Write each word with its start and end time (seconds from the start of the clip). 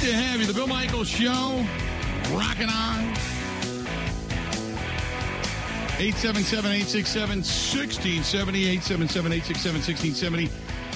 Good 0.00 0.12
to 0.12 0.16
have 0.16 0.40
you. 0.40 0.46
The 0.46 0.54
Bill 0.54 0.66
Michaels 0.66 1.08
Show, 1.08 1.62
rocking 2.32 2.70
on. 2.70 3.14
877-867-1670, 5.98 8.78
877-867-1670. 8.78 10.48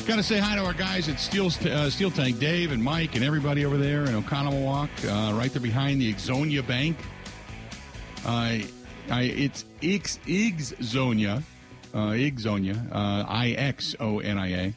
Got 0.07 0.17
to 0.17 0.23
say 0.23 0.39
hi 0.39 0.57
to 0.57 0.65
our 0.65 0.73
guys 0.73 1.11
at 1.11 1.21
Steel, 1.21 1.49
uh, 1.49 1.91
Steel 1.91 2.11
Tank, 2.11 2.39
Dave 2.39 2.73
and 2.73 2.83
Mike 2.83 3.15
and 3.15 3.23
everybody 3.23 3.67
over 3.67 3.77
there 3.77 4.05
in 4.05 4.23
Oconomowoc, 4.23 4.89
uh, 5.05 5.35
right 5.35 5.53
there 5.53 5.61
behind 5.61 6.01
the 6.01 6.11
Ixonia 6.11 6.67
Bank. 6.67 6.97
Uh, 8.25 8.61
I, 9.11 9.21
it's 9.21 9.67
Ix, 9.83 10.19
Ixonia, 10.27 11.43
uh, 11.93 12.13
Ixonia, 12.13 12.91
uh, 12.91 13.27
I-X-O-N-I-A. 13.29 14.73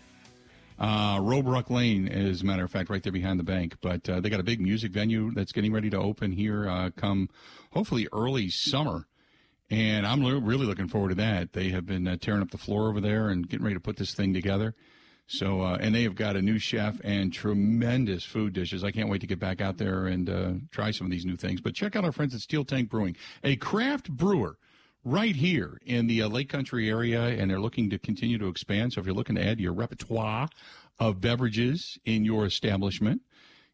Uh, 0.79 1.17
Robrook 1.19 1.69
Lane, 1.69 2.07
as 2.07 2.41
a 2.41 2.45
matter 2.45 2.63
of 2.63 2.71
fact, 2.71 2.89
right 2.89 3.01
there 3.01 3.11
behind 3.11 3.39
the 3.39 3.43
bank. 3.43 3.77
But 3.81 4.07
uh, 4.09 4.19
they 4.19 4.29
got 4.29 4.39
a 4.39 4.43
big 4.43 4.61
music 4.61 4.91
venue 4.91 5.31
that's 5.31 5.51
getting 5.51 5.73
ready 5.73 5.89
to 5.89 5.97
open 5.97 6.31
here 6.31 6.69
uh, 6.69 6.91
come 6.95 7.29
hopefully 7.71 8.07
early 8.13 8.49
summer. 8.49 9.07
And 9.69 10.05
I'm 10.05 10.21
lo- 10.21 10.39
really 10.39 10.65
looking 10.65 10.87
forward 10.87 11.09
to 11.09 11.15
that. 11.15 11.53
They 11.53 11.69
have 11.69 11.85
been 11.85 12.07
uh, 12.07 12.17
tearing 12.19 12.41
up 12.41 12.51
the 12.51 12.57
floor 12.57 12.89
over 12.89 13.01
there 13.01 13.29
and 13.29 13.47
getting 13.47 13.65
ready 13.65 13.75
to 13.75 13.81
put 13.81 13.97
this 13.97 14.13
thing 14.13 14.33
together. 14.33 14.75
So, 15.29 15.61
uh, 15.61 15.77
and 15.81 15.93
they 15.93 16.03
have 16.03 16.15
got 16.15 16.37
a 16.37 16.41
new 16.41 16.57
chef 16.57 17.01
and 17.03 17.33
tremendous 17.33 18.23
food 18.23 18.53
dishes. 18.53 18.83
I 18.85 18.91
can't 18.91 19.09
wait 19.09 19.19
to 19.21 19.27
get 19.27 19.39
back 19.39 19.59
out 19.59 19.77
there 19.77 20.07
and 20.07 20.29
uh, 20.29 20.51
try 20.71 20.91
some 20.91 21.05
of 21.05 21.11
these 21.11 21.25
new 21.25 21.35
things. 21.35 21.59
But 21.59 21.73
check 21.75 21.97
out 21.97 22.05
our 22.05 22.13
friends 22.13 22.33
at 22.33 22.39
Steel 22.39 22.63
Tank 22.63 22.89
Brewing, 22.89 23.17
a 23.43 23.57
craft 23.57 24.09
brewer 24.09 24.57
right 25.03 25.35
here 25.35 25.79
in 25.85 26.07
the 26.07 26.21
uh, 26.21 26.27
Lake 26.27 26.49
Country 26.49 26.89
area, 26.89 27.21
and 27.21 27.49
they're 27.49 27.59
looking 27.59 27.89
to 27.89 27.99
continue 27.99 28.37
to 28.37 28.47
expand. 28.47 28.93
So 28.93 28.99
if 28.99 29.05
you're 29.05 29.15
looking 29.15 29.35
to 29.35 29.45
add 29.45 29.59
your 29.59 29.73
repertoire 29.73 30.49
of 30.99 31.21
beverages 31.21 31.97
in 32.05 32.25
your 32.25 32.45
establishment, 32.45 33.21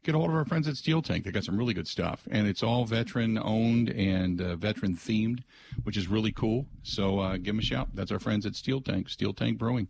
get 0.04 0.16
a 0.16 0.18
hold 0.18 0.30
of 0.30 0.36
our 0.36 0.46
friends 0.46 0.68
at 0.68 0.76
Steel 0.76 1.02
Tank. 1.02 1.26
They 1.26 1.32
got 1.32 1.44
some 1.44 1.58
really 1.58 1.74
good 1.74 1.88
stuff, 1.88 2.28
and 2.30 2.48
it's 2.48 2.62
all 2.62 2.86
veteran 2.86 3.38
owned 3.38 3.90
and 3.90 4.42
uh, 4.42 4.56
veteran 4.56 4.96
themed, 4.96 5.44
which 5.84 5.98
is 5.98 6.08
really 6.08 6.32
cool. 6.32 6.68
So 6.84 7.20
uh, 7.20 7.38
give 7.38 7.48
them 7.48 7.60
a 7.60 7.64
shout. 7.64 7.90
That's 7.94 8.12
our 8.12 8.20
friends 8.20 8.46
at 8.46 8.56
Steel 8.56 8.82
Tank, 8.82 9.10
Steel 9.10 9.34
Tank 9.34 9.58
Brewing. 9.58 9.88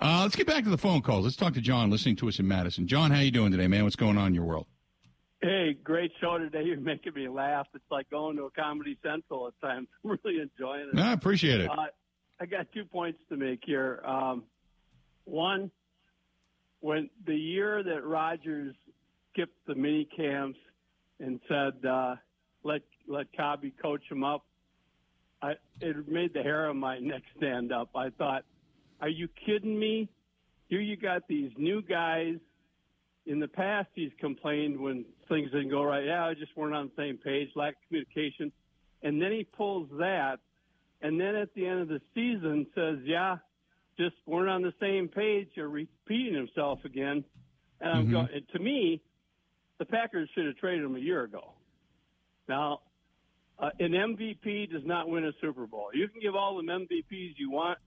Uh, 0.00 0.22
let's 0.22 0.34
get 0.34 0.46
back 0.46 0.64
to 0.64 0.70
the 0.70 0.78
phone 0.78 1.02
calls. 1.02 1.24
Let's 1.24 1.36
talk 1.36 1.54
to 1.54 1.60
John, 1.60 1.90
listening 1.90 2.16
to 2.16 2.28
us 2.28 2.38
in 2.38 2.48
Madison. 2.48 2.86
John, 2.86 3.10
how 3.10 3.20
you 3.20 3.30
doing 3.30 3.52
today, 3.52 3.68
man? 3.68 3.84
What's 3.84 3.96
going 3.96 4.18
on 4.18 4.28
in 4.28 4.34
your 4.34 4.44
world? 4.44 4.66
Hey, 5.44 5.76
great 5.84 6.10
show 6.22 6.38
today. 6.38 6.62
You're 6.64 6.80
making 6.80 7.12
me 7.12 7.28
laugh. 7.28 7.66
It's 7.74 7.84
like 7.90 8.08
going 8.08 8.38
to 8.38 8.44
a 8.44 8.50
Comedy 8.50 8.96
Central 9.02 9.48
at 9.48 9.60
times. 9.60 9.88
I'm 10.04 10.18
really 10.24 10.40
enjoying 10.40 10.88
it. 10.90 10.98
I 10.98 11.12
appreciate 11.12 11.60
it. 11.60 11.70
Uh, 11.70 11.88
I 12.40 12.46
got 12.46 12.66
two 12.72 12.86
points 12.86 13.18
to 13.28 13.36
make 13.36 13.60
here. 13.66 14.00
Um, 14.06 14.44
one, 15.26 15.70
when 16.80 17.10
the 17.26 17.36
year 17.36 17.82
that 17.82 18.04
Rodgers 18.06 18.74
skipped 19.32 19.66
the 19.66 19.74
mini 19.74 20.08
camps 20.16 20.58
and 21.20 21.40
said, 21.46 21.86
uh, 21.86 22.16
"Let 22.62 22.80
let 23.06 23.26
Cobby 23.36 23.70
coach 23.82 24.02
him 24.10 24.24
up," 24.24 24.46
I, 25.42 25.52
it 25.82 26.08
made 26.08 26.32
the 26.32 26.42
hair 26.42 26.70
on 26.70 26.78
my 26.78 26.98
neck 27.00 27.22
stand 27.36 27.70
up. 27.70 27.90
I 27.94 28.08
thought, 28.10 28.44
"Are 29.02 29.10
you 29.10 29.28
kidding 29.44 29.78
me? 29.78 30.08
Here 30.68 30.80
you 30.80 30.96
got 30.96 31.28
these 31.28 31.50
new 31.58 31.82
guys." 31.82 32.36
In 33.26 33.40
the 33.40 33.48
past, 33.48 33.88
he's 33.94 34.12
complained 34.20 34.78
when 34.78 35.06
things 35.28 35.50
didn't 35.50 35.70
go 35.70 35.82
right. 35.82 36.04
Yeah, 36.04 36.26
I 36.26 36.34
just 36.34 36.56
weren't 36.56 36.74
on 36.74 36.90
the 36.94 37.02
same 37.02 37.18
page, 37.18 37.50
lack 37.54 37.74
of 37.74 37.88
communication, 37.88 38.52
and 39.02 39.20
then 39.20 39.32
he 39.32 39.44
pulls 39.44 39.88
that, 39.98 40.38
and 41.02 41.20
then 41.20 41.34
at 41.36 41.52
the 41.54 41.66
end 41.66 41.80
of 41.80 41.88
the 41.88 42.00
season 42.14 42.66
says, 42.74 42.98
"Yeah, 43.04 43.38
just 43.98 44.16
weren't 44.26 44.48
on 44.48 44.62
the 44.62 44.74
same 44.80 45.08
page." 45.08 45.48
You're 45.54 45.68
repeating 45.68 46.34
himself 46.34 46.84
again, 46.84 47.24
and 47.80 47.92
I'm 47.92 48.06
Mhm. 48.06 48.10
going. 48.10 48.28
And 48.32 48.48
to 48.48 48.58
me, 48.58 49.00
the 49.78 49.84
Packers 49.84 50.30
should 50.30 50.46
have 50.46 50.56
traded 50.56 50.84
him 50.84 50.96
a 50.96 51.00
year 51.00 51.22
ago. 51.22 51.54
Now, 52.48 52.82
uh, 53.58 53.70
an 53.80 53.94
MVP 53.94 54.66
does 54.66 54.84
not 54.84 55.08
win 55.08 55.24
a 55.24 55.32
Super 55.34 55.66
Bowl. 55.66 55.90
You 55.94 56.08
can 56.08 56.20
give 56.20 56.34
all 56.34 56.56
them 56.56 56.68
MVPs 56.68 57.38
you 57.38 57.50
want, 57.50 57.78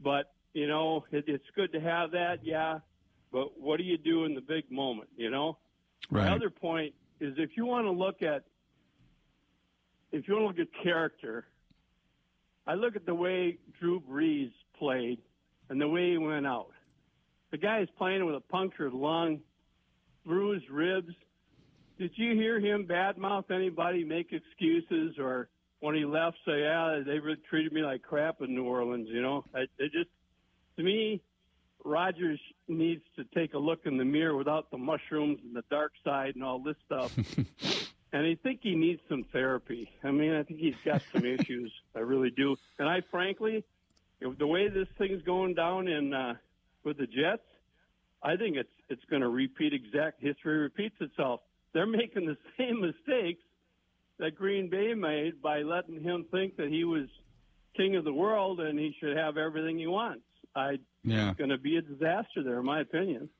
but 0.00 0.32
you 0.54 0.66
know 0.66 1.04
it, 1.10 1.28
it's 1.28 1.48
good 1.50 1.72
to 1.72 1.80
have 1.80 2.10
that, 2.12 2.44
yeah. 2.44 2.80
But 3.32 3.58
what 3.58 3.76
do 3.76 3.84
you 3.84 3.96
do 3.98 4.24
in 4.24 4.34
the 4.34 4.40
big 4.40 4.70
moment? 4.70 5.10
You 5.16 5.30
know. 5.30 5.58
Right. 6.10 6.28
My 6.28 6.34
other 6.34 6.50
point 6.50 6.94
is 7.20 7.34
if 7.36 7.50
you 7.56 7.66
want 7.66 7.86
to 7.86 7.90
look 7.90 8.22
at 8.22 8.44
if 10.12 10.26
you 10.26 10.34
want 10.34 10.56
to 10.56 10.62
look 10.62 10.68
at 10.68 10.82
character, 10.82 11.46
I 12.66 12.74
look 12.74 12.96
at 12.96 13.06
the 13.06 13.14
way 13.14 13.58
Drew 13.78 14.00
Brees 14.00 14.50
played 14.78 15.18
and 15.68 15.80
the 15.80 15.88
way 15.88 16.10
he 16.10 16.18
went 16.18 16.46
out. 16.46 16.72
The 17.52 17.58
guy 17.58 17.80
is 17.80 17.88
playing 17.96 18.24
with 18.26 18.34
a 18.34 18.40
punctured 18.40 18.92
lung, 18.92 19.40
bruised 20.24 20.68
ribs. 20.68 21.14
Did 21.98 22.10
you 22.14 22.34
hear 22.34 22.58
him 22.58 22.86
badmouth 22.86 23.50
anybody, 23.50 24.04
make 24.04 24.32
excuses, 24.32 25.16
or 25.18 25.48
when 25.80 25.94
he 25.94 26.04
left 26.04 26.38
say, 26.46 26.60
"Yeah, 26.60 27.02
they 27.04 27.18
really 27.18 27.40
treated 27.48 27.72
me 27.72 27.82
like 27.82 28.02
crap 28.02 28.40
in 28.40 28.54
New 28.54 28.64
Orleans"? 28.64 29.08
You 29.08 29.22
know, 29.22 29.44
it 29.54 29.92
just 29.92 30.10
to 30.76 30.82
me, 30.82 31.20
Rodgers 31.84 32.40
needs 32.68 33.02
to 33.16 33.24
take 33.34 33.54
a 33.54 33.58
look 33.58 33.80
in 33.86 33.96
the 33.96 34.04
mirror 34.04 34.36
without 34.36 34.70
the 34.70 34.78
mushrooms 34.78 35.38
and 35.44 35.54
the 35.54 35.64
dark 35.70 35.92
side 36.04 36.34
and 36.34 36.44
all 36.44 36.58
this 36.58 36.76
stuff. 36.86 37.16
and 38.12 38.26
I 38.26 38.36
think 38.42 38.60
he 38.62 38.74
needs 38.74 39.00
some 39.08 39.24
therapy. 39.32 39.90
I 40.04 40.10
mean, 40.10 40.34
I 40.34 40.42
think 40.42 40.60
he's 40.60 40.74
got 40.84 41.02
some 41.12 41.24
issues. 41.24 41.72
I 41.96 42.00
really 42.00 42.30
do. 42.30 42.56
And 42.78 42.88
I 42.88 43.02
frankly, 43.10 43.64
if 44.20 44.38
the 44.38 44.46
way 44.46 44.68
this 44.68 44.88
thing's 44.98 45.22
going 45.22 45.54
down 45.54 45.88
in 45.88 46.12
uh, 46.12 46.34
with 46.84 46.98
the 46.98 47.06
Jets, 47.06 47.42
I 48.22 48.36
think 48.36 48.56
it's 48.56 48.68
it's 48.88 49.04
going 49.08 49.22
to 49.22 49.28
repeat 49.28 49.72
exact 49.72 50.20
history 50.20 50.58
repeats 50.58 50.96
itself. 51.00 51.40
They're 51.72 51.86
making 51.86 52.26
the 52.26 52.36
same 52.58 52.80
mistakes 52.80 53.42
that 54.18 54.34
Green 54.34 54.68
Bay 54.68 54.94
made 54.94 55.40
by 55.40 55.62
letting 55.62 56.02
him 56.02 56.26
think 56.30 56.56
that 56.56 56.68
he 56.68 56.84
was 56.84 57.08
king 57.76 57.96
of 57.96 58.04
the 58.04 58.12
world 58.12 58.60
and 58.60 58.78
he 58.78 58.94
should 59.00 59.16
have 59.16 59.36
everything 59.36 59.78
he 59.78 59.86
wants. 59.86 60.24
I 60.54 60.78
Yeah. 61.02 61.30
it's 61.30 61.38
going 61.38 61.50
to 61.50 61.58
be 61.58 61.76
a 61.76 61.82
disaster 61.82 62.42
there, 62.42 62.58
in 62.58 62.64
my 62.64 62.80
opinion. 62.80 63.28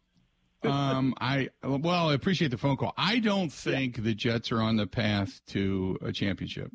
Um, 0.63 1.15
I 1.19 1.49
well, 1.65 2.11
I 2.11 2.13
appreciate 2.13 2.51
the 2.51 2.59
phone 2.59 2.77
call. 2.77 2.93
I 2.99 3.19
don't 3.19 3.51
think 3.51 4.03
the 4.03 4.13
Jets 4.13 4.53
are 4.53 4.61
on 4.61 4.77
the 4.77 4.87
path 4.87 5.41
to 5.47 5.97
a 6.03 6.13
championship. 6.13 6.71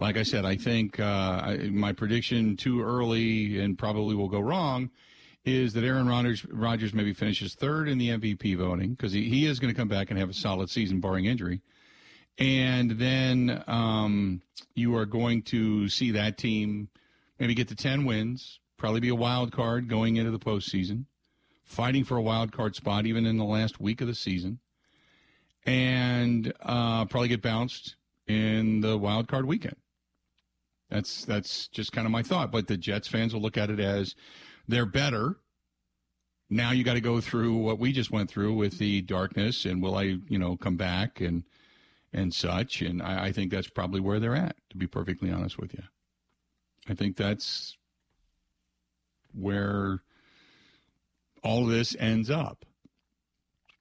Like 0.00 0.16
I 0.16 0.24
said, 0.24 0.44
I 0.44 0.56
think 0.56 0.98
uh, 0.98 1.04
I, 1.44 1.56
my 1.70 1.92
prediction 1.92 2.56
too 2.56 2.82
early 2.82 3.60
and 3.60 3.78
probably 3.78 4.16
will 4.16 4.28
go 4.28 4.40
wrong 4.40 4.90
is 5.44 5.72
that 5.74 5.84
Aaron 5.84 6.08
Rodgers, 6.08 6.44
Rodgers 6.46 6.92
maybe 6.92 7.12
finishes 7.14 7.54
third 7.54 7.88
in 7.88 7.98
the 7.98 8.08
MVP 8.08 8.58
voting 8.58 8.94
because 8.94 9.12
he, 9.12 9.28
he 9.28 9.46
is 9.46 9.60
going 9.60 9.72
to 9.72 9.78
come 9.78 9.88
back 9.88 10.10
and 10.10 10.18
have 10.18 10.28
a 10.28 10.34
solid 10.34 10.68
season 10.68 11.00
barring 11.00 11.26
injury. 11.26 11.60
And 12.38 12.90
then 12.92 13.62
um, 13.68 14.42
you 14.74 14.96
are 14.96 15.06
going 15.06 15.42
to 15.42 15.88
see 15.88 16.10
that 16.10 16.36
team 16.36 16.88
maybe 17.38 17.54
get 17.54 17.68
to 17.68 17.76
10 17.76 18.04
wins, 18.04 18.58
probably 18.76 19.00
be 19.00 19.08
a 19.08 19.14
wild 19.14 19.52
card 19.52 19.88
going 19.88 20.16
into 20.16 20.30
the 20.30 20.38
postseason 20.38 21.06
fighting 21.66 22.04
for 22.04 22.16
a 22.16 22.22
wild 22.22 22.52
card 22.52 22.74
spot 22.74 23.06
even 23.06 23.26
in 23.26 23.36
the 23.36 23.44
last 23.44 23.80
week 23.80 24.00
of 24.00 24.06
the 24.06 24.14
season, 24.14 24.60
and 25.66 26.52
uh, 26.62 27.04
probably 27.06 27.28
get 27.28 27.42
bounced 27.42 27.96
in 28.26 28.80
the 28.80 28.96
wild 28.96 29.28
card 29.28 29.44
weekend. 29.44 29.76
That's 30.88 31.24
that's 31.24 31.68
just 31.68 31.92
kind 31.92 32.06
of 32.06 32.12
my 32.12 32.22
thought. 32.22 32.52
But 32.52 32.68
the 32.68 32.76
Jets 32.76 33.08
fans 33.08 33.34
will 33.34 33.42
look 33.42 33.58
at 33.58 33.70
it 33.70 33.80
as 33.80 34.14
they're 34.68 34.86
better. 34.86 35.36
Now 36.48 36.70
you 36.70 36.84
got 36.84 36.94
to 36.94 37.00
go 37.00 37.20
through 37.20 37.56
what 37.56 37.80
we 37.80 37.92
just 37.92 38.12
went 38.12 38.30
through 38.30 38.54
with 38.54 38.78
the 38.78 39.02
darkness, 39.02 39.64
and 39.64 39.82
will 39.82 39.96
I, 39.96 40.18
you 40.28 40.38
know, 40.38 40.56
come 40.56 40.76
back 40.76 41.20
and 41.20 41.42
and 42.12 42.32
such. 42.32 42.82
And 42.82 43.02
I, 43.02 43.26
I 43.26 43.32
think 43.32 43.50
that's 43.50 43.68
probably 43.68 44.00
where 44.00 44.20
they're 44.20 44.36
at. 44.36 44.56
To 44.70 44.76
be 44.76 44.86
perfectly 44.86 45.32
honest 45.32 45.58
with 45.58 45.74
you, 45.74 45.82
I 46.88 46.94
think 46.94 47.16
that's 47.16 47.76
where 49.36 50.00
all 51.42 51.66
this 51.66 51.94
ends 51.98 52.30
up. 52.30 52.64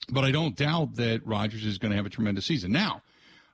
But 0.09 0.23
I 0.23 0.31
don't 0.31 0.55
doubt 0.55 0.95
that 0.95 1.25
Rodgers 1.25 1.65
is 1.65 1.77
going 1.77 1.91
to 1.91 1.95
have 1.95 2.05
a 2.05 2.09
tremendous 2.09 2.45
season. 2.45 2.71
Now, 2.71 3.01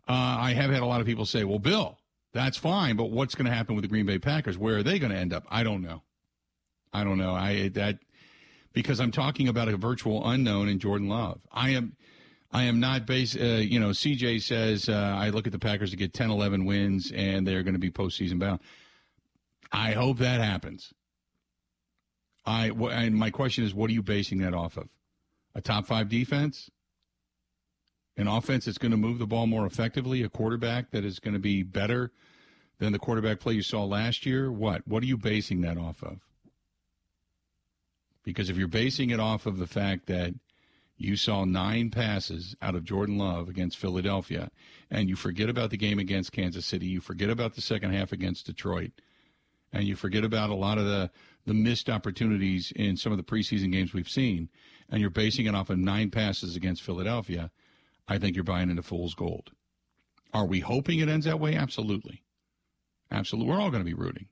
uh, 0.08 0.14
I 0.40 0.54
have 0.54 0.70
had 0.70 0.82
a 0.82 0.86
lot 0.86 1.00
of 1.00 1.08
people 1.08 1.26
say, 1.26 1.44
well, 1.44 1.60
Bill, 1.60 1.98
that's 2.34 2.58
fine, 2.58 2.98
but 2.98 3.06
what's 3.06 3.36
going 3.36 3.46
to 3.46 3.54
happen 3.56 3.76
with 3.76 3.84
the 3.84 3.88
Green 3.88 4.06
Bay 4.06 4.20
Packers? 4.20 4.58
Where 4.58 4.78
are 4.78 4.84
they 4.84 5.00
going 5.00 5.12
to 5.12 5.18
end 5.18 5.34
up? 5.34 5.46
I 5.50 5.64
don't 5.64 5.82
know. 5.82 6.02
I 6.94 7.04
don't 7.04 7.18
know. 7.18 7.34
I 7.34 7.70
that 7.70 8.00
because 8.74 9.00
I'm 9.00 9.12
talking 9.12 9.48
about 9.48 9.70
a 9.70 9.78
virtual 9.78 10.28
unknown 10.28 10.68
in 10.68 10.80
Jordan 10.80 11.08
Love. 11.08 11.40
I 11.52 11.70
am 11.72 11.96
I 12.52 12.64
am 12.64 12.80
not 12.80 13.06
base. 13.06 13.36
Uh, 13.36 13.62
you 13.62 13.80
know, 13.80 13.90
CJ 13.90 14.42
says 14.42 14.90
uh, 14.90 15.16
I 15.18 15.30
look 15.30 15.46
at 15.48 15.54
the 15.54 15.60
Packers 15.60 15.92
to 15.92 15.98
get 15.98 16.14
10, 16.14 16.30
11 16.30 16.66
wins, 16.66 17.12
and 17.16 17.48
they're 17.48 17.64
going 17.64 17.76
to 17.76 17.80
be 17.80 17.92
postseason 17.92 18.40
bound. 18.40 18.60
I 19.72 19.94
hope 19.94 20.18
that 20.18 20.42
happens. 20.42 20.94
I 22.46 22.70
and 22.70 23.16
my 23.16 23.30
question 23.30 23.64
is, 23.64 23.74
what 23.74 23.90
are 23.90 23.94
you 23.94 24.04
basing 24.04 24.40
that 24.40 24.54
off 24.54 24.78
of? 24.78 24.90
A 25.54 25.62
top 25.62 25.86
five 25.86 26.10
defense, 26.10 26.70
an 28.18 28.28
offense 28.28 28.66
that's 28.66 28.78
going 28.78 28.92
to 28.92 28.98
move 28.98 29.20
the 29.20 29.28
ball 29.28 29.48
more 29.48 29.66
effectively, 29.66 30.24
a 30.24 30.30
quarterback 30.30 30.92
that 30.92 31.06
is 31.06 31.20
going 31.20 31.34
to 31.34 31.40
be 31.40 31.64
better 31.64 32.12
than 32.80 32.94
the 32.94 33.00
quarterback 33.00 33.40
play 33.40 33.54
you 33.54 33.62
saw 33.62 33.84
last 33.84 34.26
year. 34.26 34.52
What? 34.52 34.88
What 34.88 35.04
are 35.04 35.08
you 35.08 35.18
basing 35.18 35.62
that 35.62 35.78
off 35.78 36.02
of? 36.02 36.20
Because 38.24 38.50
if 38.50 38.58
you're 38.58 38.68
basing 38.68 39.10
it 39.10 39.20
off 39.20 39.46
of 39.46 39.58
the 39.58 39.68
fact 39.68 40.08
that 40.08 40.34
you 40.98 41.16
saw 41.16 41.44
nine 41.46 41.90
passes 41.90 42.56
out 42.62 42.76
of 42.76 42.84
Jordan 42.84 43.18
Love 43.18 43.50
against 43.50 43.78
Philadelphia, 43.78 44.52
and 44.90 45.10
you 45.10 45.16
forget 45.16 45.50
about 45.50 45.72
the 45.72 45.78
game 45.78 45.98
against 45.98 46.32
Kansas 46.32 46.66
City, 46.66 46.86
you 46.86 47.02
forget 47.02 47.30
about 47.30 47.56
the 47.56 47.62
second 47.62 47.94
half 47.94 48.12
against 48.12 48.46
Detroit, 48.46 48.92
and 49.74 49.86
you 49.86 49.96
forget 49.96 50.24
about 50.24 50.52
a 50.52 50.56
lot 50.56 50.78
of 50.78 50.86
the, 50.86 51.10
the 51.46 51.54
missed 51.54 51.90
opportunities 51.90 52.72
in 52.76 52.98
some 52.98 53.12
of 53.12 53.18
the 53.18 53.24
preseason 53.24 53.72
games 53.72 53.94
we've 53.94 54.10
seen, 54.10 54.50
and 54.90 55.02
you're 55.02 55.10
basing 55.10 55.46
it 55.46 55.56
off 55.56 55.70
of 55.70 55.78
nine 55.78 56.12
passes 56.12 56.56
against 56.56 56.82
Philadelphia, 56.82 57.52
I 58.08 58.18
think 58.18 58.36
you're 58.36 58.44
buying 58.44 58.70
into 58.70 58.84
fool's 58.84 59.16
gold. 59.16 59.52
Are 60.34 60.46
we 60.46 60.60
hoping 60.60 61.00
it 61.00 61.10
ends 61.10 61.26
that 61.26 61.40
way? 61.40 61.56
Absolutely. 61.56 62.24
Absolutely. 63.10 63.52
We're 63.52 63.60
all 63.60 63.72
going 63.72 63.84
to 63.84 63.90
be 63.90 63.94
rooting. 63.94 64.28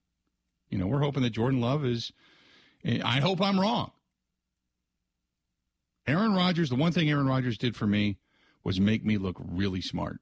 You 0.69 0.77
know, 0.77 0.87
we're 0.87 1.01
hoping 1.01 1.23
that 1.23 1.31
Jordan 1.31 1.61
Love 1.61 1.83
is. 1.83 2.11
I 2.85 3.19
hope 3.19 3.41
I'm 3.41 3.59
wrong. 3.59 3.91
Aaron 6.07 6.33
Rodgers, 6.33 6.69
the 6.69 6.75
one 6.75 6.91
thing 6.91 7.09
Aaron 7.09 7.27
Rodgers 7.27 7.57
did 7.57 7.75
for 7.75 7.85
me 7.85 8.17
was 8.63 8.79
make 8.79 9.03
me 9.03 9.17
look 9.17 9.37
really 9.39 9.81
smart. 9.81 10.19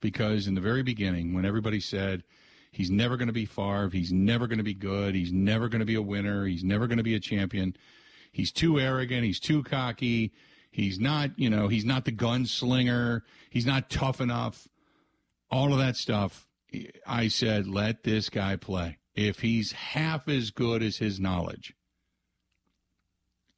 Because 0.00 0.46
in 0.46 0.54
the 0.54 0.60
very 0.60 0.82
beginning, 0.82 1.34
when 1.34 1.44
everybody 1.44 1.80
said 1.80 2.24
he's 2.70 2.90
never 2.90 3.16
going 3.16 3.28
to 3.28 3.32
be 3.32 3.44
Favre, 3.46 3.90
he's 3.90 4.12
never 4.12 4.46
going 4.46 4.58
to 4.58 4.64
be 4.64 4.74
good, 4.74 5.14
he's 5.14 5.32
never 5.32 5.68
going 5.68 5.80
to 5.80 5.86
be 5.86 5.94
a 5.94 6.02
winner, 6.02 6.46
he's 6.46 6.64
never 6.64 6.86
going 6.86 6.98
to 6.98 7.04
be 7.04 7.14
a 7.14 7.20
champion, 7.20 7.76
he's 8.32 8.52
too 8.52 8.78
arrogant, 8.78 9.24
he's 9.24 9.40
too 9.40 9.62
cocky, 9.62 10.32
he's 10.70 10.98
not, 10.98 11.30
you 11.36 11.50
know, 11.50 11.68
he's 11.68 11.84
not 11.84 12.04
the 12.04 12.12
gunslinger, 12.12 13.22
he's 13.50 13.66
not 13.66 13.90
tough 13.90 14.20
enough, 14.20 14.68
all 15.50 15.72
of 15.72 15.78
that 15.78 15.96
stuff. 15.96 16.46
I 17.06 17.28
said, 17.28 17.66
let 17.66 18.04
this 18.04 18.28
guy 18.28 18.54
play. 18.56 18.98
If 19.14 19.40
he's 19.40 19.72
half 19.72 20.28
as 20.28 20.50
good 20.50 20.82
as 20.82 20.98
his 20.98 21.18
knowledge 21.18 21.74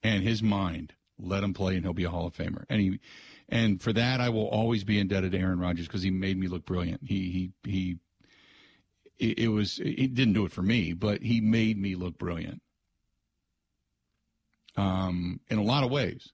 and 0.02 0.22
his 0.22 0.42
mind, 0.42 0.94
let 1.18 1.44
him 1.44 1.54
play, 1.54 1.76
and 1.76 1.84
he'll 1.84 1.92
be 1.92 2.04
a 2.04 2.10
Hall 2.10 2.26
of 2.26 2.34
Famer. 2.34 2.64
And 2.68 2.80
he, 2.80 3.00
and 3.48 3.80
for 3.80 3.92
that, 3.92 4.20
I 4.20 4.30
will 4.30 4.48
always 4.48 4.82
be 4.82 4.98
indebted 4.98 5.32
to 5.32 5.38
Aaron 5.38 5.60
Rodgers 5.60 5.86
because 5.86 6.02
he 6.02 6.10
made 6.10 6.38
me 6.38 6.48
look 6.48 6.64
brilliant. 6.64 7.02
He 7.04 7.52
he 7.64 7.70
he. 7.70 7.98
It, 9.22 9.38
it 9.38 9.48
was 9.48 9.76
he 9.76 10.08
didn't 10.08 10.34
do 10.34 10.44
it 10.44 10.52
for 10.52 10.62
me, 10.62 10.92
but 10.92 11.22
he 11.22 11.40
made 11.40 11.78
me 11.78 11.94
look 11.94 12.18
brilliant. 12.18 12.60
Um, 14.76 15.40
in 15.48 15.58
a 15.58 15.62
lot 15.62 15.84
of 15.84 15.90
ways, 15.90 16.32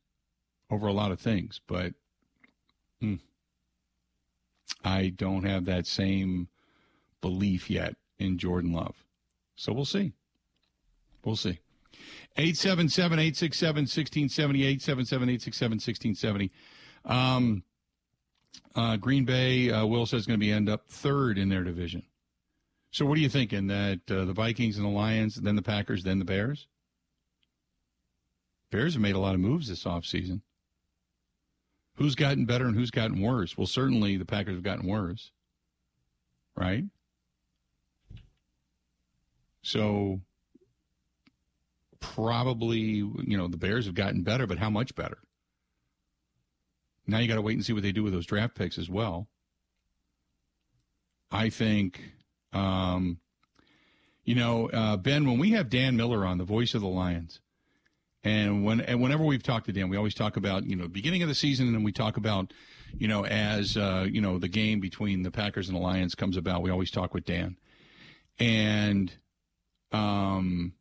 over 0.70 0.86
a 0.86 0.92
lot 0.92 1.12
of 1.12 1.20
things, 1.20 1.60
but 1.66 1.92
hmm, 3.00 3.16
I 4.84 5.08
don't 5.08 5.44
have 5.44 5.66
that 5.66 5.86
same 5.86 6.48
belief 7.20 7.68
yet 7.68 7.96
in 8.18 8.38
Jordan 8.38 8.72
Love. 8.72 9.04
So 9.56 9.72
we'll 9.72 9.84
see. 9.84 10.12
We'll 11.24 11.36
see. 11.36 11.58
877 12.36 13.18
867 13.18 13.82
1670, 13.82 14.62
877 14.62 15.28
867 15.28 15.70
1670. 15.72 16.52
Um, 17.04 17.64
uh, 18.76 18.96
Green 18.96 19.24
Bay, 19.24 19.70
uh, 19.70 19.84
Will 19.84 20.06
says, 20.06 20.26
going 20.26 20.38
to 20.38 20.44
be 20.44 20.52
end 20.52 20.68
up 20.68 20.88
third 20.88 21.38
in 21.38 21.48
their 21.48 21.64
division. 21.64 22.04
So 22.90 23.04
what 23.04 23.18
are 23.18 23.20
you 23.20 23.28
thinking? 23.28 23.66
That 23.66 24.00
uh, 24.10 24.24
the 24.24 24.32
Vikings 24.32 24.76
and 24.76 24.86
the 24.86 24.90
Lions, 24.90 25.36
then 25.36 25.56
the 25.56 25.62
Packers, 25.62 26.04
then 26.04 26.18
the 26.18 26.24
Bears? 26.24 26.66
Bears 28.70 28.94
have 28.94 29.02
made 29.02 29.14
a 29.14 29.18
lot 29.18 29.34
of 29.34 29.40
moves 29.40 29.68
this 29.68 29.84
offseason. 29.84 30.42
Who's 31.96 32.14
gotten 32.14 32.44
better 32.44 32.66
and 32.66 32.76
who's 32.76 32.90
gotten 32.90 33.20
worse? 33.20 33.56
Well, 33.56 33.66
certainly 33.66 34.16
the 34.16 34.24
Packers 34.24 34.54
have 34.54 34.62
gotten 34.62 34.86
worse, 34.86 35.32
right? 36.54 36.84
So 39.62 40.20
probably, 42.00 42.78
you 42.78 43.36
know, 43.36 43.48
the 43.48 43.56
Bears 43.56 43.86
have 43.86 43.94
gotten 43.94 44.22
better, 44.22 44.46
but 44.46 44.58
how 44.58 44.70
much 44.70 44.94
better? 44.94 45.18
Now 47.06 47.18
you 47.18 47.28
got 47.28 47.34
to 47.34 47.42
wait 47.42 47.56
and 47.56 47.64
see 47.64 47.72
what 47.72 47.82
they 47.82 47.92
do 47.92 48.02
with 48.02 48.12
those 48.12 48.26
draft 48.26 48.54
picks 48.54 48.78
as 48.78 48.88
well. 48.88 49.28
I 51.30 51.50
think, 51.50 52.00
um, 52.52 53.18
you 54.24 54.34
know, 54.34 54.68
uh, 54.70 54.96
Ben, 54.96 55.26
when 55.26 55.38
we 55.38 55.50
have 55.50 55.70
Dan 55.70 55.96
Miller 55.96 56.24
on, 56.24 56.38
the 56.38 56.44
voice 56.44 56.74
of 56.74 56.80
the 56.80 56.88
Lions, 56.88 57.40
and 58.24 58.64
when 58.64 58.80
and 58.80 59.00
whenever 59.00 59.24
we've 59.24 59.42
talked 59.42 59.66
to 59.66 59.72
Dan, 59.72 59.88
we 59.88 59.96
always 59.96 60.14
talk 60.14 60.36
about 60.36 60.64
you 60.64 60.76
know 60.76 60.88
beginning 60.88 61.22
of 61.22 61.28
the 61.28 61.34
season, 61.34 61.66
and 61.66 61.74
then 61.74 61.82
we 61.82 61.92
talk 61.92 62.16
about 62.16 62.52
you 62.96 63.08
know 63.08 63.24
as 63.24 63.76
uh, 63.76 64.06
you 64.08 64.20
know 64.20 64.38
the 64.38 64.48
game 64.48 64.80
between 64.80 65.22
the 65.22 65.30
Packers 65.30 65.68
and 65.68 65.76
the 65.76 65.80
Lions 65.80 66.14
comes 66.14 66.36
about. 66.36 66.62
We 66.62 66.70
always 66.70 66.90
talk 66.90 67.14
with 67.14 67.24
Dan, 67.24 67.56
and 68.38 69.12
um, 69.92 70.72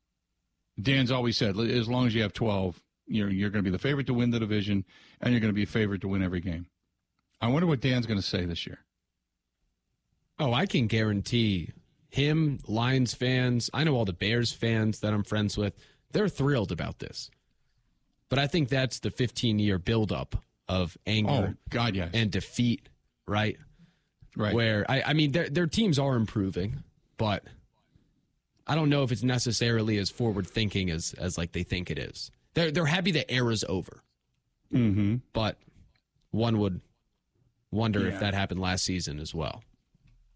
Dan's 0.82 1.12
always 1.12 1.38
said, 1.38 1.58
as 1.58 1.90
long 1.90 2.08
as 2.08 2.14
you 2.14 2.22
have 2.22 2.34
12, 2.34 2.82
you're, 3.08 3.30
you're 3.30 3.50
going 3.50 3.64
to 3.64 3.70
be 3.70 3.76
the 3.76 3.82
favorite 3.82 4.08
to 4.08 4.14
win 4.14 4.30
the 4.30 4.40
division, 4.40 4.86
and 5.22 5.34
you're 5.34 5.40
going 5.40 5.52
to 5.52 5.56
be 5.56 5.64
a 5.64 5.68
favorite 5.68 6.02
to 6.02 6.08
win 6.08 6.22
every 6.22 6.40
game. 6.40 6.68
I 7.42 7.48
wonder 7.48 7.68
what 7.68 7.82
Dan's 7.82 8.06
going 8.06 8.20
to 8.20 8.26
say 8.26 8.46
this 8.46 8.66
year. 8.68 8.80
Oh, 10.40 10.54
I 10.54 10.66
can 10.66 10.88
guarantee 10.88 11.72
him, 12.10 12.60
Lions 12.68 13.14
fans, 13.14 13.70
I 13.74 13.84
know 13.84 13.96
all 13.96 14.06
the 14.06 14.14
Bears 14.14 14.52
fans 14.52 15.00
that 15.00 15.14
I'm 15.14 15.24
friends 15.24 15.58
with, 15.58 15.74
they're 16.12 16.30
thrilled 16.30 16.72
about 16.72 17.00
this. 17.00 17.30
But 18.30 18.40
I 18.40 18.48
think 18.48 18.70
that's 18.70 19.00
the 19.00 19.12
15 19.12 19.60
year 19.60 19.78
buildup 19.78 20.44
of 20.68 20.98
anger 21.06 21.54
oh, 21.54 21.54
God, 21.70 21.96
yes. 21.96 22.12
and 22.14 22.30
defeat, 22.30 22.90
right? 23.28 23.58
Right. 24.36 24.54
Where, 24.54 24.86
I, 24.90 25.02
I 25.08 25.14
mean, 25.14 25.32
their, 25.32 25.50
their 25.50 25.68
teams 25.68 25.98
are 25.98 26.16
improving, 26.16 26.84
but– 27.18 27.44
I 28.68 28.76
don't 28.76 28.90
know 28.90 29.04
if 29.04 29.12
it's 29.12 29.24
necessarily 29.24 29.98
as 29.98 30.10
forward 30.10 30.46
thinking 30.46 30.90
as 30.90 31.14
as 31.18 31.38
like 31.38 31.54
they 31.54 31.64
think 31.64 31.90
it 31.90 31.98
is. 31.98 32.32
They're 32.54 32.70
they're 32.70 32.86
happy 32.86 33.12
the 33.12 33.30
era's 33.32 33.64
over. 33.68 34.04
Mm-hmm. 34.74 35.18
But 35.32 35.58
one 36.32 36.60
would 36.60 36.82
wonder 37.72 38.02
yeah. 38.02 38.08
if 38.14 38.20
that 38.20 38.34
happened 38.34 38.60
last 38.60 38.84
season 38.84 39.20
as 39.20 39.34
well. 39.34 39.64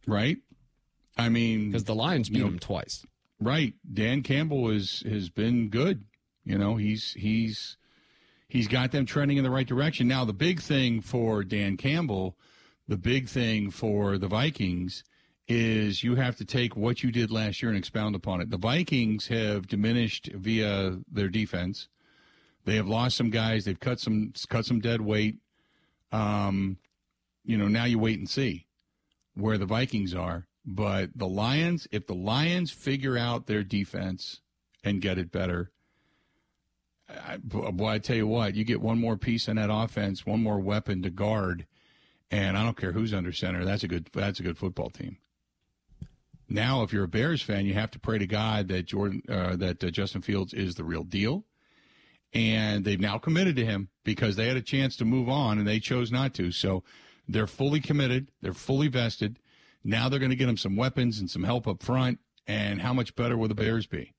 Right. 0.07 0.37
I 1.17 1.29
mean, 1.29 1.71
because 1.71 1.83
the 1.83 1.95
Lions 1.95 2.29
beat 2.29 2.39
you 2.39 2.43
know, 2.43 2.49
them 2.49 2.59
twice. 2.59 3.05
Right. 3.39 3.73
Dan 3.91 4.23
Campbell 4.23 4.69
is 4.69 5.03
has 5.07 5.29
been 5.29 5.69
good. 5.69 6.05
You 6.43 6.57
know, 6.57 6.75
he's 6.75 7.13
he's 7.13 7.77
he's 8.47 8.67
got 8.67 8.91
them 8.91 9.05
trending 9.05 9.37
in 9.37 9.43
the 9.43 9.51
right 9.51 9.67
direction. 9.67 10.07
Now, 10.07 10.25
the 10.25 10.33
big 10.33 10.61
thing 10.61 11.01
for 11.01 11.43
Dan 11.43 11.77
Campbell, 11.77 12.37
the 12.87 12.97
big 12.97 13.27
thing 13.27 13.69
for 13.69 14.17
the 14.17 14.27
Vikings 14.27 15.03
is 15.47 16.03
you 16.03 16.15
have 16.15 16.37
to 16.37 16.45
take 16.45 16.75
what 16.75 17.03
you 17.03 17.11
did 17.11 17.29
last 17.29 17.61
year 17.61 17.69
and 17.69 17.77
expound 17.77 18.15
upon 18.15 18.41
it. 18.41 18.49
The 18.49 18.57
Vikings 18.57 19.27
have 19.27 19.67
diminished 19.67 20.29
via 20.33 20.97
their 21.11 21.27
defense. 21.27 21.87
They 22.65 22.75
have 22.75 22.87
lost 22.87 23.17
some 23.17 23.31
guys. 23.31 23.65
They've 23.65 23.79
cut 23.79 23.99
some 23.99 24.33
cut 24.49 24.65
some 24.65 24.79
dead 24.79 25.01
weight. 25.01 25.37
Um, 26.11 26.77
you 27.43 27.57
know, 27.57 27.67
now 27.67 27.85
you 27.85 27.99
wait 27.99 28.19
and 28.19 28.29
see 28.29 28.67
where 29.35 29.57
the 29.57 29.65
Vikings 29.65 30.13
are. 30.13 30.47
But 30.65 31.11
the 31.15 31.27
Lions, 31.27 31.87
if 31.91 32.05
the 32.05 32.15
Lions 32.15 32.71
figure 32.71 33.17
out 33.17 33.47
their 33.47 33.63
defense 33.63 34.41
and 34.83 35.01
get 35.01 35.17
it 35.17 35.31
better, 35.31 35.71
I, 37.09 37.37
boy, 37.37 37.89
I 37.89 37.99
tell 37.99 38.15
you 38.15 38.27
what, 38.27 38.55
you 38.55 38.63
get 38.63 38.81
one 38.81 38.99
more 38.99 39.17
piece 39.17 39.47
in 39.47 39.57
that 39.57 39.71
offense, 39.71 40.25
one 40.25 40.41
more 40.41 40.59
weapon 40.59 41.01
to 41.01 41.09
guard, 41.09 41.65
and 42.29 42.57
I 42.57 42.63
don't 42.63 42.77
care 42.77 42.91
who's 42.91 43.13
under 43.13 43.33
center. 43.33 43.65
That's 43.65 43.83
a 43.83 43.87
good. 43.87 44.09
That's 44.13 44.39
a 44.39 44.43
good 44.43 44.57
football 44.57 44.89
team. 44.89 45.17
Now, 46.47 46.83
if 46.83 46.91
you're 46.91 47.05
a 47.05 47.09
Bears 47.09 47.41
fan, 47.41 47.65
you 47.65 47.73
have 47.73 47.91
to 47.91 47.99
pray 47.99 48.17
to 48.17 48.27
God 48.27 48.67
that 48.67 48.85
Jordan, 48.85 49.23
uh, 49.29 49.55
that 49.57 49.83
uh, 49.83 49.89
Justin 49.89 50.21
Fields 50.21 50.53
is 50.53 50.75
the 50.75 50.83
real 50.83 51.03
deal, 51.03 51.45
and 52.33 52.83
they've 52.83 52.99
now 52.99 53.17
committed 53.17 53.55
to 53.57 53.65
him 53.65 53.89
because 54.03 54.35
they 54.35 54.47
had 54.47 54.57
a 54.57 54.61
chance 54.61 54.95
to 54.97 55.05
move 55.05 55.29
on 55.29 55.57
and 55.57 55.67
they 55.67 55.79
chose 55.79 56.11
not 56.11 56.33
to. 56.35 56.51
So 56.51 56.83
they're 57.27 57.47
fully 57.47 57.79
committed. 57.79 58.29
They're 58.41 58.53
fully 58.53 58.87
vested. 58.87 59.39
Now 59.83 60.09
they're 60.09 60.19
going 60.19 60.31
to 60.31 60.35
get 60.35 60.47
them 60.47 60.57
some 60.57 60.75
weapons 60.75 61.19
and 61.19 61.29
some 61.29 61.43
help 61.43 61.67
up 61.67 61.81
front. 61.81 62.19
And 62.47 62.81
how 62.81 62.93
much 62.93 63.15
better 63.15 63.37
will 63.37 63.47
the 63.47 63.55
Bears 63.55 63.87
be? 63.87 64.13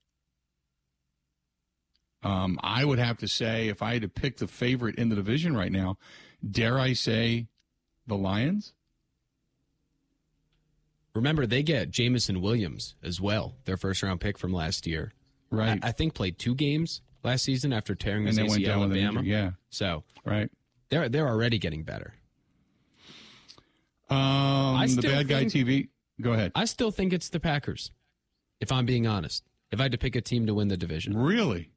Um, 2.22 2.58
I 2.62 2.84
would 2.84 2.98
have 2.98 3.18
to 3.18 3.28
say, 3.28 3.68
if 3.68 3.82
I 3.82 3.94
had 3.94 4.02
to 4.02 4.08
pick 4.08 4.36
the 4.36 4.46
favorite 4.46 4.96
in 4.96 5.08
the 5.08 5.16
division 5.16 5.56
right 5.56 5.72
now, 5.72 5.98
dare 6.48 6.78
I 6.78 6.92
say, 6.92 7.48
the 8.06 8.16
Lions? 8.16 8.74
Remember, 11.14 11.46
they 11.46 11.62
get 11.62 11.90
Jamison 11.90 12.40
Williams 12.40 12.94
as 13.02 13.20
well, 13.20 13.56
their 13.64 13.76
first 13.76 14.02
round 14.02 14.20
pick 14.20 14.38
from 14.38 14.52
last 14.52 14.86
year. 14.86 15.12
Right. 15.50 15.78
I, 15.82 15.88
I 15.88 15.92
think 15.92 16.14
played 16.14 16.38
two 16.38 16.54
games 16.54 17.02
last 17.22 17.44
season 17.44 17.72
after 17.72 17.94
tearing 17.94 18.26
his 18.26 18.38
ACL 18.38 18.56
in 18.58 18.70
Alabama. 18.70 19.22
Yeah. 19.22 19.50
So 19.70 20.04
right, 20.24 20.50
they're 20.88 21.08
they're 21.08 21.28
already 21.28 21.58
getting 21.58 21.82
better. 21.82 22.14
Um, 24.08 24.86
the 24.86 25.02
bad 25.02 25.28
guy 25.28 25.44
TV. 25.44 25.88
Go 26.20 26.32
ahead. 26.32 26.52
I 26.54 26.66
still 26.66 26.90
think 26.90 27.12
it's 27.12 27.28
the 27.30 27.40
Packers. 27.40 27.90
If 28.60 28.70
I'm 28.70 28.86
being 28.86 29.06
honest, 29.06 29.44
if 29.70 29.80
I 29.80 29.84
had 29.84 29.92
to 29.92 29.98
pick 29.98 30.14
a 30.14 30.20
team 30.20 30.46
to 30.46 30.54
win 30.54 30.68
the 30.68 30.76
division, 30.76 31.16
really, 31.16 31.72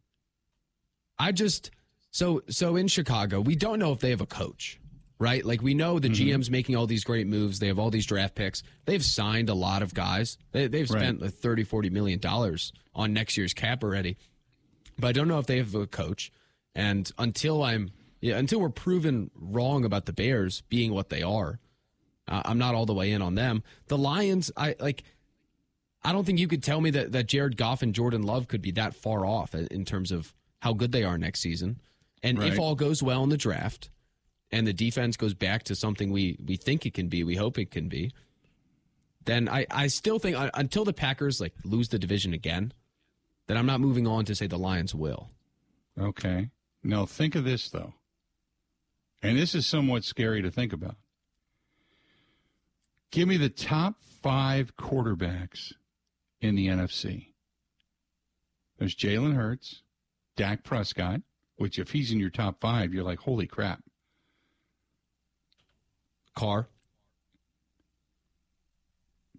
I 1.18 1.32
just 1.32 1.72
so 2.12 2.44
so 2.50 2.76
in 2.76 2.88
Chicago, 2.88 3.42
we 3.42 3.56
don't 3.56 3.80
know 3.80 3.92
if 3.92 4.00
they 4.00 4.12
have 4.12 4.22
a 4.22 4.28
coach 4.28 4.80
right? 5.20 5.46
Like 5.46 5.62
we 5.62 5.74
know 5.74 6.00
the 6.00 6.10
mm-hmm. 6.10 6.30
GM's 6.30 6.50
making 6.50 6.76
all 6.76 6.88
these 6.88 7.04
great 7.04 7.28
moves. 7.28 7.60
They 7.60 7.68
have 7.68 7.80
all 7.80 7.90
these 7.90 8.06
draft 8.06 8.36
picks. 8.36 8.64
They've 8.86 9.04
signed 9.04 9.50
a 9.50 9.54
lot 9.54 9.82
of 9.82 9.94
guys. 9.94 10.38
They, 10.52 10.64
have 10.64 10.90
spent 10.90 11.22
right. 11.22 11.28
like 11.28 11.34
30, 11.34 11.64
40 11.64 11.90
million 11.90 12.20
dollars 12.20 12.74
on 12.94 13.14
next 13.14 13.38
year's 13.38 13.54
cap 13.54 13.84
already. 13.84 14.18
But 14.98 15.08
I 15.08 15.12
don't 15.12 15.28
know 15.28 15.40
if 15.40 15.48
they 15.48 15.58
have 15.58 15.76
a 15.76 15.88
coach. 15.88 16.32
And 16.74 17.10
until 17.18 17.64
I'm 17.64 17.92
yeah, 18.22 18.38
until 18.38 18.60
we're 18.60 18.70
proven 18.70 19.30
wrong 19.36 19.86
about 19.86 20.06
the 20.06 20.14
Bears 20.14 20.62
being 20.70 20.94
what 20.94 21.10
they 21.10 21.22
are, 21.22 21.60
uh, 22.28 22.42
I'm 22.46 22.58
not 22.58 22.76
all 22.76 22.86
the 22.86 22.94
way 22.94 23.12
in 23.12 23.22
on 23.22 23.36
them. 23.36 23.64
The 23.88 23.98
Lions, 23.98 24.52
I 24.58 24.76
like. 24.80 25.04
I 26.04 26.12
don't 26.12 26.24
think 26.24 26.38
you 26.38 26.48
could 26.48 26.62
tell 26.62 26.82
me 26.82 26.92
that, 26.92 27.14
that 27.14 27.26
Jared 27.26 27.58
Goff 27.58 27.82
and 27.82 27.94
Jordan 27.94 28.22
Love 28.22 28.48
could 28.48 28.62
be 28.62 28.70
that 28.72 28.94
far 28.94 29.26
off 29.26 29.56
in 29.56 29.86
terms 29.86 30.12
of 30.12 30.36
how 30.60 30.74
good 30.74 30.92
they 30.92 31.04
are 31.04 31.18
next 31.18 31.40
season. 31.40 31.80
And 32.22 32.38
right. 32.38 32.54
if 32.54 32.60
all 32.60 32.76
goes 32.76 33.02
well 33.02 33.24
in 33.24 33.30
the 33.30 33.38
draft 33.38 33.90
and 34.52 34.68
the 34.68 34.74
defense 34.74 35.18
goes 35.18 35.34
back 35.34 35.64
to 35.64 35.76
something 35.76 36.12
we, 36.12 36.38
we 36.44 36.58
think 36.58 36.86
it 36.86 36.94
can 36.94 37.08
be, 37.08 37.24
we 37.24 37.36
hope 37.36 37.58
it 37.58 37.72
can 37.72 37.90
be, 37.90 38.12
then 39.26 39.50
I, 39.50 39.66
I 39.72 39.88
still 39.88 40.20
think 40.20 40.38
uh, 40.38 40.52
until 40.54 40.86
the 40.86 40.94
Packers 40.94 41.42
like 41.42 41.54
lose 41.64 41.90
the 41.90 41.98
division 41.98 42.34
again, 42.34 42.72
that 43.48 43.58
I'm 43.58 43.66
not 43.66 43.80
moving 43.80 44.06
on 44.08 44.26
to 44.26 44.36
say 44.36 44.48
the 44.48 44.58
Lions 44.58 44.94
will. 44.94 45.30
Okay. 46.00 46.50
Now 46.84 47.06
think 47.06 47.36
of 47.36 47.44
this 47.46 47.70
though. 47.70 47.94
And 49.24 49.38
this 49.38 49.56
is 49.56 49.66
somewhat 49.66 50.04
scary 50.04 50.44
to 50.44 50.52
think 50.52 50.72
about. 50.72 50.98
Give 53.12 53.28
me 53.28 53.38
the 53.38 53.50
top 53.50 53.96
five 54.22 54.76
quarterbacks 54.76 55.74
in 56.42 56.56
the 56.56 56.68
NFC. 56.68 57.28
There's 58.78 58.96
Jalen 58.96 59.36
Hurts, 59.36 59.82
Dak 60.36 60.64
Prescott, 60.64 61.22
which 61.58 61.80
if 61.80 61.92
he's 61.92 62.12
in 62.12 62.20
your 62.20 62.30
top 62.30 62.60
five, 62.60 62.94
you're 62.94 63.04
like, 63.04 63.20
holy 63.20 63.48
crap. 63.48 63.82
Carr. 66.36 66.68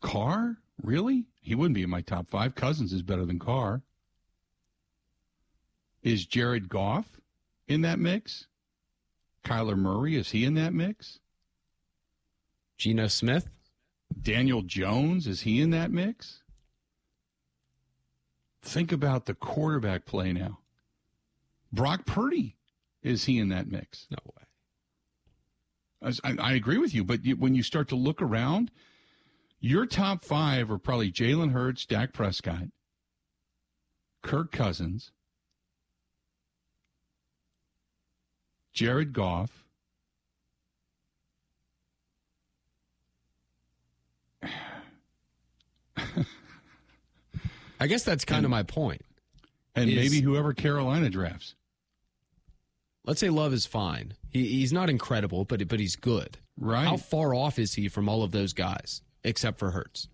Carr? 0.00 0.56
Really? 0.82 1.26
He 1.40 1.54
wouldn't 1.54 1.74
be 1.74 1.82
in 1.82 1.90
my 1.90 2.00
top 2.00 2.30
five. 2.30 2.54
Cousins 2.54 2.92
is 2.92 3.02
better 3.02 3.26
than 3.26 3.38
Carr. 3.38 3.82
Is 6.02 6.24
Jared 6.24 6.68
Goff 6.68 7.20
in 7.68 7.82
that 7.82 7.98
mix? 7.98 8.46
Kyler 9.44 9.76
Murray, 9.76 10.16
is 10.16 10.30
he 10.30 10.44
in 10.44 10.54
that 10.54 10.72
mix? 10.72 11.18
Geno 12.78 13.08
Smith? 13.08 13.48
Daniel 14.20 14.62
Jones, 14.62 15.26
is 15.26 15.42
he 15.42 15.60
in 15.60 15.70
that 15.70 15.90
mix? 15.90 16.42
Think 18.62 18.90
about 18.90 19.26
the 19.26 19.34
quarterback 19.34 20.06
play 20.06 20.32
now. 20.32 20.58
Brock 21.72 22.06
Purdy, 22.06 22.56
is 23.02 23.24
he 23.26 23.38
in 23.38 23.48
that 23.50 23.70
mix? 23.70 24.06
No 24.10 24.18
way. 24.24 24.42
I, 26.24 26.36
I 26.38 26.52
agree 26.54 26.78
with 26.78 26.94
you, 26.94 27.04
but 27.04 27.24
you, 27.24 27.36
when 27.36 27.54
you 27.54 27.62
start 27.62 27.88
to 27.88 27.96
look 27.96 28.22
around, 28.22 28.70
your 29.60 29.86
top 29.86 30.24
five 30.24 30.70
are 30.70 30.78
probably 30.78 31.10
Jalen 31.10 31.52
Hurts, 31.52 31.86
Dak 31.86 32.12
Prescott, 32.12 32.68
Kirk 34.22 34.52
Cousins, 34.52 35.12
Jared 38.72 39.12
Goff. 39.12 39.65
I 47.78 47.86
guess 47.86 48.04
that's 48.04 48.24
kind 48.24 48.38
and, 48.38 48.46
of 48.46 48.50
my 48.50 48.62
point. 48.62 49.02
And 49.74 49.90
is, 49.90 49.96
maybe 49.96 50.22
whoever 50.22 50.52
Carolina 50.54 51.10
drafts. 51.10 51.54
Let's 53.04 53.20
say 53.20 53.30
Love 53.30 53.52
is 53.52 53.66
fine. 53.66 54.14
He, 54.30 54.46
he's 54.46 54.72
not 54.72 54.90
incredible, 54.90 55.44
but 55.44 55.66
but 55.68 55.80
he's 55.80 55.96
good. 55.96 56.38
Right. 56.58 56.86
How 56.86 56.96
far 56.96 57.34
off 57.34 57.58
is 57.58 57.74
he 57.74 57.88
from 57.88 58.08
all 58.08 58.22
of 58.22 58.32
those 58.32 58.52
guys, 58.52 59.02
except 59.22 59.58
for 59.58 59.70
Hurts? 59.70 60.08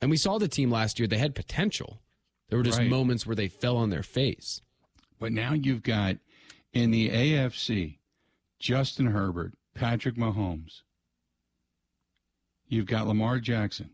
And 0.00 0.10
we 0.10 0.16
saw 0.16 0.38
the 0.38 0.48
team 0.48 0.70
last 0.70 0.98
year; 0.98 1.06
they 1.06 1.18
had 1.18 1.34
potential. 1.34 2.00
There 2.48 2.58
were 2.58 2.64
just 2.64 2.78
right. 2.78 2.88
moments 2.88 3.26
where 3.26 3.36
they 3.36 3.48
fell 3.48 3.76
on 3.76 3.90
their 3.90 4.02
face. 4.02 4.62
But 5.18 5.32
now 5.32 5.52
you've 5.52 5.82
got 5.82 6.16
in 6.72 6.90
the 6.90 7.10
AFC, 7.10 7.98
Justin 8.58 9.06
Herbert, 9.06 9.54
Patrick 9.74 10.16
Mahomes. 10.16 10.82
You've 12.66 12.86
got 12.86 13.06
Lamar 13.06 13.38
Jackson, 13.38 13.90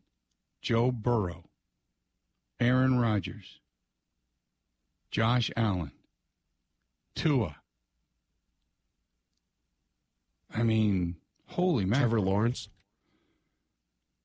Joe 0.65 0.91
Burrow, 0.91 1.45
Aaron 2.59 2.99
Rodgers, 2.99 3.61
Josh 5.11 5.51
Allen, 5.59 5.93
Tua. 7.15 7.57
I 10.51 10.63
mean, 10.63 11.17
holy 11.49 11.85
man. 11.85 12.01
Trevor 12.01 12.23
Lawrence. 12.23 12.71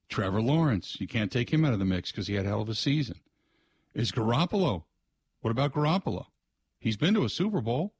Trevor 0.08 0.42
Lawrence. 0.42 0.96
You 1.02 1.08
can't 1.08 1.30
take 1.30 1.52
him 1.52 1.66
out 1.66 1.74
of 1.74 1.80
the 1.80 1.84
mix 1.84 2.10
because 2.10 2.28
he 2.28 2.36
had 2.36 2.46
a 2.46 2.48
hell 2.48 2.62
of 2.62 2.70
a 2.70 2.76
season. 2.76 3.20
Is 3.94 4.14
Garoppolo? 4.14 4.84
What 5.42 5.52
about 5.52 5.74
Garoppolo? 5.74 6.28
He's 6.80 6.96
been 6.96 7.16
to 7.16 7.26
a 7.26 7.30
Super 7.30 7.60
Bowl. 7.60 7.94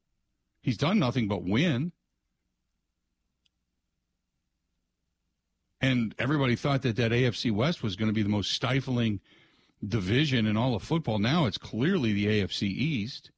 He's 0.62 0.78
done 0.78 0.98
nothing 0.98 1.28
but 1.28 1.44
win. 1.44 1.92
And 5.80 6.14
everybody 6.18 6.56
thought 6.56 6.82
that 6.82 6.96
that 6.96 7.12
AFC 7.12 7.50
West 7.50 7.82
was 7.82 7.96
going 7.96 8.08
to 8.08 8.14
be 8.14 8.22
the 8.22 8.28
most 8.28 8.52
stifling 8.52 9.20
division 9.86 10.46
in 10.46 10.56
all 10.56 10.74
of 10.74 10.82
football. 10.82 11.18
Now 11.18 11.46
it's 11.46 11.58
clearly 11.58 12.12
the 12.12 12.26
AFC 12.26 12.62
East 12.64 13.30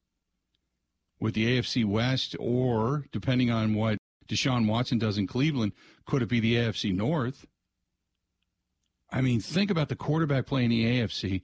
with 1.19 1.35
the 1.35 1.57
AFC 1.57 1.85
West, 1.85 2.35
or 2.37 3.05
depending 3.13 3.49
on 3.49 3.73
what 3.73 3.97
Deshaun 4.27 4.67
Watson 4.67 4.97
does 4.97 5.17
in 5.17 5.25
Cleveland, 5.25 5.71
could 6.05 6.21
it 6.21 6.27
be 6.27 6.41
the 6.41 6.55
AFC 6.55 6.93
North? 6.93 7.45
I 9.09 9.21
mean, 9.21 9.39
think 9.39 9.71
about 9.71 9.89
the 9.89 9.95
quarterback 9.95 10.45
play 10.45 10.65
in 10.65 10.71
the 10.71 10.85
AFC 10.85 11.43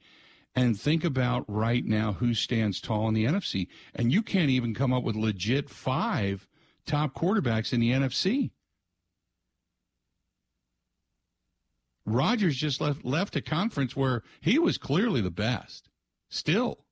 and 0.55 0.79
think 0.79 1.03
about 1.03 1.45
right 1.47 1.85
now 1.85 2.13
who 2.13 2.33
stands 2.33 2.81
tall 2.81 3.07
in 3.07 3.13
the 3.13 3.25
NFC. 3.25 3.67
And 3.95 4.11
you 4.11 4.21
can't 4.21 4.49
even 4.49 4.73
come 4.73 4.91
up 4.91 5.03
with 5.03 5.15
legit 5.15 5.69
five 5.69 6.47
top 6.85 7.13
quarterbacks 7.13 7.71
in 7.71 7.79
the 7.79 7.91
NFC. 7.91 8.51
Rodgers 12.13 12.55
just 12.57 12.81
left 12.81 13.05
left 13.05 13.35
a 13.35 13.41
conference 13.41 13.95
where 13.95 14.23
he 14.41 14.59
was 14.59 14.77
clearly 14.77 15.21
the 15.21 15.31
best. 15.31 15.89
Still. 16.29 16.85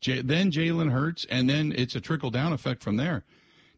J- 0.00 0.22
then 0.22 0.50
Jalen 0.50 0.90
Hurts, 0.90 1.24
and 1.30 1.48
then 1.48 1.72
it's 1.76 1.94
a 1.94 2.00
trickle 2.00 2.30
down 2.30 2.52
effect 2.52 2.82
from 2.82 2.96
there. 2.96 3.24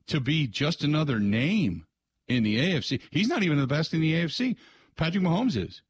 To 0.09 0.21
be 0.21 0.47
just 0.47 0.83
another 0.83 1.19
name 1.19 1.87
in 2.29 2.43
the 2.43 2.59
AFC, 2.59 3.01
he's 3.11 3.29
not 3.29 3.43
even 3.43 3.59
the 3.59 3.67
best 3.67 3.93
in 3.95 4.01
the 4.01 4.15
AFC. 4.15 4.57
Patrick 4.97 5.23
Mahomes 5.23 5.57
is. 5.57 5.83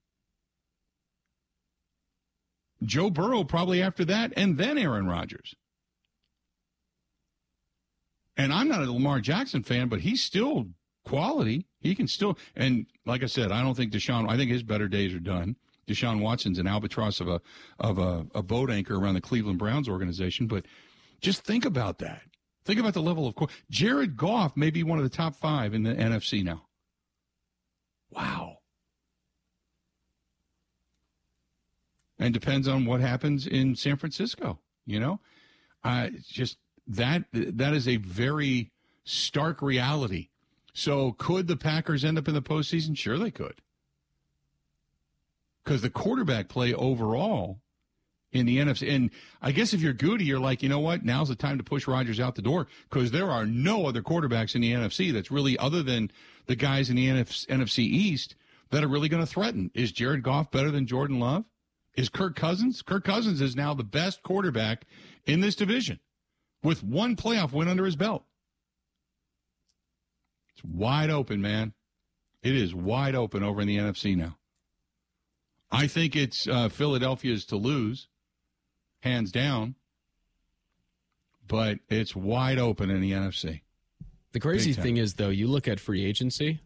Joe 2.83 3.11
Burrow 3.11 3.45
probably 3.45 3.81
after 3.83 4.05
that, 4.05 4.33
and 4.37 4.59
then 4.59 4.77
Aaron 4.79 5.07
Rodgers. 5.07 5.55
And 8.37 8.53
I'm 8.53 8.69
not 8.69 8.83
a 8.83 8.93
Lamar 8.93 9.21
Jackson 9.21 9.63
fan, 9.63 9.89
but 9.89 10.01
he's 10.01 10.23
still 10.23 10.67
quality. 11.05 11.67
He 11.81 11.95
can 11.95 12.09
still, 12.09 12.39
and 12.57 12.87
like 13.07 13.23
I 13.23 13.27
said, 13.27 13.53
I 13.53 13.63
don't 13.63 13.77
think 13.77 13.93
Deshaun. 13.93 14.29
I 14.29 14.37
think 14.37 14.51
his 14.51 14.63
better 14.63 14.89
days 14.89 15.15
are 15.15 15.21
done. 15.21 15.57
Deshaun 15.87 16.21
Watson's 16.21 16.59
an 16.59 16.67
albatross 16.67 17.21
of 17.21 17.29
a 17.29 17.41
of 17.79 17.99
a, 17.99 18.27
a 18.35 18.43
boat 18.43 18.71
anchor 18.71 18.97
around 18.97 19.15
the 19.15 19.21
Cleveland 19.21 19.59
Browns 19.59 19.89
organization. 19.89 20.47
But 20.47 20.65
just 21.21 21.45
think 21.45 21.65
about 21.65 21.99
that. 21.99 22.23
Think 22.65 22.81
about 22.81 22.95
the 22.95 23.03
level 23.03 23.27
of 23.27 23.35
Jared 23.71 24.17
Goff 24.17 24.57
may 24.57 24.71
be 24.71 24.83
one 24.83 24.99
of 24.99 25.05
the 25.05 25.15
top 25.15 25.37
five 25.37 25.75
in 25.75 25.83
the 25.83 25.95
NFC 25.95 26.43
now. 26.43 26.63
Wow. 28.11 28.59
And 32.19 32.33
depends 32.33 32.67
on 32.67 32.87
what 32.87 33.01
happens 33.01 33.47
in 33.47 33.77
San 33.77 33.97
Francisco. 33.97 34.61
You 34.87 35.01
know, 35.01 35.21
uh, 35.83 36.09
just 36.27 36.59
that 36.87 37.25
that 37.33 37.75
is 37.75 37.89
a 37.89 37.97
very 37.97 38.71
stark 39.05 39.61
reality 39.61 40.29
so 40.75 41.13
could 41.13 41.47
the 41.47 41.57
Packers 41.57 42.05
end 42.05 42.19
up 42.19 42.29
in 42.29 42.35
the 42.35 42.43
postseason? 42.43 42.99
Sure, 42.99 43.17
they 43.17 43.31
could. 43.31 43.63
Because 45.65 45.81
the 45.81 45.89
quarterback 45.89 46.49
play 46.49 46.75
overall 46.75 47.61
in 48.33 48.45
the 48.45 48.59
NFC, 48.59 48.93
and 48.93 49.11
I 49.41 49.53
guess 49.53 49.73
if 49.73 49.81
you're 49.81 49.95
Gutey, 49.95 50.27
you're 50.27 50.41
like, 50.41 50.63
you 50.63 50.69
know 50.69 50.81
what? 50.81 51.05
Now's 51.05 51.29
the 51.29 51.37
time 51.37 51.57
to 51.59 51.65
push 51.65 51.87
Rodgers 51.87 52.19
out 52.19 52.35
the 52.35 52.43
door 52.43 52.67
because 52.91 53.13
there 53.13 53.31
are 53.31 53.47
no 53.47 53.87
other 53.87 54.03
quarterbacks 54.03 54.57
in 54.57 54.61
the 54.61 54.73
NFC 54.73 55.13
that's 55.13 55.31
really 55.31 55.57
other 55.57 55.83
than 55.83 56.11
the 56.47 56.57
guys 56.57 56.91
in 56.91 56.97
the 56.97 57.07
NFC 57.07 57.79
East 57.79 58.35
that 58.71 58.83
are 58.83 58.89
really 58.89 59.09
going 59.09 59.23
to 59.23 59.31
threaten. 59.31 59.71
Is 59.73 59.93
Jared 59.93 60.25
Goff 60.25 60.51
better 60.51 60.73
than 60.73 60.87
Jordan 60.87 61.21
Love? 61.21 61.45
Is 61.97 62.09
Kirk 62.09 62.35
Cousins? 62.35 62.83
Kirk 62.83 63.05
Cousins 63.05 63.41
is 63.41 63.55
now 63.55 63.73
the 63.73 63.85
best 63.85 64.25
quarterback 64.25 64.85
in 65.25 65.41
this 65.41 65.55
division 65.55 66.01
with 66.65 66.83
one 66.83 67.15
playoff 67.15 67.53
win 67.53 67.69
under 67.69 67.85
his 67.85 67.95
belt. 67.95 68.25
It's 70.55 70.65
wide 70.65 71.11
open, 71.11 71.41
man. 71.41 71.73
It 72.43 72.55
is 72.55 72.75
wide 72.75 73.15
open 73.15 73.43
over 73.43 73.61
in 73.61 73.69
the 73.69 73.79
NFC 73.79 74.17
now. 74.17 74.37
I 75.71 75.87
think 75.87 76.15
it's 76.15 76.47
uh, 76.47 76.69
Philadelphia's 76.69 77.45
to 77.47 77.57
lose, 77.57 78.09
hands 79.01 79.33
down. 79.33 79.75
But 81.47 81.81
it's 81.91 82.17
wide 82.17 82.59
open 82.59 82.91
in 82.91 83.01
the 83.01 83.13
NFC. 83.13 83.63
The 84.33 84.41
crazy 84.41 84.73
thing 84.73 84.97
is, 84.97 85.15
though, 85.15 85.29
you 85.29 85.47
look 85.47 85.69
at 85.69 85.79
free 85.79 86.05
agency. 86.05 86.61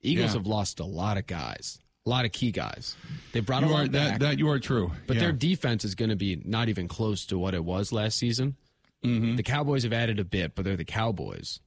Eagles 0.00 0.30
yeah. 0.30 0.38
have 0.38 0.46
lost 0.46 0.80
a 0.80 0.84
lot 0.84 1.16
of 1.16 1.26
guys, 1.26 1.78
a 2.04 2.10
lot 2.10 2.24
of 2.24 2.32
key 2.32 2.50
guys. 2.50 2.96
They 3.32 3.40
brought 3.40 3.62
you 3.62 3.68
a 3.68 3.70
lot 3.70 3.92
that, 3.92 4.10
back, 4.10 4.20
that 4.20 4.38
you 4.38 4.48
are 4.50 4.58
true, 4.58 4.90
but 5.06 5.14
yeah. 5.14 5.22
their 5.22 5.32
defense 5.32 5.84
is 5.84 5.94
going 5.94 6.08
to 6.08 6.16
be 6.16 6.42
not 6.44 6.68
even 6.68 6.88
close 6.88 7.24
to 7.26 7.38
what 7.38 7.54
it 7.54 7.64
was 7.64 7.92
last 7.92 8.18
season. 8.18 8.56
Mm-hmm. 9.04 9.36
The 9.36 9.42
Cowboys 9.42 9.84
have 9.84 9.92
added 9.92 10.18
a 10.18 10.24
bit, 10.24 10.54
but 10.54 10.64
they're 10.64 10.76
the 10.76 10.84
Cowboys. 10.84 11.60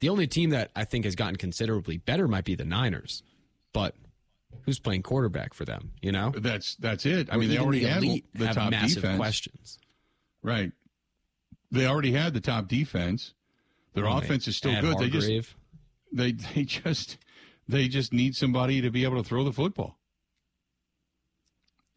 The 0.00 0.08
only 0.08 0.26
team 0.26 0.50
that 0.50 0.70
I 0.76 0.84
think 0.84 1.04
has 1.04 1.14
gotten 1.14 1.36
considerably 1.36 1.98
better 1.98 2.28
might 2.28 2.44
be 2.44 2.54
the 2.54 2.64
Niners, 2.64 3.22
but 3.72 3.94
who's 4.64 4.78
playing 4.78 5.02
quarterback 5.02 5.54
for 5.54 5.64
them? 5.64 5.92
You 6.02 6.12
know, 6.12 6.32
that's 6.36 6.76
that's 6.76 7.04
it. 7.06 7.28
I 7.30 7.36
or 7.36 7.38
mean, 7.38 7.48
they 7.48 7.58
already 7.58 7.80
the 7.80 7.88
had 7.88 8.02
the 8.02 8.46
have 8.46 8.54
top 8.54 8.70
massive 8.70 9.02
defense. 9.02 9.18
questions, 9.18 9.78
right? 10.42 10.72
They 11.70 11.86
already 11.86 12.12
had 12.12 12.32
the 12.34 12.40
top 12.40 12.68
defense. 12.68 13.34
Their 13.94 14.06
oh, 14.06 14.18
offense 14.18 14.46
is 14.46 14.56
still 14.56 14.80
good. 14.80 14.94
Hargrave. 14.94 15.54
They 16.12 16.32
just 16.32 16.46
they 16.52 16.54
they 16.54 16.64
just 16.64 17.18
they 17.68 17.88
just 17.88 18.12
need 18.12 18.34
somebody 18.34 18.80
to 18.80 18.90
be 18.90 19.04
able 19.04 19.22
to 19.22 19.28
throw 19.28 19.44
the 19.44 19.52
football. 19.52 19.98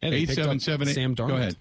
Eight 0.02 0.30
seven 0.30 0.58
seven 0.58 0.88
eight. 0.88 0.94
Sam 0.94 1.14
Darnold. 1.14 1.28
Go 1.28 1.36
ahead. 1.36 1.56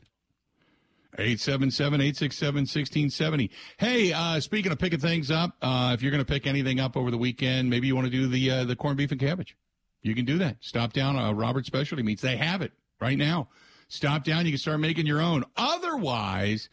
877-867-1670. 1.18 3.50
Hey, 3.78 4.14
uh, 4.14 4.40
speaking 4.40 4.72
of 4.72 4.80
picking 4.80 5.00
things 5.00 5.32
up, 5.32 5.58
uh, 5.62 5.92
if 5.94 6.02
you're 6.02 6.12
going 6.12 6.24
to 6.24 6.32
pick 6.32 6.48
anything 6.48 6.80
up 6.80 6.96
over 6.96 7.12
the 7.12 7.18
weekend, 7.18 7.70
maybe 7.70 7.88
you 7.88 7.96
want 7.96 8.06
to 8.06 8.12
do 8.12 8.28
the 8.28 8.52
uh, 8.52 8.64
the 8.64 8.76
corned 8.76 8.98
beef 8.98 9.12
and 9.12 9.20
cabbage. 9.20 9.58
You 10.02 10.16
can 10.16 10.26
do 10.26 10.38
that. 10.40 10.58
Stop 10.62 10.94
down 10.94 11.18
uh, 11.18 11.34
Robert 11.34 11.66
Specialty 11.66 12.04
Meats. 12.04 12.22
They 12.22 12.38
have 12.38 12.62
it 12.62 12.72
right 13.00 13.18
now. 13.18 13.50
Stop 13.88 14.24
down. 14.24 14.46
You 14.46 14.52
can 14.54 14.60
start 14.60 14.80
making 14.80 15.06
your 15.06 15.22
own. 15.22 15.44
Otherwise, 15.58 16.70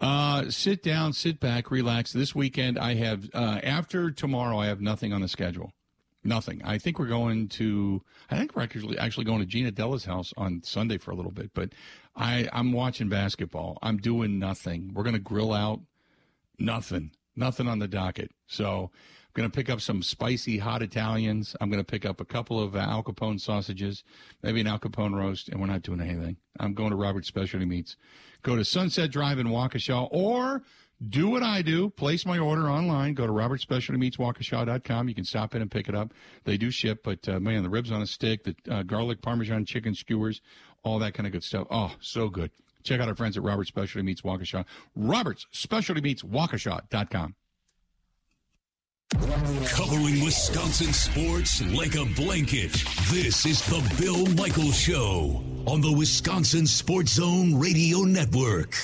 uh, 0.00 0.50
sit 0.50 0.82
down, 0.82 1.12
sit 1.12 1.38
back, 1.38 1.70
relax. 1.70 2.12
This 2.12 2.34
weekend, 2.34 2.78
I 2.78 2.94
have 2.94 3.28
uh, 3.34 3.60
after 3.62 4.10
tomorrow, 4.10 4.58
I 4.58 4.66
have 4.66 4.80
nothing 4.80 5.12
on 5.12 5.20
the 5.20 5.28
schedule. 5.28 5.72
Nothing. 6.24 6.60
I 6.64 6.78
think 6.78 6.98
we're 6.98 7.06
going 7.06 7.48
to. 7.50 8.02
I 8.30 8.36
think 8.36 8.56
we're 8.56 8.62
actually 8.62 8.98
actually 8.98 9.26
going 9.26 9.38
to 9.40 9.46
Gina 9.46 9.70
Della's 9.70 10.04
house 10.04 10.32
on 10.36 10.60
Sunday 10.64 10.98
for 10.98 11.12
a 11.12 11.14
little 11.14 11.30
bit. 11.30 11.52
But 11.54 11.72
I 12.16 12.48
I'm 12.52 12.72
watching 12.72 13.08
basketball. 13.08 13.78
I'm 13.82 13.98
doing 13.98 14.38
nothing. 14.38 14.92
We're 14.94 15.04
going 15.04 15.14
to 15.14 15.20
grill 15.20 15.52
out. 15.52 15.80
Nothing. 16.58 17.12
Nothing 17.36 17.68
on 17.68 17.78
the 17.78 17.88
docket. 17.88 18.30
So 18.46 18.90
I'm 18.92 19.32
going 19.34 19.50
to 19.50 19.54
pick 19.54 19.68
up 19.68 19.82
some 19.82 20.02
spicy 20.02 20.58
hot 20.58 20.80
Italians. 20.82 21.54
I'm 21.60 21.68
going 21.68 21.82
to 21.82 21.84
pick 21.84 22.06
up 22.06 22.20
a 22.20 22.24
couple 22.24 22.58
of 22.58 22.74
Al 22.74 23.02
Capone 23.02 23.38
sausages, 23.38 24.02
maybe 24.42 24.62
an 24.62 24.66
Al 24.66 24.78
Capone 24.78 25.14
roast, 25.14 25.50
and 25.50 25.60
we're 25.60 25.66
not 25.66 25.82
doing 25.82 26.00
anything. 26.00 26.38
I'm 26.58 26.72
going 26.72 26.90
to 26.90 26.96
Robert's 26.96 27.28
Specialty 27.28 27.66
Meats. 27.66 27.96
Go 28.42 28.56
to 28.56 28.64
Sunset 28.64 29.10
Drive 29.10 29.38
in 29.38 29.48
Waukesha 29.48 30.08
or 30.10 30.62
do 31.06 31.28
what 31.28 31.42
I 31.42 31.60
do. 31.60 31.90
Place 31.90 32.24
my 32.24 32.38
order 32.38 32.70
online. 32.70 33.12
Go 33.12 33.26
to 33.26 33.32
Robert 33.32 33.60
Specialty 33.60 33.98
Meats 33.98 34.16
Waukesha.com. 34.16 35.08
You 35.08 35.14
can 35.14 35.24
stop 35.24 35.54
in 35.54 35.60
and 35.60 35.70
pick 35.70 35.88
it 35.88 35.94
up. 35.94 36.14
They 36.44 36.56
do 36.56 36.70
ship, 36.70 37.02
but 37.04 37.28
uh, 37.28 37.38
man, 37.38 37.62
the 37.62 37.68
ribs 37.68 37.92
on 37.92 38.00
a 38.00 38.06
stick, 38.06 38.44
the 38.44 38.56
uh, 38.70 38.82
garlic 38.82 39.20
parmesan 39.20 39.66
chicken 39.66 39.94
skewers, 39.94 40.40
all 40.82 40.98
that 41.00 41.14
kind 41.14 41.26
of 41.26 41.32
good 41.32 41.44
stuff. 41.44 41.66
Oh, 41.70 41.92
so 42.00 42.28
good. 42.28 42.50
Check 42.82 43.00
out 43.00 43.08
our 43.08 43.16
friends 43.16 43.36
at 43.36 43.42
Robert's 43.42 43.68
Specialty 43.68 44.04
Meats 44.04 44.22
Waukesha. 44.22 44.64
Robert's 44.94 45.46
Specialty 45.50 46.00
Meats 46.00 46.22
Waukesha.com. 46.22 47.34
Covering 49.68 50.24
Wisconsin 50.24 50.92
sports 50.92 51.62
like 51.72 51.94
a 51.94 52.04
blanket. 52.16 52.72
This 53.10 53.46
is 53.46 53.64
the 53.66 53.96
Bill 54.00 54.26
Michaels 54.34 54.78
Show 54.78 55.42
on 55.66 55.80
the 55.80 55.92
Wisconsin 55.92 56.66
Sports 56.66 57.12
Zone 57.12 57.54
Radio 57.58 58.00
Network. 58.00 58.74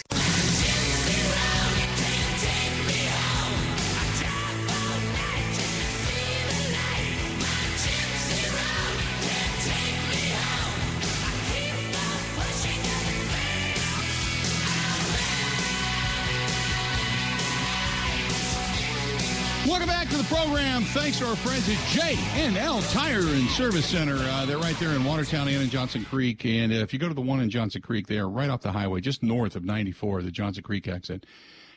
Program 20.25 20.83
thanks 20.83 21.19
to 21.19 21.27
our 21.27 21.37
friends 21.37 21.69
at 21.69 21.77
J&L 21.89 22.83
Tire 22.83 23.21
and 23.21 23.49
Service 23.51 23.87
Center. 23.87 24.17
Uh, 24.17 24.45
they're 24.47 24.59
right 24.59 24.79
there 24.79 24.91
in 24.91 25.05
Watertown 25.05 25.49
and 25.49 25.63
in 25.63 25.71
Johnson 25.71 26.05
Creek. 26.05 26.45
And 26.45 26.73
if 26.73 26.93
you 26.93 26.99
go 26.99 27.09
to 27.09 27.15
the 27.15 27.21
one 27.21 27.41
in 27.41 27.51
Johnson 27.51 27.83
Creek, 27.83 28.07
they 28.07 28.19
are 28.19 28.29
right 28.29 28.51
off 28.51 28.61
the 28.61 28.73
highway, 28.73 29.01
just 29.01 29.23
north 29.23 29.57
of 29.57 29.65
94, 29.65 30.23
the 30.23 30.31
Johnson 30.31 30.63
Creek 30.63 30.89
exit. 30.89 31.27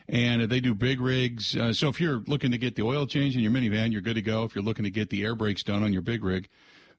And 0.07 0.43
they 0.43 0.59
do 0.59 0.75
big 0.75 1.01
rigs. 1.01 1.55
Uh, 1.55 1.73
so 1.73 1.87
if 1.87 1.99
you're 1.99 2.23
looking 2.27 2.51
to 2.51 2.57
get 2.57 2.75
the 2.75 2.83
oil 2.83 3.07
change 3.07 3.35
in 3.35 3.41
your 3.41 3.51
minivan, 3.51 3.91
you're 3.91 4.01
good 4.01 4.15
to 4.15 4.21
go. 4.21 4.43
If 4.43 4.53
you're 4.53 4.63
looking 4.63 4.85
to 4.85 4.91
get 4.91 5.09
the 5.09 5.23
air 5.23 5.35
brakes 5.35 5.63
done 5.63 5.83
on 5.83 5.93
your 5.93 6.01
big 6.01 6.23
rig, 6.23 6.49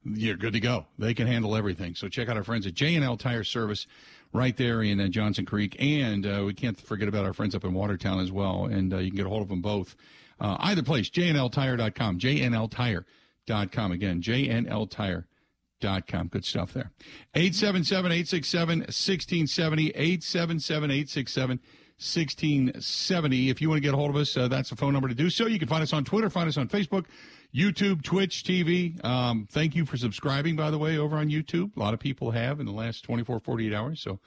you're 0.04 0.37
good 0.37 0.52
to 0.54 0.61
go. 0.61 0.87
They 0.98 1.14
can 1.14 1.26
handle 1.26 1.56
everything. 1.56 1.94
So 1.94 2.09
check 2.09 2.28
out 2.28 2.37
our 2.37 2.44
friends 2.44 2.66
at 2.66 2.74
J&L 2.74 3.16
Tire 3.16 3.44
Service 3.44 3.87
right 4.32 4.56
there 4.56 4.82
in 4.82 5.00
uh, 5.00 5.09
Johnson 5.09 5.44
Creek. 5.44 5.76
And 5.78 6.26
uh, 6.26 6.42
we 6.46 6.54
can't 6.54 6.80
forget 6.80 7.09
about 7.09 7.24
our 7.24 7.32
friends 7.32 7.54
up 7.54 7.64
in 7.64 7.74
Watertown 7.74 8.20
as 8.20 8.32
well. 8.32 8.66
And 8.66 8.92
uh, 8.92 8.98
you 8.98 9.11
can 9.11 9.16
get 9.16 9.26
a 9.26 9.28
hold 9.28 9.42
of 9.42 9.48
them 9.48 9.61
both 9.61 9.96
uh, 10.40 10.57
either 10.61 10.83
place, 10.83 11.11
jnltire.com, 11.11 12.18
jnltire.com. 12.18 13.92
Again, 13.92 14.22
jnltire.com. 14.22 16.29
Good 16.29 16.44
stuff 16.44 16.72
there. 16.72 16.90
877 17.35 18.12
867 18.12 18.79
1670, 18.81 19.90
877 19.90 20.90
867 20.90 21.61
1670. 21.99 23.49
If 23.49 23.62
you 23.62 23.70
want 23.70 23.79
to 23.79 23.81
get 23.81 23.94
a 23.94 23.96
hold 23.96 24.11
of 24.11 24.16
us, 24.16 24.37
uh, 24.37 24.49
that's 24.49 24.68
the 24.68 24.77
phone 24.77 24.92
number 24.92 25.09
to 25.09 25.14
do 25.14 25.31
so. 25.31 25.46
You 25.46 25.59
can 25.59 25.68
find 25.68 25.83
us 25.83 25.94
on 25.94 26.05
Twitter, 26.05 26.29
find 26.29 26.46
us 26.46 26.59
on 26.59 26.68
Facebook, 26.68 27.07
YouTube, 27.55 28.03
Twitch 28.03 28.44
TV. 28.44 29.03
Um, 29.03 29.49
thank 29.51 29.75
you 29.75 29.87
for 29.87 29.96
subscribing, 29.96 30.57
by 30.57 30.70
the 30.70 30.77
way, 30.77 30.99
over 30.99 31.16
on 31.16 31.31
YouTube. 31.31 31.75
A 31.75 31.81
lot 31.81 31.94
of 31.94 32.01
people 32.01 32.33
have 32.33 32.61
in 32.61 32.66
the 32.66 32.72
last 32.72 33.03
24, 33.05 33.40
48 33.40 33.72
hours. 33.72 34.03
So, 34.03 34.20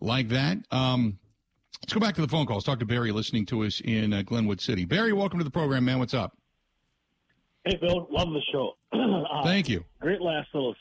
like 0.00 0.30
that. 0.30 0.56
Um, 0.70 1.18
Let's 1.82 1.92
go 1.92 2.00
back 2.00 2.14
to 2.16 2.20
the 2.20 2.28
phone 2.28 2.46
calls. 2.46 2.64
Talk 2.64 2.78
to 2.80 2.86
Barry 2.86 3.12
listening 3.12 3.46
to 3.46 3.64
us 3.64 3.80
in 3.80 4.12
uh, 4.12 4.22
Glenwood 4.22 4.60
City. 4.60 4.84
Barry, 4.84 5.12
welcome 5.12 5.38
to 5.38 5.44
the 5.44 5.50
program, 5.50 5.84
man. 5.84 5.98
What's 5.98 6.14
up? 6.14 6.36
Hey, 7.64 7.76
Bill. 7.80 8.06
Love 8.10 8.28
the 8.32 8.40
show. 8.52 8.72
uh, 8.92 9.42
Thank 9.44 9.68
you. 9.68 9.84
Great 10.00 10.20
last 10.20 10.48
little, 10.54 10.74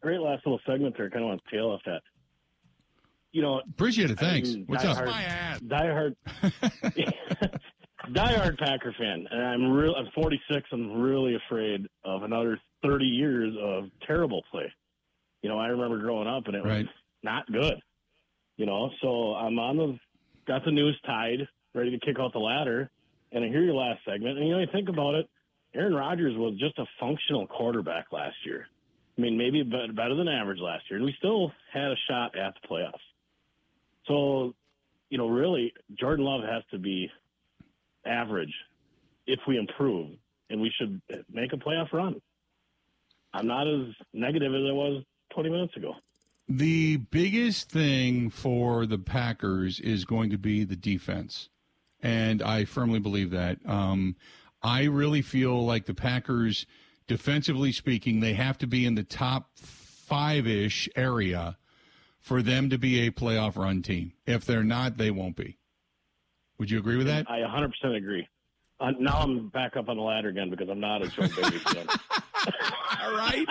great 0.00 0.20
last 0.20 0.46
little 0.46 0.60
segment 0.66 0.96
there. 0.96 1.10
Kind 1.10 1.24
of 1.24 1.28
want 1.28 1.42
to 1.44 1.56
tail 1.56 1.70
off 1.70 1.80
that. 1.86 2.00
You 3.32 3.42
know, 3.42 3.60
appreciate 3.68 4.10
it. 4.10 4.18
Thanks. 4.18 4.54
I 4.54 4.64
What's 4.66 4.84
up? 4.84 5.04
My 5.04 5.22
ass. 5.22 5.60
Diehard, 5.60 6.14
diehard 8.10 8.58
Packer 8.58 8.94
fan, 8.98 9.26
and 9.30 9.42
I'm 9.42 9.70
real. 9.70 9.94
I'm 9.94 10.08
46. 10.14 10.68
I'm 10.72 11.00
really 11.00 11.34
afraid 11.34 11.86
of 12.04 12.22
another 12.22 12.58
30 12.82 13.04
years 13.04 13.54
of 13.60 13.84
terrible 14.06 14.42
play. 14.50 14.72
You 15.42 15.50
know, 15.50 15.58
I 15.58 15.66
remember 15.66 15.98
growing 15.98 16.28
up, 16.28 16.46
and 16.46 16.56
it 16.56 16.64
right. 16.64 16.86
was 16.86 16.86
not 17.22 17.46
good. 17.52 17.74
You 18.56 18.64
know, 18.64 18.90
so 19.02 19.34
I'm 19.34 19.58
on 19.58 19.76
the 19.76 19.98
got 20.46 20.64
the 20.64 20.70
news 20.70 20.98
tied, 21.04 21.46
ready 21.74 21.90
to 21.90 21.98
kick 21.98 22.16
out 22.18 22.32
the 22.32 22.38
ladder. 22.38 22.90
And 23.32 23.44
I 23.44 23.48
hear 23.48 23.62
your 23.62 23.74
last 23.74 24.00
segment, 24.04 24.38
and 24.38 24.46
you 24.46 24.54
know, 24.54 24.60
you 24.60 24.68
think 24.72 24.88
about 24.88 25.14
it, 25.14 25.28
Aaron 25.74 25.94
Rodgers 25.94 26.36
was 26.36 26.56
just 26.58 26.78
a 26.78 26.86
functional 26.98 27.46
quarterback 27.46 28.12
last 28.12 28.36
year. 28.44 28.68
I 29.18 29.20
mean, 29.20 29.36
maybe 29.36 29.62
better 29.62 30.14
than 30.14 30.28
average 30.28 30.60
last 30.60 30.84
year, 30.88 30.96
and 30.96 31.04
we 31.04 31.14
still 31.18 31.52
had 31.72 31.90
a 31.90 31.96
shot 32.08 32.38
at 32.38 32.54
the 32.54 32.68
playoffs. 32.68 32.92
So, 34.06 34.54
you 35.10 35.18
know, 35.18 35.28
really, 35.28 35.74
Jordan 35.98 36.24
Love 36.24 36.42
has 36.44 36.62
to 36.70 36.78
be 36.78 37.10
average 38.06 38.54
if 39.26 39.40
we 39.48 39.58
improve, 39.58 40.10
and 40.48 40.60
we 40.60 40.70
should 40.78 41.00
make 41.30 41.52
a 41.52 41.56
playoff 41.56 41.92
run. 41.92 42.20
I'm 43.34 43.48
not 43.48 43.66
as 43.66 43.88
negative 44.12 44.54
as 44.54 44.62
I 44.68 44.72
was 44.72 45.02
20 45.34 45.50
minutes 45.50 45.76
ago. 45.76 45.94
The 46.48 46.98
biggest 46.98 47.70
thing 47.70 48.30
for 48.30 48.86
the 48.86 48.98
Packers 48.98 49.80
is 49.80 50.04
going 50.04 50.30
to 50.30 50.38
be 50.38 50.64
the 50.64 50.76
defense. 50.76 51.48
And 52.02 52.40
I 52.40 52.64
firmly 52.64 53.00
believe 53.00 53.30
that. 53.30 53.58
Um, 53.66 54.16
I 54.62 54.84
really 54.84 55.22
feel 55.22 55.64
like 55.64 55.86
the 55.86 55.94
Packers, 55.94 56.66
defensively 57.08 57.72
speaking, 57.72 58.20
they 58.20 58.34
have 58.34 58.58
to 58.58 58.66
be 58.66 58.86
in 58.86 58.94
the 58.94 59.02
top 59.02 59.50
five 59.56 60.46
ish 60.46 60.88
area 60.94 61.56
for 62.20 62.42
them 62.42 62.70
to 62.70 62.78
be 62.78 63.06
a 63.06 63.10
playoff 63.10 63.56
run 63.56 63.82
team. 63.82 64.12
If 64.24 64.44
they're 64.44 64.64
not, 64.64 64.98
they 64.98 65.10
won't 65.10 65.36
be. 65.36 65.58
Would 66.58 66.70
you 66.70 66.78
agree 66.78 66.96
with 66.96 67.06
that? 67.06 67.28
I 67.28 67.38
100% 67.40 67.96
agree. 67.96 68.28
Uh, 68.78 68.92
now 68.98 69.18
I'm 69.18 69.48
back 69.48 69.76
up 69.76 69.88
on 69.88 69.96
the 69.96 70.02
ladder 70.02 70.28
again 70.28 70.50
because 70.50 70.68
I'm 70.68 70.80
not 70.80 71.02
a 71.02 71.08
Joe 71.08 71.28
Barry 71.28 71.58
fan. 71.58 71.86
All 73.06 73.16
right. 73.16 73.46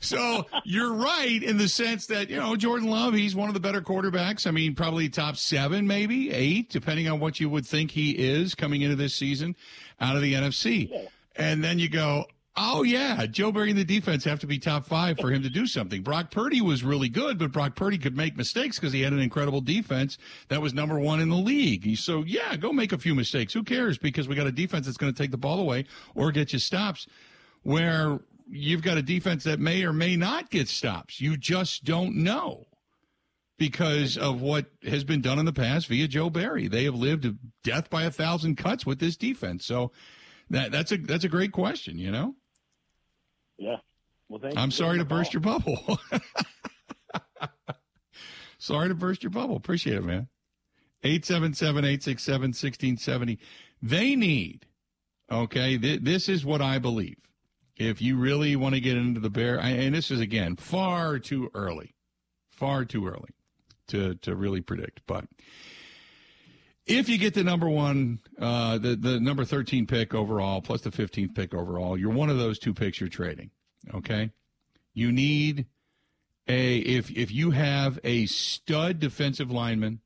So 0.00 0.46
you're 0.64 0.94
right 0.94 1.42
in 1.42 1.58
the 1.58 1.68
sense 1.68 2.06
that, 2.06 2.30
you 2.30 2.36
know, 2.36 2.56
Jordan 2.56 2.88
Love, 2.88 3.14
he's 3.14 3.34
one 3.34 3.48
of 3.48 3.54
the 3.54 3.60
better 3.60 3.80
quarterbacks. 3.80 4.46
I 4.46 4.50
mean, 4.50 4.74
probably 4.74 5.08
top 5.08 5.36
seven, 5.36 5.86
maybe 5.86 6.30
eight, 6.32 6.70
depending 6.70 7.08
on 7.08 7.20
what 7.20 7.40
you 7.40 7.48
would 7.48 7.66
think 7.66 7.90
he 7.90 8.12
is 8.12 8.54
coming 8.54 8.82
into 8.82 8.96
this 8.96 9.14
season 9.14 9.56
out 10.00 10.16
of 10.16 10.22
the 10.22 10.34
NFC. 10.34 10.90
Yeah. 10.90 11.06
And 11.36 11.62
then 11.62 11.78
you 11.78 11.88
go, 11.88 12.26
Oh 12.54 12.82
yeah, 12.82 13.24
Joe 13.24 13.50
Barry 13.50 13.70
and 13.70 13.78
the 13.78 13.84
defense 13.84 14.24
have 14.24 14.40
to 14.40 14.46
be 14.46 14.58
top 14.58 14.84
five 14.84 15.18
for 15.18 15.30
him 15.30 15.42
to 15.42 15.48
do 15.48 15.66
something. 15.66 16.02
Brock 16.02 16.30
Purdy 16.30 16.60
was 16.60 16.84
really 16.84 17.08
good, 17.08 17.38
but 17.38 17.50
Brock 17.50 17.76
Purdy 17.76 17.96
could 17.96 18.14
make 18.14 18.36
mistakes 18.36 18.78
because 18.78 18.92
he 18.92 19.00
had 19.00 19.14
an 19.14 19.20
incredible 19.20 19.62
defense 19.62 20.18
that 20.48 20.60
was 20.60 20.74
number 20.74 20.98
one 20.98 21.20
in 21.20 21.30
the 21.30 21.36
league. 21.36 21.96
So 21.96 22.22
yeah, 22.26 22.56
go 22.56 22.70
make 22.70 22.92
a 22.92 22.98
few 22.98 23.14
mistakes. 23.14 23.54
Who 23.54 23.62
cares? 23.62 23.96
Because 23.96 24.28
we 24.28 24.34
got 24.34 24.46
a 24.46 24.52
defense 24.52 24.84
that's 24.84 24.98
going 24.98 25.12
to 25.12 25.16
take 25.16 25.30
the 25.30 25.38
ball 25.38 25.60
away 25.60 25.86
or 26.14 26.30
get 26.30 26.52
you 26.52 26.58
stops. 26.58 27.06
Where 27.62 28.20
you've 28.52 28.82
got 28.82 28.98
a 28.98 29.02
defense 29.02 29.44
that 29.44 29.58
may 29.58 29.82
or 29.82 29.92
may 29.92 30.16
not 30.16 30.50
get 30.50 30.68
stops. 30.68 31.20
You 31.20 31.36
just 31.36 31.84
don't 31.84 32.16
know 32.16 32.66
because 33.58 34.18
of 34.18 34.40
what 34.40 34.66
has 34.84 35.04
been 35.04 35.20
done 35.20 35.38
in 35.38 35.46
the 35.46 35.52
past 35.52 35.86
via 35.86 36.06
Joe 36.06 36.30
Barry. 36.30 36.68
They 36.68 36.84
have 36.84 36.94
lived 36.94 37.26
death 37.64 37.88
by 37.88 38.02
a 38.04 38.10
thousand 38.10 38.56
cuts 38.56 38.84
with 38.84 38.98
this 38.98 39.16
defense. 39.16 39.64
So 39.64 39.92
that 40.50 40.70
that's 40.70 40.92
a 40.92 40.98
that's 40.98 41.24
a 41.24 41.28
great 41.28 41.52
question. 41.52 41.98
You 41.98 42.10
know. 42.10 42.34
Yeah. 43.58 43.76
Well, 44.28 44.40
thank 44.40 44.56
I'm 44.56 44.70
sorry 44.70 44.98
to 44.98 45.04
burst 45.04 45.32
your 45.32 45.40
bubble. 45.40 45.98
sorry 48.58 48.88
to 48.88 48.94
burst 48.94 49.22
your 49.22 49.30
bubble. 49.30 49.56
Appreciate 49.56 49.96
it, 49.96 50.04
man. 50.04 50.28
877 51.04 51.84
867 51.84 52.40
1670. 52.48 53.38
They 53.82 54.14
need, 54.14 54.66
okay, 55.30 55.76
th- 55.76 56.00
this 56.02 56.28
is 56.28 56.44
what 56.44 56.62
I 56.62 56.78
believe. 56.78 57.16
If 57.76 58.02
you 58.02 58.16
really 58.16 58.54
want 58.56 58.74
to 58.74 58.80
get 58.80 58.96
into 58.96 59.20
the 59.20 59.30
bear, 59.30 59.58
and 59.58 59.94
this 59.94 60.10
is 60.10 60.20
again 60.20 60.56
far 60.56 61.18
too 61.18 61.50
early, 61.54 61.94
far 62.50 62.84
too 62.84 63.06
early 63.06 63.30
to, 63.88 64.14
to 64.16 64.34
really 64.36 64.60
predict. 64.60 65.00
But 65.06 65.26
if 66.86 67.08
you 67.08 67.18
get 67.18 67.34
the 67.34 67.44
number 67.44 67.68
one, 67.68 68.20
uh, 68.38 68.78
the, 68.78 68.96
the 68.96 69.20
number 69.20 69.44
13 69.44 69.86
pick 69.86 70.14
overall, 70.14 70.60
plus 70.60 70.82
the 70.82 70.90
15th 70.90 71.34
pick 71.34 71.54
overall, 71.54 71.96
you're 71.96 72.10
one 72.10 72.28
of 72.28 72.38
those 72.38 72.58
two 72.58 72.74
picks 72.74 73.00
you're 73.00 73.08
trading. 73.08 73.50
Okay. 73.94 74.30
You 74.94 75.12
need 75.12 75.66
a, 76.48 76.78
if, 76.78 77.10
if 77.10 77.32
you 77.32 77.52
have 77.52 77.98
a 78.04 78.26
stud 78.26 78.98
defensive 78.98 79.50
lineman, 79.50 80.00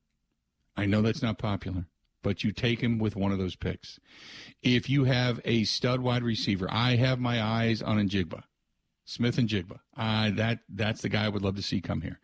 I 0.75 0.85
know 0.85 1.01
that's 1.01 1.23
not 1.23 1.39
popular, 1.39 1.85
but 2.21 2.43
you 2.43 2.51
take 2.51 2.81
him 2.81 2.99
with 2.99 3.15
one 3.15 3.31
of 3.31 3.39
those 3.39 3.55
picks. 3.55 3.99
If 4.75 4.89
you 4.89 5.05
have 5.05 5.39
a 5.45 5.63
stud 5.63 6.01
wide 6.01 6.23
receiver, 6.23 6.67
I 6.69 6.97
have 6.97 7.19
my 7.19 7.41
eyes 7.41 7.81
on 7.81 7.97
Njigba, 7.97 8.43
Smith-Njigba. 9.05 9.79
Uh, 9.95 10.31
that 10.31 10.59
that's 10.67 11.01
the 11.01 11.07
guy 11.07 11.23
I 11.25 11.29
would 11.29 11.41
love 11.41 11.55
to 11.55 11.61
see 11.61 11.79
come 11.79 12.01
here. 12.01 12.19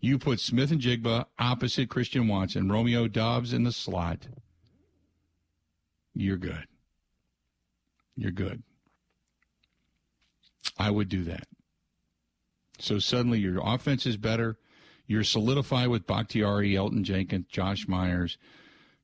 You 0.00 0.16
put 0.16 0.38
Smith-Njigba 0.38 1.24
opposite 1.38 1.90
Christian 1.90 2.28
Watson, 2.28 2.70
Romeo 2.70 3.08
Doubs 3.08 3.52
in 3.52 3.64
the 3.64 3.72
slot. 3.72 4.28
You're 6.14 6.36
good. 6.36 6.66
You're 8.14 8.30
good. 8.30 8.62
I 10.78 10.90
would 10.90 11.08
do 11.08 11.24
that. 11.24 11.48
So 12.78 13.00
suddenly 13.00 13.40
your 13.40 13.60
offense 13.64 14.06
is 14.06 14.16
better. 14.16 14.58
You're 15.06 15.24
solidified 15.24 15.88
with 15.88 16.06
Bakhtiari, 16.06 16.72
Elgton 16.74 17.02
Jenkins, 17.02 17.46
Josh 17.48 17.88
Myers, 17.88 18.38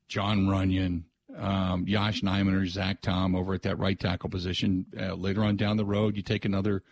Jon 0.06 0.46
Runyan, 0.46 1.02
um, 1.36 1.86
Yosh 1.86 2.22
Nijman 2.22 2.60
or 2.60 2.66
Zach 2.66 3.00
Tom 3.00 3.34
over 3.34 3.54
at 3.54 3.62
that 3.62 3.78
right 3.78 3.98
tackle 3.98 4.30
position. 4.30 4.86
Uh, 4.98 5.14
later 5.14 5.42
on 5.44 5.56
down 5.56 5.76
the 5.76 5.84
road, 5.84 6.16
you 6.16 6.22
take 6.22 6.44
another 6.44 6.82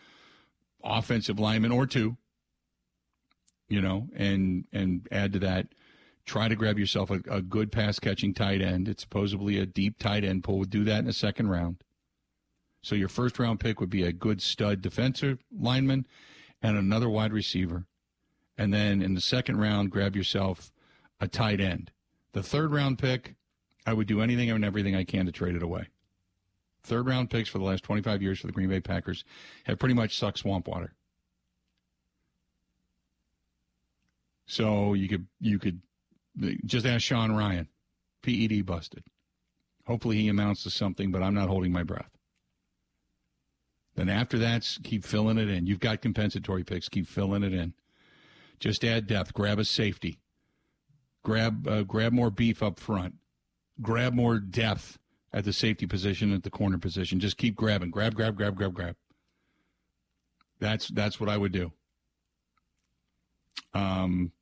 offensive 0.83 1.39
lineman 1.39 1.73
or 1.73 1.87
two, 1.87 2.17
you 3.69 3.81
know, 3.81 4.09
and 4.15 4.65
and 4.73 5.07
add 5.11 5.33
to 5.33 5.39
that. 5.41 5.69
Try 6.27 6.49
to 6.49 6.57
grab 6.57 6.79
yourself 6.79 7.11
a, 7.11 7.21
a 7.31 7.43
good 7.43 7.71
pass 7.71 7.99
catching 7.99 8.33
tight 8.33 8.63
end. 8.63 8.89
It's 8.89 9.03
supposedly 9.03 9.59
a 9.59 9.67
deep 9.67 9.99
tight 9.99 10.25
end 10.25 10.45
pool. 10.45 10.65
Do 10.65 10.85
that 10.85 11.01
in 11.01 11.05
the 11.05 11.13
second 11.13 11.51
round. 11.51 11.83
So 12.83 12.95
your 12.95 13.09
first 13.09 13.39
round 13.39 13.61
pick 13.61 13.81
would 13.81 13.91
be 13.91 14.05
a 14.05 14.13
good 14.13 14.43
stud 14.43 14.83
defensive 14.83 15.43
lineman 15.51 16.07
and 16.63 16.77
another 16.77 17.09
wide 17.09 17.33
receiver. 17.33 17.87
And 18.57 18.73
then 18.73 19.03
in 19.03 19.15
the 19.15 19.21
second 19.21 19.59
round, 19.59 19.91
grab 19.91 20.15
yourself 20.15 20.71
a 21.21 21.29
tight 21.29 21.61
end. 21.61 21.91
The 22.33 22.43
third 22.43 22.73
round 22.73 22.99
pick, 22.99 23.37
I 23.87 23.93
would 23.93 24.07
do 24.07 24.21
anything 24.21 24.51
and 24.51 24.65
everything 24.65 24.97
I 24.97 25.05
can 25.05 25.27
to 25.27 25.33
trade 25.33 25.55
it 25.55 25.63
away. 25.63 25.89
Third 26.83 27.07
round 27.07 27.31
picks 27.31 27.49
for 27.49 27.59
the 27.59 27.65
last 27.65 27.85
25 27.85 28.23
years 28.23 28.41
for 28.41 28.47
the 28.47 28.53
Green 28.53 28.69
Bay 28.69 28.81
Packers 28.81 29.25
have 29.65 29.79
pretty 29.79 29.95
much 29.95 30.19
sucked 30.19 30.39
swamp 30.39 30.69
water. 30.69 30.95
So 34.47 34.93
you 34.93 35.09
could 35.09 35.27
you 35.41 35.59
could 35.59 35.81
just 36.67 36.85
ask 36.85 37.03
Sean 37.03 37.31
Rhyan, 37.31 37.69
PED 38.23 38.67
busted. 38.67 39.05
Hopefully 39.87 40.17
he 40.17 40.29
amounts 40.29 40.63
to 40.65 40.71
something, 40.71 41.11
but 41.11 41.23
I'm 41.23 41.35
not 41.35 41.49
holding 41.49 41.73
my 41.73 41.83
breath. 41.83 42.11
Then 43.95 44.09
after 44.09 44.39
that, 44.39 44.79
keep 44.83 45.05
filling 45.05 45.39
it 45.39 45.49
in. 45.49 45.67
You've 45.67 45.81
got 45.81 46.03
compensatory 46.03 46.65
picks, 46.65 46.89
keep 46.89 47.07
filling 47.07 47.43
it 47.43 47.55
in. 47.55 47.75
Just 48.59 48.85
add 48.85 49.07
depth. 49.07 49.35
Grab 49.35 49.59
a 49.59 49.65
safety. 49.65 50.19
Grab 51.23 51.67
uh, 51.67 51.83
grab 51.83 52.13
more 52.13 52.31
beef 52.31 52.63
up 52.63 52.79
front. 52.79 53.15
Grab 53.83 54.15
more 54.15 54.39
depth 54.39 54.99
at 55.33 55.45
the 55.45 55.53
safety 55.53 55.87
position, 55.87 56.33
at 56.33 56.45
the 56.45 56.51
corner 56.51 56.79
position. 56.79 57.19
Just 57.21 57.37
keep 57.37 57.57
grabbing. 57.57 57.91
Grab, 57.91 58.15
grab, 58.15 58.37
grab, 58.37 58.57
grab, 58.57 58.73
grab. 58.73 58.97
That's 60.61 60.89
that's 60.89 61.19
what 61.19 61.29
I 61.29 61.37
would 61.37 61.53
do. 61.53 61.73
Um, 63.75 64.33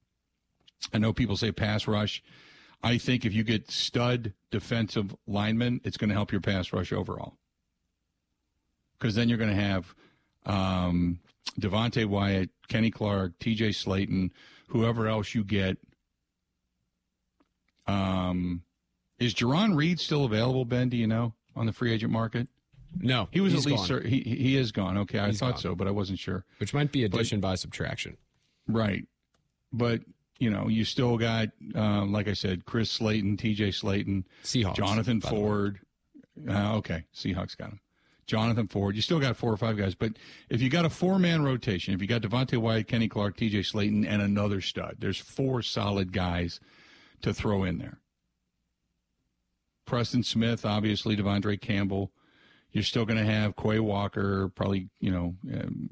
I 0.93 0.99
know 0.99 1.13
people 1.13 1.37
say 1.37 1.51
pass 1.51 1.87
rush. 1.87 2.23
I 2.83 2.99
think 2.99 3.25
if 3.25 3.33
you 3.33 3.45
get 3.45 3.71
stud 3.71 4.35
defensive 4.51 5.15
linemen, 5.27 5.81
it's 5.85 5.97
going 5.97 6.11
to 6.11 6.15
help 6.15 6.33
your 6.33 6.41
pass 6.41 6.73
rush 6.73 6.93
overall. 6.93 7.37
Because 8.99 9.15
then 9.15 9.29
you're 9.29 9.39
going 9.39 9.55
to 9.55 9.63
have 9.63 9.95
um, 10.45 11.21
Devonte 11.61 12.07
Wyatt, 12.07 12.51
Kenny 12.69 12.91
Clark, 12.91 13.39
T.J. 13.39 13.71
Slaton, 13.71 14.31
whoever 14.69 15.07
else 15.07 15.35
you 15.35 15.45
get. 15.45 15.79
Um, 17.87 18.63
is 19.19 19.35
Jarran 19.35 19.77
Reed 19.77 20.01
still 20.01 20.25
available, 20.25 20.65
Ben? 20.65 20.89
Do 20.89 20.97
you 20.97 21.07
know 21.07 21.35
on 21.55 21.67
the 21.67 21.73
free 21.73 21.93
agent 21.93 22.13
market? 22.13 22.49
No, 22.99 23.29
he 23.31 23.41
was 23.41 23.55
at 23.55 23.65
least 23.65 23.89
gone. 23.89 24.05
he 24.05 24.21
he 24.21 24.57
is 24.57 24.71
gone. 24.73 24.99
Okay, 24.99 25.19
I 25.19 25.33
thought 25.33 25.53
gone. 25.53 25.61
so, 25.61 25.75
but 25.75 25.87
I 25.89 25.91
wasn't 25.91 26.19
sure. 26.19 26.45
Which 26.59 26.75
might 26.75 26.93
be 26.93 27.05
addition 27.05 27.41
but, 27.41 27.49
by 27.49 27.55
subtraction, 27.55 28.19
right? 28.67 29.07
But 29.73 30.03
you 30.39 30.51
know, 30.51 30.69
you 30.69 30.85
still 30.85 31.17
got, 31.17 31.51
um, 31.75 32.13
like 32.13 32.27
I 32.27 32.33
said, 32.33 32.65
Chris 32.65 32.99
Slaton, 32.99 33.39
T.J. 33.39 33.69
Slaton, 33.69 34.25
Seahawks, 34.43 34.75
Jonathan 34.75 35.21
Ford. 35.21 35.79
Uh, 36.49 36.77
okay, 36.79 37.05
Seahawks 37.15 37.57
got 37.57 37.69
him. 37.69 37.81
Jonathan 38.27 38.67
Ford. 38.67 38.97
You 38.97 39.03
still 39.03 39.21
got 39.21 39.37
four 39.37 39.53
or 39.53 39.57
five 39.57 39.77
guys, 39.77 39.95
but 39.95 40.13
if 40.49 40.61
you 40.61 40.69
got 40.69 40.85
a 40.85 40.91
four 40.91 41.19
man 41.19 41.43
rotation, 41.43 41.95
if 41.95 42.01
you 42.01 42.09
got 42.09 42.23
Devonte 42.23 42.59
Wyatt, 42.59 42.89
Kenny 42.89 43.09
Clark, 43.09 43.37
T.J. 43.37 43.61
Slaton, 43.61 44.07
and 44.07 44.21
another 44.21 44.61
stud, 44.61 44.97
there's 44.99 45.19
four 45.19 45.63
solid 45.63 46.13
guys 46.13 46.61
to 47.23 47.33
throw 47.33 47.65
in 47.65 47.79
there. 47.79 47.99
Preston 49.85 50.23
Smith, 50.23 50.65
obviously, 50.65 51.17
De'Vondre 51.17 51.61
Campbell. 51.61 52.13
You're 52.73 52.85
still 52.85 53.05
going 53.05 53.19
to 53.19 53.31
have 53.31 53.57
Quay 53.57 53.81
Walker, 53.81 54.49
probably, 54.49 54.89
you 54.99 55.11
know, 55.11 55.35
um, 55.53 55.91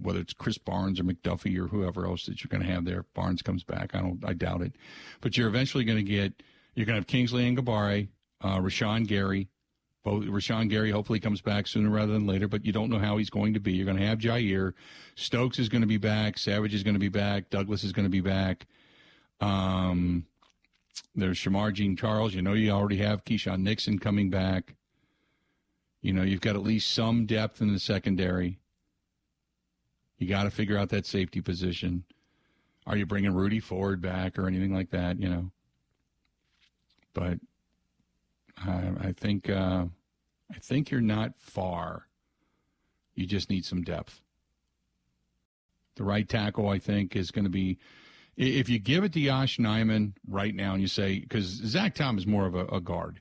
whether 0.00 0.18
it's 0.18 0.34
Krys 0.34 0.58
Barnes 0.62 0.98
or 0.98 1.04
McDuffie 1.04 1.56
or 1.56 1.68
whoever 1.68 2.06
else 2.06 2.26
that 2.26 2.42
you're 2.42 2.48
going 2.48 2.66
to 2.66 2.72
have 2.72 2.84
there. 2.84 3.04
Barnes 3.14 3.42
comes 3.42 3.62
back. 3.62 3.94
I 3.94 4.00
don't, 4.00 4.22
I 4.26 4.32
doubt 4.32 4.62
it. 4.62 4.74
But 5.20 5.36
you're 5.36 5.48
eventually 5.48 5.84
going 5.84 6.04
to 6.04 6.10
get, 6.10 6.42
you're 6.74 6.86
going 6.86 6.96
to 6.96 7.00
have 7.00 7.06
Kingsley 7.06 7.48
Enagbare, 7.48 8.08
uh, 8.40 8.58
Rashan 8.58 9.06
Gary, 9.06 9.48
both 10.08 10.24
Rashan 10.24 10.70
Gary 10.70 10.90
hopefully 10.90 11.20
comes 11.20 11.40
back 11.40 11.66
sooner 11.66 11.90
rather 11.90 12.12
than 12.12 12.26
later, 12.26 12.48
but 12.48 12.64
you 12.64 12.72
don't 12.72 12.88
know 12.88 12.98
how 12.98 13.16
he's 13.18 13.30
going 13.30 13.54
to 13.54 13.60
be. 13.60 13.72
You're 13.72 13.84
going 13.84 13.98
to 13.98 14.06
have 14.06 14.18
Jaire. 14.18 14.72
Stokes 15.16 15.58
is 15.58 15.68
going 15.68 15.82
to 15.82 15.88
be 15.88 15.98
back. 15.98 16.38
Savage 16.38 16.72
is 16.72 16.82
going 16.82 16.94
to 16.94 17.00
be 17.00 17.08
back. 17.08 17.50
Douglas 17.50 17.84
is 17.84 17.92
going 17.92 18.06
to 18.06 18.10
be 18.10 18.20
back. 18.20 18.66
Um, 19.40 20.24
there's 21.14 21.38
Shemar 21.38 21.72
Jean 21.72 21.96
Charles. 21.96 22.34
You 22.34 22.42
know 22.42 22.52
you 22.52 22.70
already 22.70 22.98
have 22.98 23.24
Keisean 23.24 23.60
Nixon 23.60 23.98
coming 23.98 24.30
back. 24.30 24.74
You 26.00 26.12
know 26.12 26.22
you've 26.22 26.40
got 26.40 26.56
at 26.56 26.62
least 26.62 26.92
some 26.92 27.26
depth 27.26 27.60
in 27.60 27.72
the 27.72 27.78
secondary. 27.78 28.58
You 30.18 30.28
got 30.28 30.44
to 30.44 30.50
figure 30.50 30.76
out 30.76 30.88
that 30.90 31.06
safety 31.06 31.40
position. 31.40 32.04
Are 32.86 32.96
you 32.96 33.06
bringing 33.06 33.34
Rudy 33.34 33.60
Ford 33.60 34.00
back 34.00 34.38
or 34.38 34.46
anything 34.46 34.72
like 34.72 34.90
that? 34.90 35.20
You 35.20 35.28
know, 35.28 35.50
but 37.12 37.38
I, 38.56 38.92
I 39.00 39.12
think 39.12 39.48
uh, 39.48 39.84
I 40.50 40.58
think 40.60 40.90
you're 40.90 41.00
not 41.00 41.32
far. 41.38 42.06
You 43.14 43.26
just 43.26 43.50
need 43.50 43.64
some 43.64 43.82
depth. 43.82 44.20
The 45.96 46.04
right 46.04 46.28
tackle, 46.28 46.68
I 46.68 46.78
think, 46.78 47.16
is 47.16 47.30
going 47.30 47.44
to 47.44 47.50
be. 47.50 47.78
If 48.38 48.68
you 48.68 48.78
give 48.78 49.02
it 49.02 49.12
to 49.14 49.20
Yosh 49.20 49.58
Nijman 49.58 50.12
right 50.28 50.54
now, 50.54 50.72
and 50.72 50.80
you 50.80 50.86
say 50.86 51.18
because 51.18 51.44
Zach 51.44 51.96
Tom 51.96 52.18
is 52.18 52.26
more 52.26 52.46
of 52.46 52.54
a, 52.54 52.66
a 52.66 52.80
guard, 52.80 53.20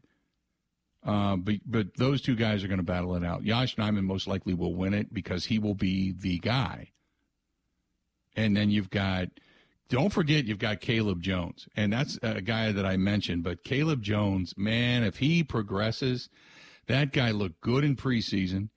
uh, 1.04 1.38
but 1.38 1.56
but 1.66 1.88
those 1.98 2.22
two 2.22 2.36
guys 2.36 2.64
are 2.64 2.68
going 2.68 2.78
to 2.78 2.84
battle 2.84 3.16
it 3.16 3.26
out. 3.26 3.44
Yosh 3.44 3.76
Nijman 3.78 4.04
most 4.04 4.28
likely 4.28 4.54
will 4.54 4.76
win 4.76 4.94
it 4.94 5.12
because 5.12 5.46
he 5.46 5.58
will 5.58 5.74
be 5.74 6.12
the 6.12 6.38
guy. 6.38 6.92
And 8.36 8.56
then 8.56 8.70
you've 8.70 8.92
got 8.92 9.30
don't 9.90 10.14
forget 10.14 10.46
you've 10.46 10.60
got 10.60 10.82
Caleb 10.82 11.22
Jones, 11.22 11.68
and 11.76 11.92
that's 11.92 12.20
a 12.22 12.42
guy 12.42 12.72
that 12.72 12.86
I 12.86 12.98
mentioned. 12.98 13.44
But 13.44 13.64
Caleb 13.64 14.04
Jones, 14.04 14.54
man, 14.56 15.04
if 15.04 15.18
he 15.18 15.44
progresses, 15.44 16.30
that 16.88 17.12
guy 17.12 17.32
looked 17.32 17.62
good 17.62 17.84
in 17.84 17.96
preseason. 17.96 18.70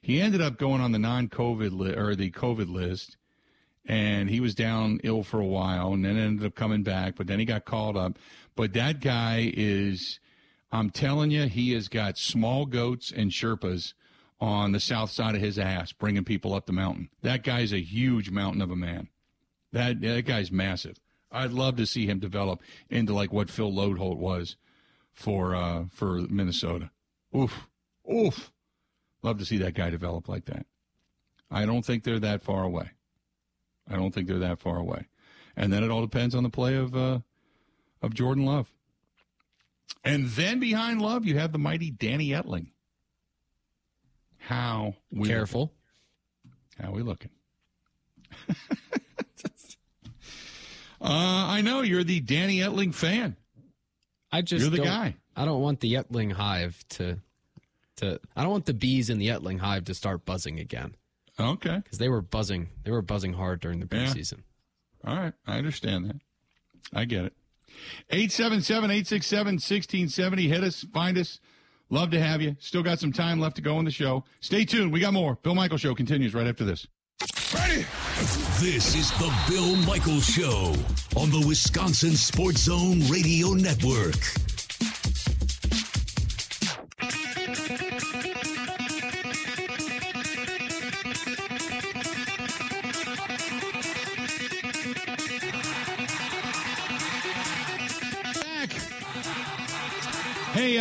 He 0.00 0.20
ended 0.20 0.42
up 0.42 0.58
going 0.58 0.80
on 0.80 0.92
the 0.92 0.98
non-COVID 0.98 1.72
li- 1.72 1.94
or 1.94 2.14
the 2.14 2.30
COVID 2.30 2.68
list, 2.68 3.16
and 3.86 4.30
he 4.30 4.40
was 4.40 4.54
down 4.54 5.00
ill 5.04 5.22
for 5.22 5.40
a 5.40 5.46
while, 5.46 5.92
and 5.92 6.04
then 6.04 6.16
ended 6.16 6.46
up 6.46 6.54
coming 6.54 6.82
back. 6.82 7.16
But 7.16 7.26
then 7.26 7.38
he 7.38 7.44
got 7.44 7.64
called 7.64 7.96
up. 7.96 8.18
But 8.56 8.72
that 8.74 9.00
guy 9.00 9.52
is, 9.54 10.20
I'm 10.72 10.90
telling 10.90 11.30
you, 11.30 11.46
he 11.46 11.72
has 11.72 11.88
got 11.88 12.18
small 12.18 12.66
goats 12.66 13.12
and 13.14 13.30
Sherpas 13.30 13.94
on 14.40 14.72
the 14.72 14.80
south 14.80 15.10
side 15.10 15.34
of 15.34 15.40
his 15.40 15.58
ass, 15.58 15.92
bringing 15.92 16.24
people 16.24 16.54
up 16.54 16.66
the 16.66 16.72
mountain. 16.72 17.08
That 17.22 17.42
guy's 17.42 17.72
a 17.72 17.80
huge 17.80 18.30
mountain 18.30 18.62
of 18.62 18.70
a 18.70 18.76
man. 18.76 19.08
That 19.72 20.00
that 20.02 20.24
guy's 20.24 20.52
massive. 20.52 20.96
I'd 21.32 21.52
love 21.52 21.76
to 21.76 21.86
see 21.86 22.06
him 22.06 22.20
develop 22.20 22.62
into 22.88 23.12
like 23.12 23.32
what 23.32 23.50
Phil 23.50 23.72
Loadholt 23.72 24.18
was 24.18 24.56
for 25.12 25.54
uh, 25.54 25.84
for 25.90 26.20
Minnesota. 26.28 26.90
Oof, 27.36 27.68
oof. 28.10 28.52
Love 29.22 29.38
to 29.38 29.44
see 29.44 29.56
that 29.58 29.74
guy 29.74 29.90
develop 29.90 30.28
like 30.28 30.44
that. 30.44 30.66
I 31.50 31.66
don't 31.66 31.84
think 31.84 32.04
they're 32.04 32.20
that 32.20 32.42
far 32.42 32.62
away. 32.62 32.90
I 33.88 33.96
don't 33.96 34.12
think 34.14 34.28
they're 34.28 34.38
that 34.38 34.60
far 34.60 34.78
away. 34.78 35.06
And 35.56 35.72
then 35.72 35.84
it 35.84 35.90
all 35.90 36.00
depends 36.00 36.34
on 36.34 36.42
the 36.42 36.50
play 36.50 36.74
of 36.76 36.96
uh, 36.96 37.20
of 38.02 38.14
Jordan 38.14 38.44
Love. 38.44 38.70
And 40.02 40.28
then 40.28 40.60
behind 40.60 41.00
Love, 41.00 41.24
you 41.24 41.38
have 41.38 41.52
the 41.52 41.58
mighty 41.58 41.90
Danny 41.90 42.30
Etling. 42.30 42.68
How 44.38 44.94
we 45.10 45.28
careful? 45.28 45.72
Looking? 46.78 46.86
How 46.86 46.92
we 46.92 47.02
looking? 47.02 47.30
Uh, 51.04 51.48
I 51.50 51.60
know 51.60 51.82
you're 51.82 52.02
the 52.02 52.20
Danny 52.20 52.60
Etling 52.60 52.94
fan. 52.94 53.36
I 54.32 54.40
just 54.40 54.62
you're 54.62 54.70
the 54.70 54.78
guy. 54.78 55.16
I 55.36 55.44
don't 55.44 55.60
want 55.60 55.80
the 55.80 55.92
Etling 55.92 56.32
hive 56.32 56.82
to 56.90 57.18
to. 57.96 58.18
I 58.34 58.42
don't 58.42 58.50
want 58.50 58.64
the 58.64 58.72
bees 58.72 59.10
in 59.10 59.18
the 59.18 59.28
Etling 59.28 59.58
hive 59.58 59.84
to 59.84 59.94
start 59.94 60.24
buzzing 60.24 60.58
again. 60.58 60.96
Okay. 61.38 61.80
Because 61.82 61.98
they 61.98 62.08
were 62.08 62.22
buzzing. 62.22 62.70
They 62.84 62.90
were 62.90 63.02
buzzing 63.02 63.34
hard 63.34 63.60
during 63.60 63.80
the 63.80 63.86
preseason. 63.86 64.40
Yeah. 65.04 65.10
All 65.10 65.16
right, 65.16 65.34
I 65.46 65.58
understand 65.58 66.06
that. 66.06 66.16
I 66.92 67.04
get 67.04 67.26
it. 67.26 67.34
877-867-1670. 68.12 70.48
Hit 70.48 70.64
us, 70.64 70.84
find 70.92 71.18
us. 71.18 71.40
Love 71.90 72.10
to 72.12 72.20
have 72.20 72.40
you. 72.40 72.56
Still 72.60 72.82
got 72.82 72.98
some 72.98 73.12
time 73.12 73.40
left 73.40 73.56
to 73.56 73.62
go 73.62 73.78
in 73.78 73.84
the 73.84 73.90
show. 73.90 74.24
Stay 74.40 74.64
tuned. 74.64 74.90
We 74.92 75.00
got 75.00 75.12
more. 75.12 75.36
Bill 75.42 75.54
Michael 75.54 75.76
Show 75.76 75.94
continues 75.94 76.32
right 76.34 76.46
after 76.46 76.64
this. 76.64 76.86
Ready? 77.52 77.84
This 78.60 78.94
is 78.94 79.10
the 79.12 79.32
Bill 79.48 79.76
Michael 79.86 80.20
Show 80.20 80.74
on 81.16 81.30
the 81.30 81.44
Wisconsin 81.46 82.16
Sports 82.16 82.62
Zone 82.62 83.00
Radio 83.10 83.50
Network. 83.50 84.16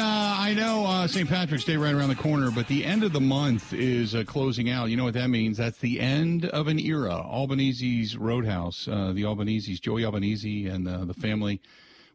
I 0.06 0.54
know 0.54 0.86
uh, 0.86 1.08
St. 1.08 1.28
Patrick's 1.28 1.64
Day 1.64 1.78
right 1.78 1.94
around 1.94 2.10
the 2.10 2.16
corner, 2.16 2.52
but 2.52 2.68
the 2.68 2.86
end 2.86 3.04
of 3.04 3.14
the 3.14 3.22
month 3.22 3.74
is 3.74 4.14
uh, 4.14 4.24
closing 4.26 4.70
out. 4.70 4.90
You 4.90 4.98
know 4.98 5.06
what 5.06 5.14
that 5.14 5.30
means? 5.30 5.58
That's 5.58 5.78
the 5.80 6.00
end 6.00 6.46
of 6.46 6.68
an 6.68 6.80
era. 6.80 7.14
Albanese's 7.14 8.18
Roadhouse, 8.18 8.88
uh, 8.88 9.14
the 9.14 9.26
Albanese's, 9.26 9.80
Joey 9.80 10.06
Albanese 10.06 10.68
and 10.68 10.88
uh, 10.88 11.06
the 11.06 11.14
family 11.14 11.62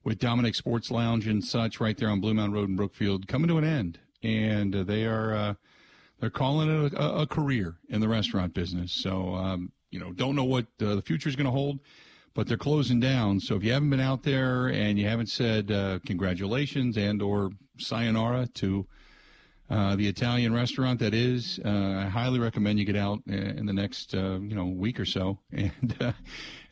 with 0.05 0.19
Dominic 0.19 0.55
Sports 0.55 0.91
Lounge 0.91 1.27
and 1.27 1.43
such 1.43 1.81
right 1.81 1.97
there 1.97 2.11
on 2.11 2.21
Bluemound 2.21 2.53
Road 2.53 2.69
in 2.69 2.77
Brookfield 2.77 3.27
coming 3.27 3.49
to 3.49 3.59
an 3.59 3.65
end. 3.65 3.99
And 4.23 4.77
uh, 4.77 4.83
they 4.85 5.07
are 5.07 5.57
they're 6.21 6.31
calling 6.31 6.87
it 6.87 6.93
a, 6.95 7.21
a, 7.21 7.27
career 7.27 7.77
in 7.89 8.01
the 8.01 8.09
restaurant 8.09 8.53
business. 8.53 8.93
So, 8.93 9.35
um, 9.35 9.73
you 9.91 10.01
know, 10.01 10.13
don't 10.13 10.35
know 10.35 10.45
what 10.45 10.67
the 10.79 11.01
future 11.03 11.29
is 11.29 11.37
going 11.37 11.47
to 11.47 11.53
hold 11.53 11.81
but 12.39 12.47
they're 12.47 12.57
closing 12.57 13.01
down. 13.01 13.41
So 13.41 13.57
if 13.57 13.65
you 13.65 13.73
haven't 13.73 13.91
been 13.91 13.99
out 13.99 14.23
there 14.23 14.69
and 14.69 14.97
you 14.97 15.09
haven't 15.09 15.27
said 15.27 15.73
uh, 15.73 15.99
congratulations 16.07 16.97
and 16.97 17.21
or 17.21 17.51
sayonara 17.79 18.49
to 18.55 18.87
uh, 19.71 19.97
the 19.97 20.09
Italian 20.09 20.55
restaurant 20.55 20.99
that 21.01 21.13
is, 21.13 21.61
uh, 21.65 21.69
I 21.69 22.07
highly 22.07 22.39
recommend 22.39 22.79
you 22.79 22.87
get 22.87 22.97
out 22.97 23.21
in 23.27 23.67
the 23.67 23.73
next 23.73 24.15
uh, 24.15 24.39
you 24.41 24.55
know 24.55 24.65
week 24.65 24.99
or 24.99 25.05
so 25.05 25.39
and 25.53 25.97
uh, 26.01 26.13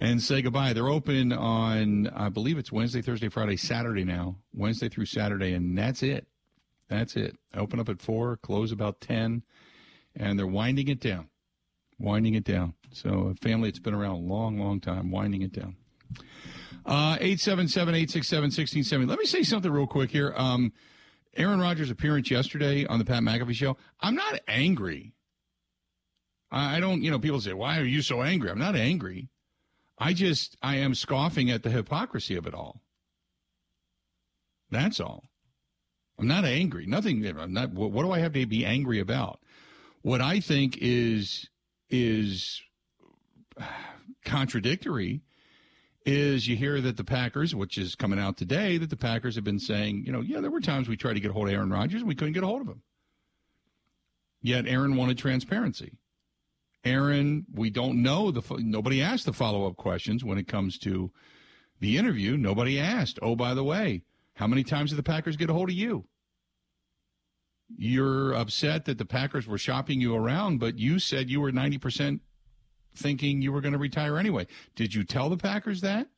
and 0.00 0.22
say 0.22 0.42
goodbye. 0.42 0.72
They're 0.72 0.88
open 0.88 1.32
on 1.32 2.08
I 2.08 2.28
believe 2.28 2.58
it's 2.58 2.72
Wednesday, 2.72 3.02
Thursday, 3.02 3.28
Friday, 3.28 3.56
Saturday 3.56 4.04
now, 4.04 4.36
Wednesday 4.54 4.88
through 4.88 5.06
Saturday, 5.06 5.52
and 5.52 5.76
that's 5.76 6.02
it. 6.02 6.26
That's 6.88 7.16
it. 7.16 7.36
Open 7.54 7.80
up 7.80 7.88
at 7.88 8.00
four, 8.00 8.36
close 8.36 8.72
about 8.72 9.00
ten, 9.00 9.42
and 10.14 10.38
they're 10.38 10.46
winding 10.46 10.88
it 10.88 11.00
down 11.00 11.28
winding 11.98 12.34
it 12.34 12.44
down. 12.44 12.74
So, 12.92 13.32
a 13.32 13.34
family 13.34 13.70
that's 13.70 13.78
been 13.78 13.94
around 13.94 14.16
a 14.16 14.18
long, 14.18 14.58
long 14.58 14.80
time, 14.80 15.10
winding 15.10 15.42
it 15.42 15.52
down. 15.52 15.76
Uh, 16.84 17.16
877 17.20 17.94
867 17.94 18.42
1670. 18.44 19.06
Let 19.06 19.18
me 19.18 19.26
say 19.26 19.42
something 19.42 19.70
real 19.70 19.86
quick 19.86 20.10
here. 20.10 20.32
Um, 20.36 20.72
Aaron 21.36 21.60
Rodgers' 21.60 21.90
appearance 21.90 22.30
yesterday 22.30 22.86
on 22.86 22.98
the 22.98 23.04
Pat 23.04 23.22
McAfee 23.22 23.54
show, 23.54 23.76
I'm 24.00 24.14
not 24.14 24.40
angry. 24.48 25.14
I 26.50 26.80
don't, 26.80 27.02
you 27.02 27.10
know, 27.10 27.18
people 27.18 27.40
say, 27.40 27.52
why 27.52 27.78
are 27.78 27.84
you 27.84 28.02
so 28.02 28.22
angry? 28.22 28.50
I'm 28.50 28.58
not 28.58 28.76
angry. 28.76 29.28
I 29.98 30.12
just, 30.12 30.56
I 30.62 30.76
am 30.76 30.94
scoffing 30.94 31.50
at 31.50 31.62
the 31.62 31.70
hypocrisy 31.70 32.36
of 32.36 32.46
it 32.46 32.54
all. 32.54 32.82
That's 34.70 35.00
all. 35.00 35.24
I'm 36.18 36.26
not 36.26 36.44
angry. 36.44 36.86
Nothing, 36.86 37.26
I'm 37.26 37.52
not, 37.52 37.72
what, 37.72 37.92
do 37.92 38.10
I 38.10 38.20
have 38.20 38.32
to 38.32 38.46
be 38.46 38.64
angry 38.64 39.00
about? 39.00 39.40
What 40.02 40.20
I 40.20 40.40
think 40.40 40.78
is 40.80 41.48
is 41.90 42.62
contradictory 44.24 45.22
is 46.06 46.46
you 46.46 46.56
hear 46.56 46.80
that 46.80 46.96
the 46.96 47.04
Packers, 47.04 47.54
which 47.54 47.76
is 47.76 47.94
coming 47.94 48.18
out 48.18 48.36
today, 48.36 48.78
that 48.78 48.90
the 48.90 48.96
Packers 48.96 49.34
have 49.34 49.44
been 49.44 49.58
saying, 49.58 50.04
you 50.06 50.12
know, 50.12 50.20
yeah, 50.20 50.40
there 50.40 50.50
were 50.50 50.60
times 50.60 50.88
we 50.88 50.96
tried 50.96 51.14
to 51.14 51.20
get 51.20 51.30
a 51.30 51.34
hold 51.34 51.48
of 51.48 51.54
Aaron 51.54 51.70
Rodgers 51.70 52.00
and 52.00 52.08
we 52.08 52.14
couldn't 52.14 52.32
get 52.32 52.44
a 52.44 52.46
hold 52.46 52.62
of 52.62 52.68
him. 52.68 52.82
Yet 54.40 54.66
Aaron 54.66 54.96
wanted 54.96 55.18
transparency. 55.18 55.98
Aaron, 56.84 57.44
we 57.52 57.70
don't 57.70 58.02
know 58.02 58.30
the 58.30 58.42
nobody 58.58 59.02
asked 59.02 59.26
the 59.26 59.32
follow 59.32 59.66
up 59.66 59.76
questions 59.76 60.24
when 60.24 60.38
it 60.38 60.46
comes 60.46 60.78
to 60.78 61.10
the 61.80 61.98
interview. 61.98 62.36
Nobody 62.36 62.78
asked. 62.78 63.18
Oh, 63.20 63.34
by 63.34 63.54
the 63.54 63.64
way, 63.64 64.02
how 64.34 64.46
many 64.46 64.62
times 64.62 64.90
did 64.90 64.96
the 64.96 65.02
Packers 65.02 65.36
get 65.36 65.50
a 65.50 65.52
hold 65.52 65.70
of 65.70 65.74
you? 65.74 66.06
you're 67.74 68.32
upset 68.34 68.84
that 68.84 68.98
the 68.98 69.04
Packers 69.04 69.46
were 69.46 69.58
shopping 69.58 70.00
you 70.00 70.14
around, 70.14 70.58
but 70.58 70.78
you 70.78 70.98
said 70.98 71.30
you 71.30 71.40
were 71.40 71.52
90% 71.52 72.20
thinking 72.96 73.42
you 73.42 73.52
were 73.52 73.60
going 73.60 73.72
to 73.72 73.78
retire 73.78 74.18
anyway. 74.18 74.46
Did 74.74 74.94
you 74.94 75.04
tell 75.04 75.28
the 75.28 75.36
Packers 75.36 75.80
that? 75.82 76.08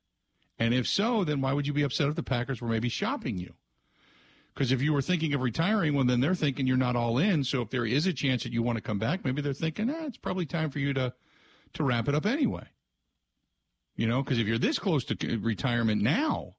And 0.58 0.74
if 0.74 0.86
so, 0.88 1.24
then 1.24 1.40
why 1.40 1.52
would 1.52 1.66
you 1.66 1.72
be 1.72 1.82
upset 1.82 2.08
if 2.08 2.16
the 2.16 2.22
Packers 2.22 2.60
were 2.60 2.68
maybe 2.68 2.88
shopping 2.88 3.38
you? 3.38 3.54
Because 4.54 4.72
if 4.72 4.82
you 4.82 4.92
were 4.92 5.02
thinking 5.02 5.34
of 5.34 5.40
retiring, 5.40 5.94
well, 5.94 6.04
then 6.04 6.20
they're 6.20 6.34
thinking 6.34 6.66
you're 6.66 6.76
not 6.76 6.96
all 6.96 7.18
in. 7.18 7.44
So 7.44 7.62
if 7.62 7.70
there 7.70 7.86
is 7.86 8.06
a 8.06 8.12
chance 8.12 8.42
that 8.42 8.52
you 8.52 8.62
want 8.62 8.76
to 8.76 8.82
come 8.82 8.98
back, 8.98 9.24
maybe 9.24 9.40
they're 9.40 9.52
thinking, 9.52 9.88
eh, 9.88 10.06
it's 10.06 10.16
probably 10.16 10.46
time 10.46 10.70
for 10.70 10.80
you 10.80 10.92
to 10.94 11.14
to 11.74 11.84
wrap 11.84 12.08
it 12.08 12.14
up 12.14 12.26
anyway. 12.26 12.66
You 13.94 14.06
know, 14.06 14.22
because 14.22 14.38
if 14.38 14.46
you're 14.46 14.58
this 14.58 14.78
close 14.78 15.04
to 15.04 15.38
retirement 15.38 16.02
now, 16.02 16.56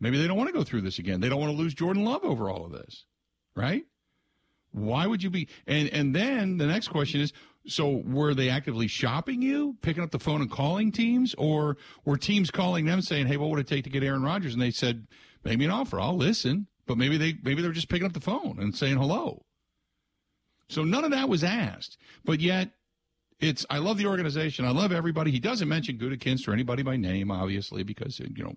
maybe 0.00 0.18
they 0.18 0.26
don't 0.26 0.36
want 0.36 0.48
to 0.48 0.54
go 0.54 0.64
through 0.64 0.80
this 0.80 0.98
again. 0.98 1.20
They 1.20 1.28
don't 1.28 1.40
want 1.40 1.52
to 1.52 1.58
lose 1.58 1.74
Jordan 1.74 2.04
Love 2.04 2.24
over 2.24 2.48
all 2.48 2.64
of 2.64 2.72
this 2.72 3.04
right? 3.58 3.84
Why 4.70 5.06
would 5.06 5.22
you 5.22 5.30
be? 5.30 5.48
And 5.66 5.88
and 5.90 6.14
then 6.14 6.56
the 6.56 6.66
next 6.66 6.88
question 6.88 7.20
is: 7.20 7.32
so 7.68 8.02
were 8.04 8.34
they 8.34 8.48
actively 8.48 8.86
shopping 8.86 9.42
you, 9.42 9.76
picking 9.82 10.02
up 10.02 10.10
the 10.10 10.18
phone 10.18 10.40
and 10.40 10.50
calling 10.50 10.92
teams, 10.92 11.34
or 11.34 11.76
were 12.04 12.16
teams 12.16 12.50
calling 12.50 12.86
them 12.86 13.02
saying, 13.02 13.26
"Hey, 13.26 13.36
what 13.36 13.50
would 13.50 13.60
it 13.60 13.66
take 13.66 13.84
to 13.84 13.90
get 13.90 14.02
Aaron 14.02 14.22
Rodgers?" 14.22 14.52
And 14.52 14.62
they 14.62 14.70
said, 14.70 15.06
"Make 15.44 15.58
me 15.58 15.66
an 15.66 15.70
offer. 15.70 16.00
I'll 16.00 16.16
listen." 16.16 16.66
But 16.86 16.98
maybe 16.98 17.16
they 17.18 17.36
maybe 17.42 17.62
they're 17.62 17.72
just 17.72 17.88
picking 17.88 18.06
up 18.06 18.14
the 18.14 18.20
phone 18.20 18.58
and 18.58 18.74
saying 18.74 18.96
hello. 18.96 19.44
So 20.68 20.84
none 20.84 21.04
of 21.04 21.10
that 21.12 21.28
was 21.28 21.44
asked, 21.44 21.96
but 22.24 22.40
yet 22.40 22.70
it's. 23.40 23.64
I 23.70 23.78
love 23.78 23.98
the 23.98 24.06
organization. 24.06 24.64
I 24.64 24.70
love 24.70 24.92
everybody. 24.92 25.30
He 25.30 25.40
doesn't 25.40 25.68
mention 25.68 25.98
Gutekunst 25.98 26.48
or 26.48 26.52
anybody 26.52 26.82
by 26.82 26.96
name, 26.96 27.30
obviously, 27.30 27.82
because 27.82 28.18
you 28.20 28.42
know 28.42 28.56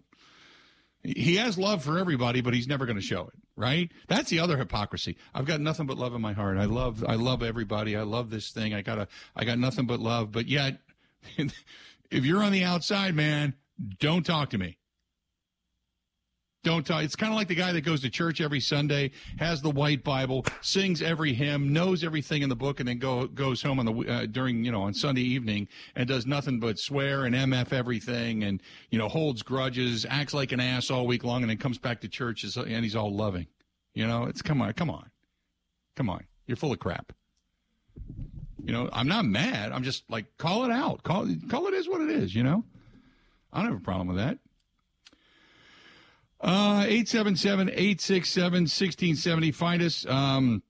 he 1.03 1.35
has 1.37 1.57
love 1.57 1.83
for 1.83 1.97
everybody, 1.97 2.41
but 2.41 2.53
he's 2.53 2.67
never 2.67 2.85
going 2.85 2.97
to 2.97 3.01
show 3.01 3.21
it, 3.23 3.33
right? 3.55 3.91
That's 4.07 4.29
the 4.29 4.39
other 4.39 4.57
hypocrisy. 4.57 5.17
I've 5.33 5.45
got 5.45 5.61
nothing 5.61 5.87
but 5.87 5.97
love 5.97 6.13
in 6.13 6.21
my 6.21 6.33
heart. 6.33 6.57
I 6.57 6.65
love, 6.65 7.03
I 7.07 7.15
love 7.15 7.41
everybody. 7.41 7.95
I 7.95 8.03
love 8.03 8.29
this 8.29 8.51
thing. 8.51 8.73
I 8.73 8.81
got 8.81 8.99
a, 8.99 9.07
I 9.35 9.45
got 9.45 9.57
nothing 9.57 9.87
but 9.87 9.99
love. 9.99 10.31
But 10.31 10.47
yet, 10.47 10.79
if 11.37 12.25
you're 12.25 12.43
on 12.43 12.51
the 12.51 12.63
outside, 12.63 13.15
man, 13.15 13.55
don't 13.99 14.25
talk 14.25 14.51
to 14.51 14.57
me. 14.57 14.77
Don't 16.63 16.85
talk. 16.85 17.03
It's 17.03 17.15
kind 17.15 17.33
of 17.33 17.37
like 17.37 17.47
the 17.47 17.55
guy 17.55 17.71
that 17.71 17.81
goes 17.81 18.01
to 18.01 18.09
church 18.09 18.39
every 18.39 18.59
Sunday, 18.59 19.11
has 19.39 19.63
the 19.63 19.71
white 19.71 20.03
Bible, 20.03 20.45
sings 20.61 21.01
every 21.01 21.33
hymn, 21.33 21.73
knows 21.73 22.03
everything 22.03 22.43
in 22.43 22.49
the 22.49 22.55
book, 22.55 22.79
and 22.79 22.87
then 22.87 22.99
go 22.99 23.25
goes 23.25 23.63
home 23.63 23.79
on 23.79 23.85
the 23.87 23.93
uh, 23.93 24.25
during 24.27 24.63
you 24.63 24.71
know 24.71 24.83
on 24.83 24.93
Sunday 24.93 25.21
evening 25.21 25.67
and 25.95 26.07
does 26.07 26.27
nothing 26.27 26.59
but 26.59 26.77
swear 26.77 27.25
and 27.25 27.33
mf 27.33 27.73
everything, 27.73 28.43
and 28.43 28.61
you 28.91 28.99
know 28.99 29.07
holds 29.07 29.41
grudges, 29.41 30.05
acts 30.07 30.35
like 30.35 30.51
an 30.51 30.59
ass 30.59 30.91
all 30.91 31.07
week 31.07 31.23
long, 31.23 31.41
and 31.41 31.49
then 31.49 31.57
comes 31.57 31.79
back 31.79 31.99
to 32.01 32.07
church 32.07 32.43
and 32.43 32.83
he's 32.83 32.95
all 32.95 33.11
loving. 33.11 33.47
You 33.95 34.05
know, 34.05 34.25
it's 34.25 34.43
come 34.43 34.61
on, 34.61 34.73
come 34.73 34.91
on, 34.91 35.09
come 35.95 36.11
on. 36.11 36.25
You're 36.45 36.57
full 36.57 36.71
of 36.71 36.79
crap. 36.79 37.11
You 38.63 38.71
know, 38.71 38.87
I'm 38.93 39.07
not 39.07 39.25
mad. 39.25 39.71
I'm 39.71 39.81
just 39.81 40.03
like 40.11 40.37
call 40.37 40.65
it 40.65 40.71
out. 40.71 41.01
Call 41.01 41.27
call 41.49 41.65
it 41.65 41.73
is 41.73 41.89
what 41.89 42.01
it 42.01 42.11
is. 42.11 42.35
You 42.35 42.43
know, 42.43 42.63
I 43.51 43.63
don't 43.63 43.71
have 43.71 43.81
a 43.81 43.83
problem 43.83 44.09
with 44.09 44.17
that. 44.17 44.37
Uh, 46.41 46.85
877 46.87 47.69
867 47.69 48.53
1670. 48.63 49.51
Find 49.51 49.81
us. 49.81 50.05
Um, 50.07 50.63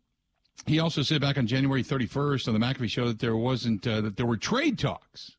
he 0.66 0.80
also 0.80 1.02
said 1.02 1.22
back 1.22 1.38
on 1.38 1.48
January 1.48 1.84
31st 1.84 2.48
on 2.48 2.54
the 2.54 2.60
McAfee 2.60 2.90
show 2.90 3.08
that 3.08 3.20
there 3.20 3.36
wasn't, 3.36 3.88
uh, 3.88 4.02
that 4.02 4.18
there 4.18 4.26
were 4.26 4.38
trade 4.38 4.78
talks. 4.78 5.38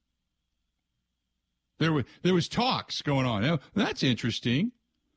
There 1.79 1.93
were 1.93 2.05
there 2.23 2.35
was 2.35 2.49
talks 2.49 3.03
going 3.03 3.27
on. 3.27 3.43
Now, 3.43 3.59
that's 3.75 4.03
interesting. 4.03 4.73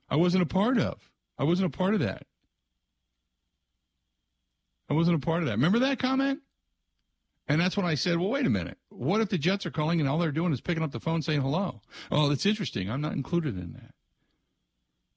I 0.10 0.15
wasn't 0.15 0.43
a 0.43 0.47
part 0.47 0.78
of. 0.78 1.10
I 1.38 1.43
wasn't 1.43 1.73
a 1.73 1.78
part 1.78 1.93
of 1.93 1.99
that. 2.01 2.23
I 4.89 4.93
wasn't 4.93 5.17
a 5.17 5.25
part 5.25 5.41
of 5.41 5.47
that. 5.47 5.54
Remember 5.54 5.80
that 5.80 5.99
comment? 5.99 6.41
And 7.47 7.62
that's 7.62 7.78
when 7.78 7.86
I 7.86 7.95
said, 7.95 8.17
well, 8.17 8.30
wait 8.30 8.45
a 8.45 8.49
minute. 8.49 8.78
What 8.89 9.21
if 9.21 9.30
the 9.30 9.38
Jets 9.38 9.65
are 9.65 9.71
calling 9.71 9.99
and 9.99 10.10
all 10.10 10.17
they're 10.17 10.32
doing 10.32 10.54
is 10.54 10.62
picking 10.62 10.84
up 10.84 10.91
the 10.91 10.99
phone 10.99 11.21
saying 11.21 11.41
hello? 11.41 11.82
Oh, 12.12 12.28
that's 12.28 12.45
interesting. 12.45 12.89
I'm 12.89 13.01
not 13.01 13.13
included 13.13 13.58
in 13.58 13.73
that. 13.73 13.94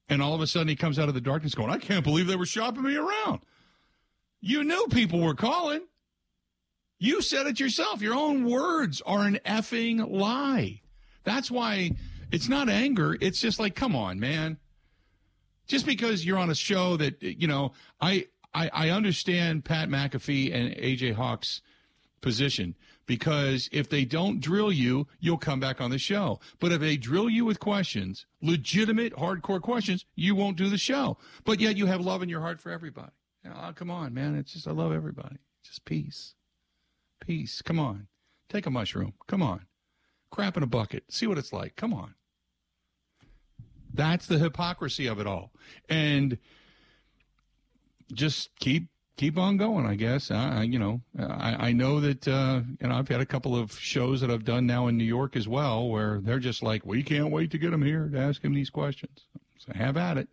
And 0.08 0.22
all 0.22 0.34
of 0.34 0.40
a 0.40 0.46
sudden 0.46 0.68
he 0.68 0.76
comes 0.76 0.98
out 0.98 1.08
of 1.08 1.14
the 1.14 1.20
darkness 1.20 1.54
going, 1.54 1.70
I 1.70 1.78
can't 1.78 2.04
believe 2.04 2.26
they 2.26 2.36
were 2.36 2.46
shopping 2.46 2.82
me 2.82 2.96
around. 2.96 3.40
You 4.40 4.64
knew 4.64 4.86
people 4.90 5.20
were 5.20 5.34
calling. 5.34 5.82
You 6.98 7.22
said 7.22 7.46
it 7.46 7.60
yourself. 7.60 8.00
Your 8.00 8.14
own 8.14 8.44
words 8.44 9.02
are 9.02 9.22
an 9.22 9.38
effing 9.44 10.10
lie. 10.10 10.80
That's 11.24 11.50
why 11.50 11.92
it's 12.32 12.48
not 12.48 12.68
anger. 12.68 13.16
It's 13.20 13.40
just 13.40 13.60
like, 13.60 13.74
come 13.74 13.94
on, 13.94 14.18
man. 14.18 14.58
Just 15.66 15.86
because 15.86 16.24
you're 16.24 16.38
on 16.38 16.50
a 16.50 16.54
show 16.54 16.96
that, 16.96 17.22
you 17.22 17.46
know, 17.46 17.72
I, 18.00 18.26
I, 18.54 18.70
I 18.72 18.90
understand 18.90 19.64
Pat 19.64 19.88
McAfee 19.88 20.54
and 20.54 20.74
AJ 20.74 21.14
Hawk's 21.14 21.60
position 22.20 22.76
because 23.06 23.68
if 23.72 23.88
they 23.88 24.04
don't 24.04 24.40
drill 24.40 24.70
you, 24.70 25.06
you'll 25.18 25.38
come 25.38 25.60
back 25.60 25.80
on 25.80 25.90
the 25.90 25.98
show. 25.98 26.40
But 26.60 26.72
if 26.72 26.80
they 26.80 26.96
drill 26.96 27.30
you 27.30 27.44
with 27.44 27.60
questions, 27.60 28.26
legitimate, 28.42 29.14
hardcore 29.14 29.62
questions, 29.62 30.04
you 30.14 30.34
won't 30.34 30.56
do 30.56 30.68
the 30.68 30.78
show. 30.78 31.18
But 31.44 31.60
yet 31.60 31.76
you 31.76 31.86
have 31.86 32.00
love 32.00 32.22
in 32.22 32.28
your 32.28 32.42
heart 32.42 32.60
for 32.60 32.70
everybody. 32.70 33.12
Oh, 33.46 33.72
come 33.74 33.90
on, 33.90 34.12
man. 34.12 34.34
It's 34.34 34.52
just, 34.52 34.68
I 34.68 34.72
love 34.72 34.92
everybody. 34.92 35.36
Just 35.62 35.84
peace. 35.84 36.34
Peace. 37.20 37.62
Come 37.62 37.78
on. 37.78 38.08
Take 38.48 38.66
a 38.66 38.70
mushroom. 38.70 39.14
Come 39.26 39.42
on. 39.42 39.66
Crap 40.30 40.56
in 40.56 40.62
a 40.62 40.66
bucket. 40.66 41.04
See 41.08 41.26
what 41.26 41.38
it's 41.38 41.52
like. 41.52 41.76
Come 41.76 41.94
on. 41.94 42.14
That's 43.92 44.26
the 44.26 44.38
hypocrisy 44.38 45.06
of 45.06 45.18
it 45.18 45.26
all. 45.26 45.52
And 45.88 46.38
just 48.12 48.50
keep 48.58 48.88
keep 49.18 49.36
on 49.36 49.58
going, 49.58 49.84
I 49.84 49.96
guess. 49.96 50.30
I, 50.30 50.62
you 50.62 50.78
know, 50.78 51.02
I, 51.18 51.68
I 51.68 51.72
know 51.72 52.00
that 52.00 52.26
uh, 52.26 52.62
you 52.80 52.88
know 52.88 52.94
I've 52.94 53.08
had 53.08 53.20
a 53.20 53.26
couple 53.26 53.54
of 53.54 53.72
shows 53.78 54.22
that 54.22 54.30
I've 54.30 54.44
done 54.44 54.66
now 54.66 54.86
in 54.86 54.96
New 54.96 55.04
York 55.04 55.36
as 55.36 55.46
well, 55.46 55.88
where 55.88 56.20
they're 56.20 56.38
just 56.38 56.62
like, 56.62 56.86
we 56.86 57.02
can't 57.02 57.30
wait 57.30 57.50
to 57.50 57.58
get 57.58 57.72
him 57.72 57.82
here 57.82 58.08
to 58.08 58.18
ask 58.18 58.42
him 58.42 58.54
these 58.54 58.70
questions. 58.70 59.26
So 59.58 59.72
have 59.74 59.98
at 59.98 60.16
it. 60.16 60.28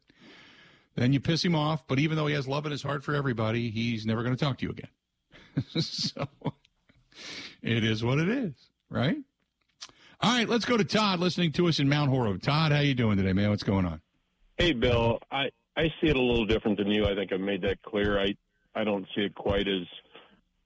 Then 0.96 1.12
you 1.12 1.20
piss 1.20 1.44
him 1.44 1.56
off, 1.56 1.86
but 1.88 2.00
even 2.00 2.16
though 2.16 2.28
he 2.28 2.36
has 2.36 2.48
love 2.48 2.66
in 2.66 2.72
his 2.72 2.84
heart 2.84 3.04
for 3.04 3.16
everybody, 3.16 3.70
he's 3.70 4.06
never 4.06 4.24
going 4.24 4.34
to 4.34 4.42
talk 4.42 4.60
to 4.60 4.66
you 4.66 4.72
again. 4.72 4.90
so 5.82 6.28
it 7.62 7.84
is 7.84 8.02
what 8.02 8.20
it 8.20 8.30
is, 8.30 8.54
right? 8.90 9.18
All 10.22 10.32
right, 10.32 10.48
let's 10.48 10.64
go 10.64 10.78
to 10.78 10.86
Todd 10.86 11.20
listening 11.20 11.52
to 11.54 11.68
us 11.68 11.80
in 11.80 11.90
Mount 11.90 12.10
Horeb. 12.10 12.42
Todd, 12.42 12.72
how 12.72 12.80
you 12.80 12.94
doing 12.94 13.18
today, 13.18 13.34
man? 13.34 13.50
What's 13.50 13.64
going 13.64 13.86
on? 13.86 14.00
Hey, 14.58 14.72
Bill. 14.72 15.20
I, 15.32 15.50
I 15.76 15.92
see 16.00 16.08
it 16.08 16.16
a 16.16 16.22
little 16.22 16.46
different 16.46 16.78
than 16.78 16.88
you. 16.88 17.06
I 17.06 17.14
think 17.14 17.34
I've 17.34 17.42
made 17.42 17.62
that 17.64 17.82
clear. 17.82 18.18
I 18.18 18.36
I 18.76 18.84
don't 18.84 19.06
see 19.16 19.22
it 19.22 19.36
quite 19.36 19.68
as. 19.68 19.88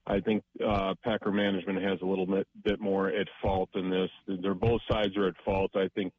I 0.07 0.19
think 0.19 0.43
uh, 0.65 0.95
Packer 1.03 1.31
management 1.31 1.83
has 1.83 1.99
a 2.01 2.05
little 2.05 2.25
bit, 2.25 2.47
bit 2.63 2.79
more 2.79 3.09
at 3.09 3.27
fault 3.41 3.69
in 3.75 3.91
this. 3.91 4.09
They're 4.27 4.55
both 4.55 4.81
sides 4.89 5.15
are 5.15 5.27
at 5.27 5.35
fault. 5.45 5.71
I 5.75 5.87
think. 5.89 6.11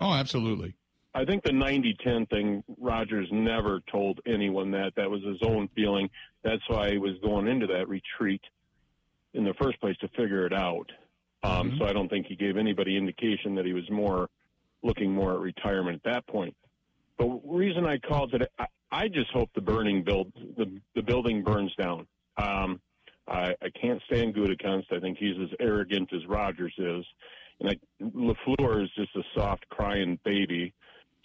Oh, 0.00 0.12
absolutely. 0.12 0.74
I 1.14 1.24
think 1.26 1.42
the 1.42 1.50
90-10 1.50 2.30
thing, 2.30 2.64
Rodgers 2.78 3.28
never 3.30 3.80
told 3.90 4.20
anyone 4.26 4.70
that. 4.70 4.92
That 4.96 5.10
was 5.10 5.22
his 5.22 5.36
own 5.42 5.68
feeling. 5.74 6.08
That's 6.42 6.62
why 6.68 6.90
he 6.92 6.98
was 6.98 7.12
going 7.22 7.48
into 7.48 7.66
that 7.66 7.88
retreat 7.88 8.40
in 9.34 9.44
the 9.44 9.54
first 9.60 9.78
place 9.80 9.96
to 9.98 10.08
figure 10.08 10.46
it 10.46 10.54
out. 10.54 10.90
Um, 11.42 11.70
mm-hmm. 11.70 11.78
So 11.78 11.84
I 11.84 11.92
don't 11.92 12.08
think 12.08 12.26
he 12.26 12.36
gave 12.36 12.56
anybody 12.56 12.96
indication 12.96 13.54
that 13.56 13.66
he 13.66 13.72
was 13.72 13.88
more 13.90 14.30
looking 14.82 15.12
more 15.12 15.34
at 15.34 15.40
retirement 15.40 16.00
at 16.04 16.12
that 16.12 16.26
point. 16.26 16.56
But 17.18 17.40
reason 17.44 17.86
I 17.86 17.98
called 17.98 18.34
it, 18.34 18.50
I, 18.58 18.66
I 18.90 19.08
just 19.08 19.30
hope 19.32 19.50
the 19.54 19.60
burning 19.60 20.02
build 20.02 20.32
the 20.56 20.80
the 20.94 21.02
building 21.02 21.42
burns 21.42 21.74
down. 21.76 22.06
Um, 22.36 22.80
I, 23.28 23.54
I 23.62 23.70
can't 23.80 24.02
stand 24.06 24.34
Gutekunst. 24.34 24.92
I 24.92 25.00
think 25.00 25.18
he's 25.18 25.36
as 25.40 25.50
arrogant 25.60 26.12
as 26.12 26.26
Rodgers 26.26 26.74
is, 26.76 27.04
and 27.60 27.70
I, 27.70 28.02
LaFleur 28.02 28.82
is 28.82 28.90
just 28.96 29.14
a 29.16 29.22
soft 29.34 29.68
crying 29.68 30.18
baby. 30.24 30.74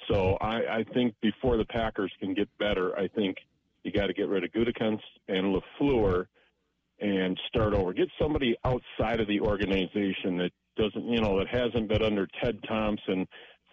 So 0.10 0.38
I, 0.40 0.78
I 0.78 0.86
think 0.94 1.16
before 1.22 1.58
the 1.58 1.66
Packers 1.66 2.12
can 2.20 2.34
get 2.34 2.50
better, 2.60 2.98
I 2.98 3.08
think 3.08 3.38
you 3.84 3.92
got 3.92 4.08
to 4.08 4.14
get 4.14 4.28
rid 4.28 4.44
of 4.44 4.52
Gutekunst 4.52 5.02
and 5.28 5.56
LaFleur 5.82 6.28
and 7.00 7.40
start 7.48 7.74
over. 7.74 7.94
Get 7.94 8.10
somebody 8.22 8.56
outside 8.64 9.20
of 9.20 9.28
the 9.28 9.40
organization 9.40 10.38
that 10.38 10.52
doesn't, 10.76 11.06
you 11.08 11.20
know, 11.22 11.40
that 11.40 11.48
hasn't 11.48 11.88
been 11.90 12.04
under 12.04 12.28
Ted 12.42 12.60
Thompson 12.68 13.28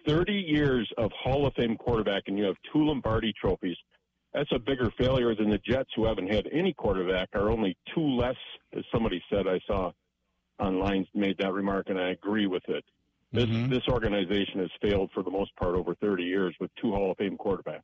30 0.06 0.32
years 0.32 0.90
of 0.98 1.10
Hall 1.12 1.46
of 1.46 1.54
Fame 1.54 1.76
quarterback 1.76 2.24
and 2.26 2.38
you 2.38 2.44
have 2.44 2.56
two 2.72 2.84
Lombardi 2.84 3.32
trophies, 3.40 3.76
that's 4.32 4.50
a 4.52 4.58
bigger 4.58 4.90
failure 4.98 5.34
than 5.34 5.48
the 5.48 5.58
Jets, 5.58 5.90
who 5.94 6.04
haven't 6.04 6.32
had 6.32 6.48
any 6.52 6.72
quarterback, 6.72 7.28
are 7.34 7.50
only 7.50 7.76
two 7.94 8.04
less, 8.04 8.36
as 8.76 8.82
somebody 8.92 9.22
said. 9.30 9.46
I 9.46 9.60
saw 9.66 9.92
online 10.58 11.06
made 11.14 11.38
that 11.38 11.52
remark, 11.52 11.88
and 11.88 11.98
I 11.98 12.10
agree 12.10 12.46
with 12.46 12.68
it. 12.68 12.84
This 13.32 13.44
mm-hmm. 13.44 13.68
this 13.68 13.82
organization 13.88 14.60
has 14.60 14.70
failed 14.82 15.10
for 15.14 15.22
the 15.22 15.30
most 15.30 15.54
part 15.56 15.74
over 15.76 15.94
30 15.96 16.24
years 16.24 16.54
with 16.60 16.70
two 16.80 16.90
Hall 16.90 17.12
of 17.12 17.16
Fame 17.16 17.36
quarterbacks. 17.38 17.82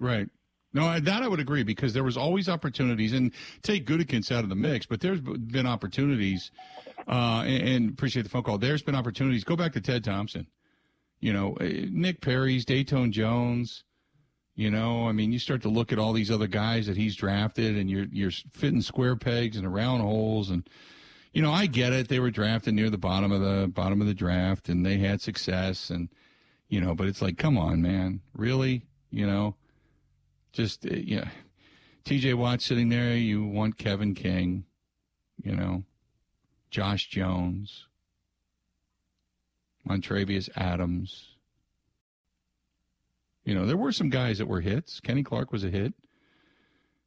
Right. 0.00 0.28
No, 0.72 0.98
that 1.00 1.22
I 1.22 1.28
would 1.28 1.40
agree 1.40 1.62
because 1.62 1.94
there 1.94 2.04
was 2.04 2.16
always 2.16 2.48
opportunities, 2.48 3.12
and 3.12 3.32
take 3.62 3.86
Gutekunst 3.86 4.30
out 4.30 4.44
of 4.44 4.50
the 4.50 4.56
mix, 4.56 4.86
but 4.86 5.00
there's 5.00 5.20
been 5.20 5.66
opportunities, 5.66 6.50
uh, 7.08 7.44
and, 7.46 7.68
and 7.68 7.90
appreciate 7.90 8.22
the 8.22 8.28
phone 8.28 8.42
call. 8.42 8.58
There's 8.58 8.82
been 8.82 8.94
opportunities. 8.94 9.42
Go 9.42 9.56
back 9.56 9.72
to 9.72 9.80
Ted 9.80 10.04
Thompson 10.04 10.46
you 11.20 11.32
know, 11.32 11.54
eh, 11.54 11.86
Nick 11.90 12.20
Perry's, 12.20 12.64
Datone 12.64 13.10
Jones. 13.10 13.84
You 14.54 14.70
know, 14.70 15.06
I 15.06 15.12
mean, 15.12 15.32
you 15.32 15.38
start 15.38 15.60
to 15.62 15.68
look 15.68 15.92
at 15.92 15.98
all 15.98 16.14
these 16.14 16.30
other 16.30 16.46
guys 16.46 16.86
that 16.86 16.96
he's 16.96 17.14
drafted, 17.14 17.76
and 17.76 17.90
you're 17.90 18.06
you're 18.10 18.30
fitting 18.52 18.80
square 18.80 19.16
pegs 19.16 19.56
and 19.56 19.72
round 19.72 20.00
holes, 20.00 20.48
and 20.48 20.68
you 21.32 21.42
know, 21.42 21.52
I 21.52 21.66
get 21.66 21.92
it. 21.92 22.08
They 22.08 22.20
were 22.20 22.30
drafted 22.30 22.72
near 22.72 22.88
the 22.88 22.96
bottom 22.96 23.32
of 23.32 23.42
the 23.42 23.68
bottom 23.68 24.00
of 24.00 24.06
the 24.06 24.14
draft, 24.14 24.70
and 24.70 24.84
they 24.86 24.96
had 24.96 25.20
success, 25.20 25.90
and 25.90 26.08
you 26.68 26.80
know, 26.80 26.94
but 26.94 27.06
it's 27.06 27.20
like, 27.20 27.36
come 27.36 27.58
on, 27.58 27.82
man, 27.82 28.20
really, 28.34 28.86
you 29.10 29.26
know, 29.26 29.56
just 30.52 30.86
eh, 30.86 31.02
yeah. 31.04 31.28
T.J. 32.04 32.34
Watt 32.34 32.62
sitting 32.62 32.88
there. 32.88 33.16
You 33.16 33.44
want 33.44 33.78
Kevin 33.78 34.14
King, 34.14 34.64
you 35.42 35.54
know, 35.54 35.82
Josh 36.70 37.08
Jones. 37.08 37.88
Montravius 39.88 40.48
Adams. 40.56 41.36
You 43.44 43.54
know, 43.54 43.66
there 43.66 43.76
were 43.76 43.92
some 43.92 44.10
guys 44.10 44.38
that 44.38 44.48
were 44.48 44.60
hits. 44.60 45.00
Kenny 45.00 45.22
Clark 45.22 45.52
was 45.52 45.64
a 45.64 45.70
hit. 45.70 45.94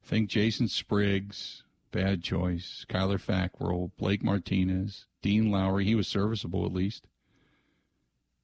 I 0.02 0.06
think 0.06 0.30
Jason 0.30 0.68
Spriggs, 0.68 1.62
bad 1.90 2.22
choice. 2.22 2.86
Kyler 2.88 3.20
Fackrell, 3.20 3.90
Blake 3.98 4.22
Martinez, 4.22 5.06
Dean 5.22 5.50
Lowry. 5.50 5.84
He 5.84 5.94
was 5.94 6.08
serviceable 6.08 6.64
at 6.64 6.72
least. 6.72 7.06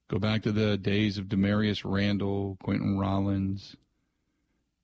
Go 0.08 0.18
back 0.18 0.42
to 0.42 0.52
the 0.52 0.76
days 0.76 1.18
of 1.18 1.26
Damarious 1.26 1.82
Randall, 1.84 2.58
Quinten 2.62 3.00
Rollins, 3.00 3.76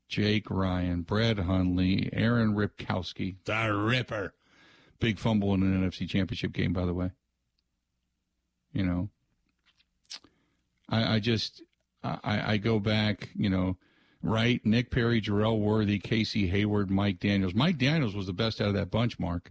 Jake 0.09 0.51
Ryan, 0.51 1.03
Brett 1.03 1.39
Hundley, 1.39 2.11
Aaron 2.13 2.55
Ripkowski. 2.55 3.37
The 3.45 3.73
Ripper. 3.75 4.35
Big 4.99 5.19
fumble 5.19 5.55
in 5.55 5.63
an 5.63 5.89
NFC 5.89 6.09
championship 6.09 6.53
game, 6.53 6.73
by 6.73 6.87
the 6.87 6.95
way. 6.95 7.11
You 8.73 8.85
know, 8.85 9.11
I, 10.93 11.15
I 11.15 11.19
just 11.19 11.63
I, 12.05 12.53
I 12.53 12.57
go 12.59 12.79
back, 12.79 13.31
you 13.35 13.49
know, 13.49 13.79
right? 14.23 14.65
Nick 14.65 14.91
Perry, 14.91 15.21
Jerel 15.21 15.59
Worthy, 15.59 15.99
Casey 15.99 16.47
Hayward, 16.49 16.91
Mike 16.91 17.19
Daniels. 17.19 17.55
Mike 17.55 17.79
Daniels 17.79 18.15
was 18.15 18.27
the 18.27 18.33
best 18.33 18.61
out 18.61 18.69
of 18.69 18.75
that 18.75 18.91
bunch, 18.91 19.19
Mark. 19.19 19.51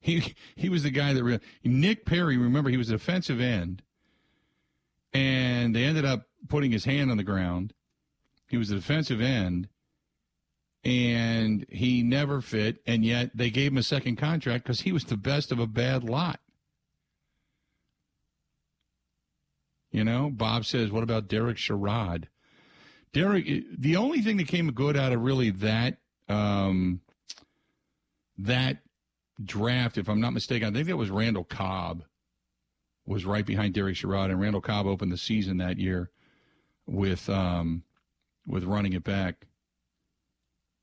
He 0.00 0.34
he 0.54 0.68
was 0.68 0.82
the 0.82 0.90
guy 0.90 1.14
that 1.14 1.24
re- 1.24 1.40
Nick 1.64 2.04
Perry. 2.04 2.36
Remember, 2.36 2.70
he 2.70 2.76
was 2.76 2.90
a 2.90 2.92
defensive 2.92 3.40
end, 3.40 3.82
and 5.12 5.74
they 5.74 5.84
ended 5.84 6.04
up 6.04 6.26
putting 6.48 6.70
his 6.70 6.84
hand 6.84 7.10
on 7.10 7.16
the 7.16 7.24
ground. 7.24 7.72
He 8.48 8.58
was 8.58 8.70
a 8.70 8.76
defensive 8.76 9.20
end, 9.20 9.68
and 10.84 11.64
he 11.68 12.02
never 12.02 12.40
fit. 12.40 12.78
And 12.86 13.04
yet 13.04 13.30
they 13.34 13.50
gave 13.50 13.72
him 13.72 13.78
a 13.78 13.82
second 13.82 14.16
contract 14.16 14.64
because 14.64 14.82
he 14.82 14.92
was 14.92 15.04
the 15.04 15.16
best 15.16 15.50
of 15.50 15.58
a 15.58 15.66
bad 15.66 16.04
lot. 16.04 16.40
You 19.90 20.04
know, 20.04 20.30
Bob 20.30 20.64
says, 20.64 20.90
what 20.90 21.02
about 21.02 21.28
Derek 21.28 21.56
Sherrod? 21.56 22.24
Derek, 23.12 23.46
the 23.78 23.96
only 23.96 24.20
thing 24.20 24.36
that 24.36 24.48
came 24.48 24.70
good 24.72 24.96
out 24.96 25.12
of 25.12 25.22
really 25.22 25.50
that 25.50 25.98
um, 26.28 27.00
that 28.36 28.78
draft, 29.42 29.96
if 29.96 30.08
I'm 30.08 30.20
not 30.20 30.32
mistaken, 30.32 30.68
I 30.68 30.72
think 30.72 30.88
that 30.88 30.96
was 30.96 31.10
Randall 31.10 31.44
Cobb 31.44 32.04
was 33.06 33.24
right 33.24 33.46
behind 33.46 33.74
Derek 33.74 33.96
Sherrod, 33.96 34.26
and 34.26 34.40
Randall 34.40 34.60
Cobb 34.60 34.86
opened 34.86 35.12
the 35.12 35.16
season 35.16 35.58
that 35.58 35.78
year 35.78 36.10
with 36.86 37.30
um, 37.30 37.84
with 38.46 38.64
running 38.64 38.92
it 38.92 39.04
back. 39.04 39.46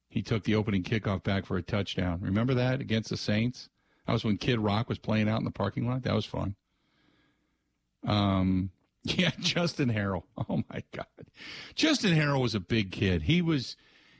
He 0.09 0.21
took 0.21 0.43
the 0.43 0.55
opening 0.55 0.83
kickoff 0.83 1.23
back 1.23 1.45
for 1.45 1.57
a 1.57 1.61
touchdown. 1.61 2.19
Remember 2.21 2.53
that 2.53 2.81
against 2.81 3.09
the 3.09 3.17
Saints? 3.17 3.69
That 4.05 4.13
was 4.13 4.23
when 4.23 4.37
Kid 4.37 4.59
Rock 4.59 4.89
was 4.89 4.99
playing 4.99 5.27
out 5.27 5.39
in 5.39 5.45
the 5.45 5.51
parking 5.51 5.87
lot. 5.87 6.03
That 6.03 6.13
was 6.13 6.25
fun. 6.25 6.55
Um, 8.05 8.69
yeah, 9.17 9.31
Justin 9.39 9.91
Harrell. 9.91 10.23
Oh 10.49 10.63
my 10.69 10.83
God, 10.93 11.05
Justin 11.75 12.13
Harrell 12.15 12.41
was 12.41 12.55
a 12.55 12.59
big 12.59 12.91
kid. 12.91 13.23
He 13.23 13.41
was 13.41 13.75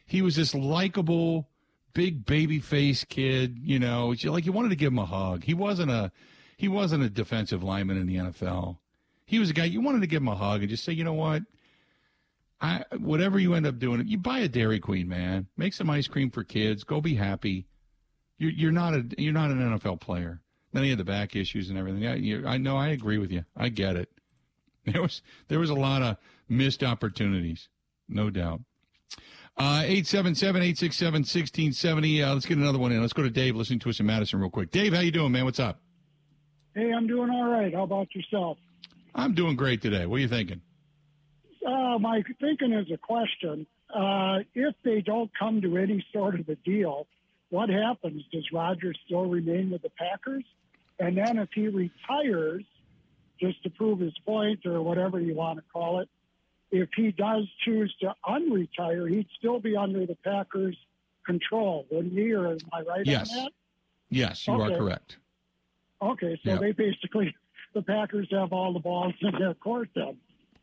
he 0.06 0.22
was 0.22 0.36
this 0.36 0.54
likable, 0.54 1.50
big 1.94 2.26
baby 2.26 2.60
face 2.60 3.04
kid. 3.04 3.60
You 3.62 3.80
know, 3.80 4.16
like 4.26 4.46
you 4.46 4.52
wanted 4.52 4.70
to 4.70 4.76
give 4.76 4.92
him 4.92 5.00
a 5.00 5.06
hug. 5.06 5.44
He 5.44 5.54
wasn't 5.54 5.92
a 5.92 6.12
he 6.58 6.68
wasn't 6.68 7.04
a 7.04 7.10
defensive 7.10 7.64
lineman 7.64 7.98
in 7.98 8.08
the 8.08 8.16
NFL. 8.16 8.78
He 9.26 9.40
was 9.40 9.50
a 9.50 9.54
guy 9.54 9.66
you 9.66 9.82
wanted 9.82 10.02
to 10.02 10.08
give 10.08 10.22
him 10.22 10.28
a 10.28 10.36
hug 10.36 10.62
and 10.62 10.70
just 10.70 10.84
say, 10.84 10.94
you 10.94 11.04
know 11.04 11.14
what, 11.14 11.44
I 12.62 12.86
whatever 12.98 13.40
you 13.40 13.54
end 13.54 13.68
up 13.68 13.80
doing, 13.80 14.08
you 14.08 14.18
buy 14.18 14.40
a 14.40 14.48
Dairy 14.48 14.80
Queen, 14.80 15.08
man. 15.08 15.48
Make 15.58 15.74
some 15.74 15.90
ice 15.90 16.08
cream 16.08 16.32
for 16.32 16.44
kids. 16.44 16.84
Go 16.84 17.02
be 17.02 17.16
happy. 17.16 17.68
You're 18.38 18.52
you're 18.52 18.72
not 18.72 18.94
a 18.94 19.06
you're 19.18 19.34
not 19.34 19.52
an 19.52 19.60
NFL 19.60 20.00
player. 20.00 20.42
Then 20.72 20.84
he 20.84 20.90
had 20.90 21.00
the 21.00 21.04
back 21.04 21.36
issues 21.36 21.70
and 21.70 21.78
everything. 21.78 22.08
I, 22.08 22.16
you, 22.16 22.48
I 22.48 22.58
know. 22.58 22.78
I 22.78 22.90
agree 22.90 23.20
with 23.20 23.32
you. 23.32 23.46
I 23.56 23.70
get 23.70 23.96
it. 23.96 24.10
There 24.92 25.02
was 25.02 25.22
there 25.48 25.60
was 25.60 25.70
a 25.70 25.76
lot 25.76 26.02
of 26.02 26.18
missed 26.50 26.84
opportunities, 26.84 27.70
no 28.10 28.30
doubt. 28.30 28.60
Uh, 29.56 29.84
877-867-1670. 29.84 32.28
Uh, 32.28 32.34
let's 32.34 32.46
get 32.46 32.58
another 32.58 32.80
one 32.80 32.92
in. 32.92 33.00
Let's 33.00 33.14
go 33.14 33.22
to 33.22 33.30
Dave 33.30 33.56
listening 33.56 33.80
to 33.80 33.90
us 33.90 34.00
in 34.00 34.08
Madison 34.08 34.42
real 34.42 34.50
quick. 34.50 34.72
Dave, 34.72 34.94
how 34.94 35.02
you 35.02 35.12
doing, 35.12 35.32
man? 35.32 35.46
What's 35.46 35.60
up? 35.60 35.80
Hey, 36.76 36.92
I'm 36.92 37.08
doing 37.08 37.30
all 37.30 37.50
right. 37.50 37.74
How 37.74 37.84
about 37.84 38.14
yourself? 38.16 38.58
I'm 39.14 39.36
doing 39.36 39.56
great 39.56 39.82
today. 39.82 40.08
What 40.08 40.16
are 40.16 40.20
you 40.20 40.28
thinking? 40.28 40.62
Uh, 41.66 41.98
my 42.00 42.24
thinking 42.42 42.74
is 42.74 42.92
a 42.92 42.98
question. 42.98 43.68
Uh, 43.94 44.40
if 44.56 44.74
they 44.84 45.02
don't 45.02 45.30
come 45.38 45.62
to 45.62 45.78
any 45.78 46.04
sort 46.12 46.40
of 46.40 46.50
a 46.50 46.56
deal, 46.56 47.06
what 47.50 47.70
happens? 47.70 48.24
Does 48.32 48.52
Rodgers 48.52 48.98
still 49.06 49.28
remain 49.28 49.70
with 49.70 49.84
the 49.84 49.92
Packers? 49.92 50.44
And 51.00 51.16
then 51.16 51.38
if 51.38 51.50
he 51.54 51.68
retires, 51.68 52.64
just 53.44 53.62
to 53.64 53.70
prove 53.70 54.00
his 54.00 54.14
point 54.26 54.66
or 54.66 54.82
whatever 54.82 55.20
you 55.20 55.36
want 55.36 55.60
to 55.60 55.64
call 55.72 56.00
it. 56.00 56.10
If 56.72 56.90
he 56.96 57.12
does 57.12 57.44
choose 57.64 57.94
to 58.02 58.16
unretire, 58.26 59.10
he'd 59.10 59.28
still 59.38 59.60
be 59.60 59.76
under 59.76 60.06
the 60.06 60.16
Packers' 60.24 60.78
control, 61.26 61.86
wouldn't 61.92 62.14
he? 62.14 62.34
Or 62.34 62.54
am 62.54 62.58
I 62.72 62.82
right 62.82 63.06
yes. 63.06 63.30
on 63.32 63.44
that? 63.44 63.52
Yes, 64.10 64.48
you 64.48 64.54
okay. 64.54 64.74
are 64.74 64.78
correct. 64.78 65.18
Okay, 66.02 66.40
so 66.44 66.58
they 66.58 66.72
basically 66.72 67.36
the 67.74 67.82
Packers 67.82 68.28
have 68.32 68.54
all 68.54 68.74
the 68.74 68.80
balls 68.80 69.14
in 69.22 69.32
their 69.40 69.54
court 69.54 69.90
then. 69.96 70.18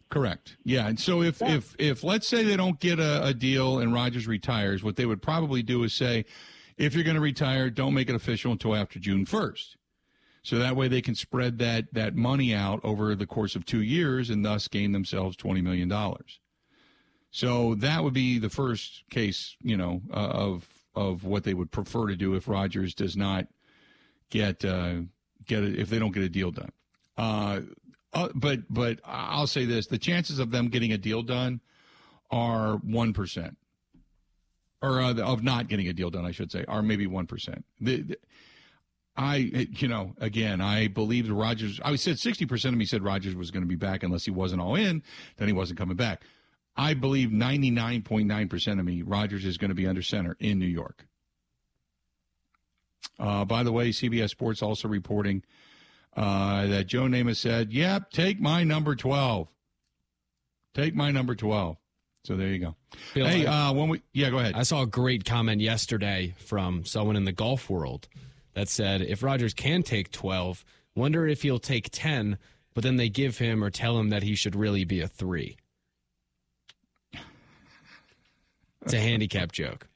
Correct. 0.09 0.57
Yeah, 0.65 0.89
and 0.89 0.99
so 0.99 1.23
if 1.23 1.41
yeah. 1.41 1.55
if 1.55 1.77
if 1.79 2.03
let's 2.03 2.27
say 2.27 2.43
they 2.45 2.57
don't 2.57 2.81
get 2.81 2.99
a, 2.99 3.27
a 3.27 3.35
deal 3.35 3.79
and 3.79 3.95
Rodgers 3.95 4.27
retires, 4.27 4.83
what 4.83 4.97
they 4.97 5.07
would 5.07 5.23
probably 5.23 5.63
do 5.63 5.83
is 5.85 5.95
say, 5.95 6.25
if 6.77 6.95
you're 6.95 7.05
going 7.05 7.15
to 7.15 7.21
retire, 7.21 7.71
don't 7.71 7.95
make 7.95 8.09
it 8.09 8.15
official 8.15 8.53
until 8.53 8.75
after 8.75 8.99
June 8.99 9.25
first. 9.25 9.77
So 10.43 10.59
that 10.59 10.75
way 10.75 10.89
they 10.89 11.03
can 11.03 11.15
spread 11.15 11.59
that, 11.59 11.93
that 11.93 12.17
money 12.17 12.55
out 12.55 12.81
over 12.83 13.15
the 13.15 13.27
course 13.27 13.55
of 13.55 13.67
two 13.67 13.83
years 13.83 14.31
and 14.31 14.45
thus 14.45 14.69
gain 14.69 14.93
themselves 14.93 15.37
$20 15.37 15.63
million. 15.63 15.93
So 17.31 17.75
that 17.77 18.03
would 18.03 18.15
be 18.15 18.39
the 18.39 18.51
first 18.51 19.05
case, 19.11 19.57
you 19.63 19.77
know, 19.77 20.03
uh, 20.13 20.17
of 20.17 20.69
of 20.95 21.25
what 21.25 21.45
they 21.45 21.55
would 21.55 21.71
prefer 21.71 22.09
to 22.09 22.17
do 22.17 22.35
if 22.35 22.49
Rodgers 22.49 22.95
does 22.95 23.17
not 23.17 23.47
get 24.31 24.65
uh, 24.65 25.03
get 25.47 25.63
if 25.63 25.89
they 25.89 25.99
don't 25.99 26.13
get 26.13 26.25
a 26.25 26.29
deal 26.29 26.51
done. 26.51 26.73
Uh, 27.17 27.61
uh, 28.13 28.29
but 28.35 28.61
but 28.69 28.99
I'll 29.05 29.47
say 29.47 29.65
this: 29.65 29.87
the 29.87 29.99
chances 29.99 30.39
of 30.39 30.51
them 30.51 30.69
getting 30.69 30.93
a 30.93 30.99
deal 30.99 31.23
done 31.23 31.61
are 32.31 32.77
one 32.79 33.13
percent, 33.13 33.57
or 34.83 35.01
uh, 35.01 35.15
of 35.15 35.45
not 35.45 35.69
getting 35.69 35.87
a 35.87 35.93
deal 35.93 36.11
done, 36.11 36.25
I 36.25 36.33
should 36.33 36.51
say, 36.51 36.65
are 36.67 36.83
maybe 36.83 37.07
one 37.07 37.27
percent. 37.27 37.65
I, 39.17 39.37
you 39.37 39.89
know, 39.89 40.15
again, 40.19 40.61
I 40.61 40.89
believed 40.89 41.29
Rodgers. 41.29 41.81
I 41.85 41.97
said 41.97 42.17
60% 42.17 42.65
of 42.67 42.75
me 42.75 42.85
said 42.85 43.03
Rodgers 43.03 43.35
was 43.35 43.51
going 43.51 43.63
to 43.63 43.69
be 43.69 43.77
back 43.77 44.03
unless 44.03 44.25
he 44.25 44.31
wasn't 44.31 44.63
all 44.63 44.77
in, 44.77 45.03
then 45.37 45.49
he 45.49 45.53
wasn't 45.53 45.79
coming 45.79 45.97
back. 45.97 46.23
I 46.77 46.95
believe 46.95 47.29
99.9% 47.31 48.79
of 48.79 48.85
me, 48.85 49.03
Rodgers 49.03 49.45
is 49.45 49.59
going 49.59 49.71
to 49.71 49.75
be 49.75 49.87
under 49.87 50.03
center 50.03 50.37
in 50.39 50.59
New 50.59 50.67
York. 50.67 51.07
Uh, 53.19 53.45
by 53.45 53.63
the 53.63 53.73
way, 53.73 53.91
CBS 53.91 54.31
Sports 54.31 54.63
also 54.63 54.89
reporting 54.89 55.43
uh, 56.17 56.67
that 56.67 56.87
Joe 56.87 57.03
Namath 57.03 57.37
said, 57.37 57.73
yep, 57.73 58.11
take 58.11 58.41
my 58.41 58.65
number 58.65 58.95
12. 58.95 59.49
Take 60.75 60.95
my 60.95 61.11
number 61.11 61.35
12. 61.35 61.77
So 62.25 62.37
there 62.37 62.49
you 62.49 62.59
go. 62.59 62.77
Bill, 63.15 63.27
hey, 63.27 63.47
uh, 63.47 63.73
when 63.73 63.89
we, 63.89 64.03
yeah, 64.13 64.31
go 64.31 64.39
ahead. 64.39 64.55
I 64.55 64.63
saw 64.63 64.83
a 64.83 64.87
great 64.87 65.25
comment 65.25 65.61
yesterday 65.61 66.35
from 66.39 66.85
someone 66.85 67.17
in 67.17 67.25
the 67.25 67.33
golf 67.33 67.69
world 67.69 68.09
that 68.61 68.69
said 68.69 69.01
if 69.01 69.23
Rodgers 69.23 69.55
can 69.55 69.83
take 69.83 70.11
12, 70.11 70.67
wonder 70.95 71.27
if 71.27 71.41
he'll 71.41 71.59
take 71.59 71.89
10, 71.91 72.37
but 72.75 72.85
then 72.85 72.97
they 72.97 73.09
give 73.09 73.39
him 73.39 73.65
or 73.65 73.71
tell 73.71 73.99
him 73.99 74.11
that 74.11 74.23
he 74.23 74.35
should 74.35 74.55
really 74.55 74.85
be 74.85 75.01
a 75.01 75.09
3. 75.09 75.57
It's 78.83 78.93
a 78.93 79.01
handicap 79.01 79.51
joke. 79.53 79.89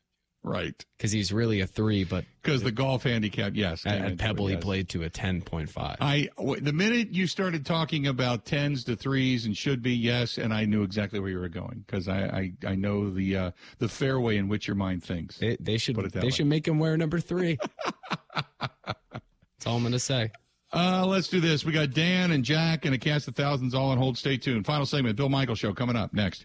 Right. 0.45 0.85
Because 0.99 1.11
he's 1.11 1.33
really 1.33 1.61
a 1.61 1.67
three, 1.67 2.05
but 2.05 2.27
because 2.43 2.63
the 2.63 2.71
golf 2.71 3.05
handicap, 3.05 3.53
yes. 3.55 3.87
At, 3.87 4.03
at 4.03 4.19
Pebble, 4.19 4.47
it, 4.47 4.53
yes. 4.53 4.59
he 4.59 4.63
played 4.63 4.89
to 4.91 5.03
a 5.03 5.09
ten 5.09 5.41
point 5.41 5.71
five. 5.71 5.97
I 6.03 6.29
the 6.37 6.73
minute 6.73 7.15
you 7.15 7.27
started 7.27 7.65
talking 7.65 8.07
about 8.07 8.45
tens 8.45 8.85
to 8.85 8.95
threes 8.95 9.47
and 9.47 9.57
should 9.57 9.83
be 9.83 9.93
yes, 9.93 10.37
and 10.37 10.53
I 10.53 10.67
knew 10.67 10.83
exactly 10.83 11.19
where 11.19 11.31
you 11.31 11.41
were 11.41 11.49
going 11.49 11.83
because 11.87 12.09
I, 12.09 12.25
I, 12.25 12.53
I 12.67 12.75
know 12.75 13.09
the 13.09 13.37
uh, 13.37 13.51
the 13.79 13.89
fairway 13.89 14.37
in 14.37 14.49
which 14.49 14.69
your 14.69 14.77
mind 14.77 15.03
thinks. 15.03 15.39
They, 15.39 15.57
they 15.59 15.79
should 15.79 15.97
they 15.97 16.21
way. 16.21 16.31
should 16.31 16.47
make 16.47 16.69
him 16.69 16.79
wear 16.79 16.99
number 16.99 17.21
three. 17.21 17.59
That's 18.35 19.67
all 19.67 19.77
I'm 19.77 19.83
going 19.83 19.93
to 19.93 19.99
say. 19.99 20.31
Uh, 20.75 21.07
let's 21.07 21.29
do 21.29 21.41
this. 21.41 21.65
We 21.65 21.73
got 21.73 21.95
Dan 21.95 22.33
and 22.33 22.45
Jack 22.45 22.85
and 22.85 22.95
a 22.95 22.99
cast 22.99 23.29
of 23.29 23.35
thousands 23.35 23.75
all 23.75 23.91
on 23.91 23.99
hold. 23.99 24.19
Stay 24.19 24.37
tuned. 24.37 24.67
Final 24.67 24.85
segment, 24.85 25.17
Bill 25.17 25.31
Michael 25.31 25.55
Show 25.55 25.73
coming 25.73 25.97
up 25.97 26.13
next. 26.13 26.45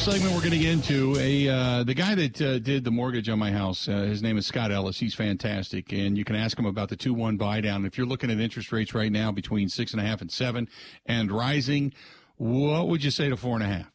Segment 0.00 0.32
we're 0.32 0.40
going 0.40 0.50
to 0.50 0.58
get 0.58 0.72
into 0.72 1.14
a 1.18 1.46
uh, 1.46 1.84
the 1.84 1.92
guy 1.92 2.14
that 2.14 2.40
uh, 2.40 2.58
did 2.58 2.84
the 2.84 2.90
mortgage 2.90 3.28
on 3.28 3.38
my 3.38 3.52
house. 3.52 3.86
Uh, 3.86 3.98
his 3.98 4.22
name 4.22 4.38
is 4.38 4.46
Scott 4.46 4.72
Ellis. 4.72 4.98
He's 4.98 5.14
fantastic, 5.14 5.92
and 5.92 6.16
you 6.16 6.24
can 6.24 6.36
ask 6.36 6.58
him 6.58 6.64
about 6.64 6.88
the 6.88 6.96
two 6.96 7.12
one 7.12 7.36
buy 7.36 7.60
down. 7.60 7.84
If 7.84 7.98
you're 7.98 8.06
looking 8.06 8.30
at 8.30 8.40
interest 8.40 8.72
rates 8.72 8.94
right 8.94 9.12
now 9.12 9.30
between 9.30 9.68
six 9.68 9.92
and 9.92 10.00
a 10.00 10.04
half 10.04 10.22
and 10.22 10.32
seven 10.32 10.70
and 11.04 11.30
rising, 11.30 11.92
what 12.38 12.88
would 12.88 13.04
you 13.04 13.10
say 13.10 13.28
to 13.28 13.36
four 13.36 13.56
and 13.56 13.62
a 13.62 13.66
half? 13.66 13.92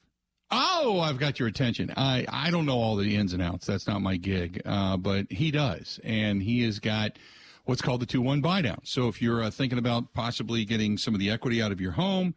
Oh, 0.52 1.00
I've 1.00 1.18
got 1.18 1.40
your 1.40 1.48
attention. 1.48 1.92
I 1.98 2.28
I 2.30 2.52
don't 2.52 2.68
know 2.68 2.78
all 2.78 2.96
the 2.98 3.16
ins 3.16 3.34
and 3.34 3.42
outs. 3.42 3.66
That's 3.66 3.88
not 3.88 4.00
my 4.04 4.16
gig, 4.16 4.62
uh, 4.64 4.98
but 4.98 5.32
he 5.32 5.50
does, 5.50 6.00
and 6.04 6.44
he 6.44 6.62
has 6.66 6.78
got 6.78 7.18
what's 7.64 7.82
called 7.82 8.02
the 8.02 8.06
two 8.06 8.22
one 8.22 8.42
buy 8.42 8.62
down. 8.62 8.82
So 8.84 9.08
if 9.08 9.24
you're 9.24 9.42
uh, 9.42 9.50
thinking 9.50 9.80
about 9.80 10.14
possibly 10.14 10.66
getting 10.66 11.00
some 11.00 11.16
of 11.16 11.20
the 11.20 11.32
equity 11.32 11.64
out 11.64 11.72
of 11.72 11.82
your 11.82 11.94
home 11.94 12.36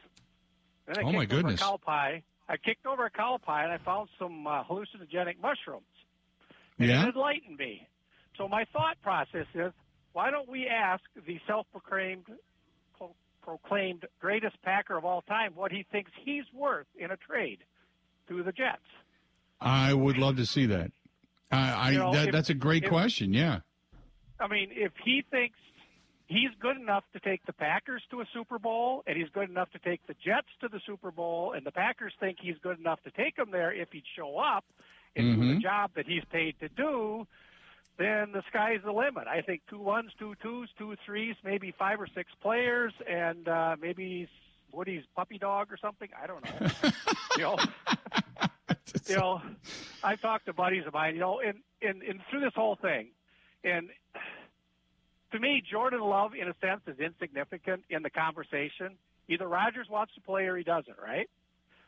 Then 0.86 0.98
I 0.98 1.02
oh 1.02 1.12
my 1.12 1.24
goodness! 1.24 1.60
cow 1.60 1.78
pie. 1.84 2.22
I 2.48 2.56
kicked 2.56 2.86
over 2.86 3.06
a 3.06 3.10
cow 3.10 3.38
pie 3.44 3.64
and 3.64 3.72
I 3.72 3.78
found 3.78 4.08
some 4.18 4.46
uh, 4.46 4.62
hallucinogenic 4.64 5.40
mushrooms. 5.40 5.84
And 6.78 6.88
yeah. 6.88 7.06
It 7.06 7.14
enlightened 7.14 7.58
me. 7.58 7.88
So 8.36 8.48
my 8.48 8.64
thought 8.72 9.00
process 9.02 9.46
is, 9.54 9.72
why 10.12 10.30
don't 10.30 10.48
we 10.48 10.66
ask 10.66 11.02
the 11.26 11.38
self-proclaimed 11.46 12.24
proclaimed 13.42 14.04
greatest 14.20 14.60
Packer 14.62 14.96
of 14.96 15.04
all 15.04 15.22
time 15.22 15.52
what 15.54 15.70
he 15.70 15.86
thinks 15.92 16.10
he's 16.24 16.42
worth 16.52 16.88
in 16.98 17.12
a 17.12 17.16
trade 17.16 17.58
to 18.28 18.42
the 18.42 18.50
Jets? 18.50 18.82
I 19.60 19.94
would 19.94 20.18
love 20.18 20.36
to 20.36 20.46
see 20.46 20.66
that. 20.66 20.90
I, 21.52 21.72
I 21.72 21.90
you 21.90 21.98
know, 21.98 22.12
that, 22.12 22.28
if, 22.28 22.32
that's 22.32 22.50
a 22.50 22.54
great 22.54 22.82
if, 22.82 22.90
question. 22.90 23.32
Yeah. 23.32 23.60
I 24.40 24.48
mean, 24.48 24.70
if 24.72 24.92
he 25.04 25.24
thinks 25.30 25.58
he's 26.26 26.50
good 26.60 26.76
enough 26.76 27.04
to 27.12 27.20
take 27.20 27.44
the 27.46 27.52
Packers 27.52 28.02
to 28.10 28.20
a 28.20 28.24
Super 28.32 28.58
Bowl, 28.58 29.02
and 29.06 29.16
he's 29.16 29.28
good 29.30 29.48
enough 29.48 29.70
to 29.72 29.78
take 29.78 30.06
the 30.06 30.14
Jets 30.14 30.48
to 30.60 30.68
the 30.68 30.80
Super 30.86 31.10
Bowl, 31.10 31.52
and 31.52 31.64
the 31.64 31.72
Packers 31.72 32.12
think 32.20 32.38
he's 32.40 32.56
good 32.62 32.78
enough 32.78 33.02
to 33.04 33.10
take 33.10 33.36
them 33.36 33.50
there 33.50 33.72
if 33.72 33.90
he'd 33.92 34.04
show 34.16 34.38
up 34.38 34.64
and 35.14 35.26
mm-hmm. 35.26 35.40
do 35.40 35.46
the 35.48 35.52
mm-hmm. 35.54 35.62
job 35.62 35.90
that 35.96 36.06
he's 36.06 36.24
paid 36.30 36.58
to 36.60 36.68
do, 36.68 37.26
then 37.98 38.32
the 38.32 38.42
sky's 38.48 38.80
the 38.84 38.92
limit. 38.92 39.26
I 39.26 39.40
think 39.40 39.62
two 39.70 39.78
ones, 39.78 40.10
two 40.18 40.34
twos, 40.42 40.68
two 40.78 40.96
threes, 41.04 41.36
maybe 41.44 41.74
five 41.78 42.00
or 42.00 42.06
six 42.14 42.30
players, 42.42 42.92
and 43.08 43.48
uh, 43.48 43.76
maybe 43.80 44.28
Woody's 44.72 45.04
puppy 45.14 45.38
dog 45.38 45.72
or 45.72 45.78
something. 45.78 46.08
I 46.20 46.26
don't 46.26 46.44
know. 46.44 46.90
you 47.36 47.42
know, 47.42 47.56
you 49.06 49.16
know, 49.16 49.40
I 50.02 50.16
talked 50.16 50.46
to 50.46 50.52
buddies 50.52 50.86
of 50.86 50.92
mine. 50.92 51.14
You 51.14 51.20
know, 51.20 51.40
and 51.40 51.58
and, 51.80 52.02
and 52.02 52.20
through 52.30 52.40
this 52.40 52.52
whole 52.54 52.76
thing, 52.76 53.08
and 53.64 53.88
to 55.36 55.40
me, 55.40 55.62
Jordan 55.70 56.00
Love, 56.00 56.32
in 56.34 56.48
a 56.48 56.54
sense, 56.60 56.80
is 56.86 56.98
insignificant 56.98 57.84
in 57.90 58.02
the 58.02 58.10
conversation. 58.10 58.96
Either 59.28 59.46
Rodgers 59.46 59.88
wants 59.90 60.14
to 60.14 60.20
play 60.20 60.44
or 60.44 60.56
he 60.56 60.64
doesn't, 60.64 60.96
right? 61.02 61.28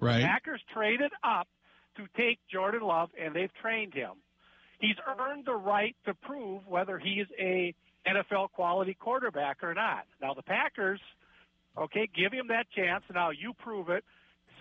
Right. 0.01 0.19
The 0.19 0.25
Packers 0.25 0.61
traded 0.73 1.13
up 1.25 1.49
to 1.97 2.07
take 2.17 2.39
Jordan 2.51 2.83
Love, 2.83 3.11
and 3.21 3.35
they've 3.35 3.53
trained 3.61 3.95
him. 3.95 4.13
He's 4.79 4.97
earned 5.19 5.45
the 5.47 5.55
right 5.55 5.97
to 6.05 6.15
prove 6.15 6.67
whether 6.67 6.99
he's 6.99 7.27
a 7.39 7.75
NFL 8.07 8.53
quality 8.53 8.95
quarterback 8.95 9.63
or 9.63 9.75
not. 9.75 10.05
Now 10.23 10.35
the 10.35 10.43
Packers, 10.43 11.01
okay, 11.77 12.09
give 12.15 12.33
him 12.33 12.49
that 12.49 12.67
chance. 12.75 13.03
Now 13.13 13.31
you 13.31 13.53
prove 13.55 13.89
it. 13.89 14.05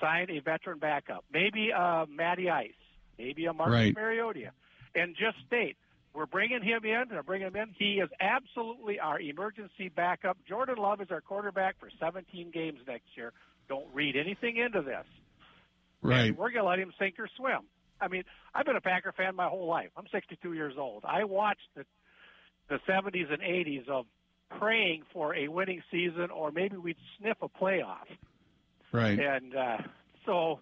Sign 0.02 0.30
a 0.30 0.40
veteran 0.40 0.78
backup, 0.80 1.24
maybe 1.34 1.72
a 1.72 2.06
Matty 2.08 2.50
Ice, 2.50 2.72
maybe 3.18 3.46
a 3.46 3.54
Marcus 3.54 3.74
right. 3.74 3.96
Mariota, 3.96 4.52
and 4.94 5.16
just 5.16 5.38
state 5.46 5.76
we're 6.18 6.26
bringing 6.26 6.63
him 6.63 6.84
in. 6.84 7.03
They're 7.11 7.22
bringing 7.22 7.47
him 7.47 7.55
in. 7.55 7.76
He 7.78 7.99
is 7.99 8.09
absolutely 8.20 8.99
our 8.99 9.20
emergency 9.20 9.89
backup. 9.95 10.36
Jordan 10.49 10.78
Love 10.78 10.99
is 10.99 11.11
our 11.11 11.22
quarterback 11.22 11.80
for 11.80 11.91
17 11.99 12.49
games 12.49 12.80
next 12.88 13.05
year. 13.15 13.34
Don't 13.70 13.86
read 13.93 14.15
anything 14.15 14.57
into 14.57 14.82
this. 14.82 15.05
Right. 16.01 16.30
And 16.30 16.38
we're 16.38 16.49
going 16.49 16.63
to 16.63 16.70
let 16.70 16.80
him 16.80 16.91
sink 16.97 17.20
or 17.20 17.30
swim. 17.38 17.59
I 18.01 18.07
mean, 18.07 18.24
I've 18.55 18.65
been 18.65 18.76
a 18.76 18.82
Packer 18.82 19.11
fan 19.11 19.36
my 19.36 19.47
whole 19.47 19.68
life. 19.68 19.89
I'm 19.95 20.07
62 20.11 20.53
years 20.53 20.74
old. 20.76 21.03
I 21.05 21.24
watched 21.24 21.70
the 21.76 21.86
the 22.70 22.80
70s 22.89 23.32
and 23.32 23.41
80s 23.41 23.88
of 23.88 24.07
praying 24.59 25.03
for 25.13 25.34
a 25.34 25.47
winning 25.47 25.82
season, 25.89 26.32
or 26.32 26.51
maybe 26.51 26.76
we'd 26.76 26.97
sniff 27.18 27.38
a 27.41 27.47
playoff. 27.47 28.07
Right. 28.91 29.18
And 29.18 29.55
uh, 29.55 29.78
so 30.26 30.59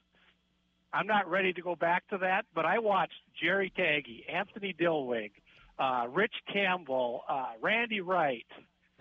I'm 0.94 1.08
not 1.08 1.28
ready 1.28 1.52
to 1.54 1.62
go 1.64 1.76
back 1.76 2.08
to 2.10 2.20
that, 2.20 2.46
but 2.54 2.64
I 2.66 2.78
watched 2.78 3.16
Jerry 3.42 3.74
Tagge, 3.76 4.32
Anthony 4.32 4.76
Dilweg, 4.80 5.32
uh, 5.80 6.06
Rich 6.10 6.34
Campbell, 6.52 7.24
uh, 7.30 7.54
Randy 7.62 8.02
Wright. 8.02 8.46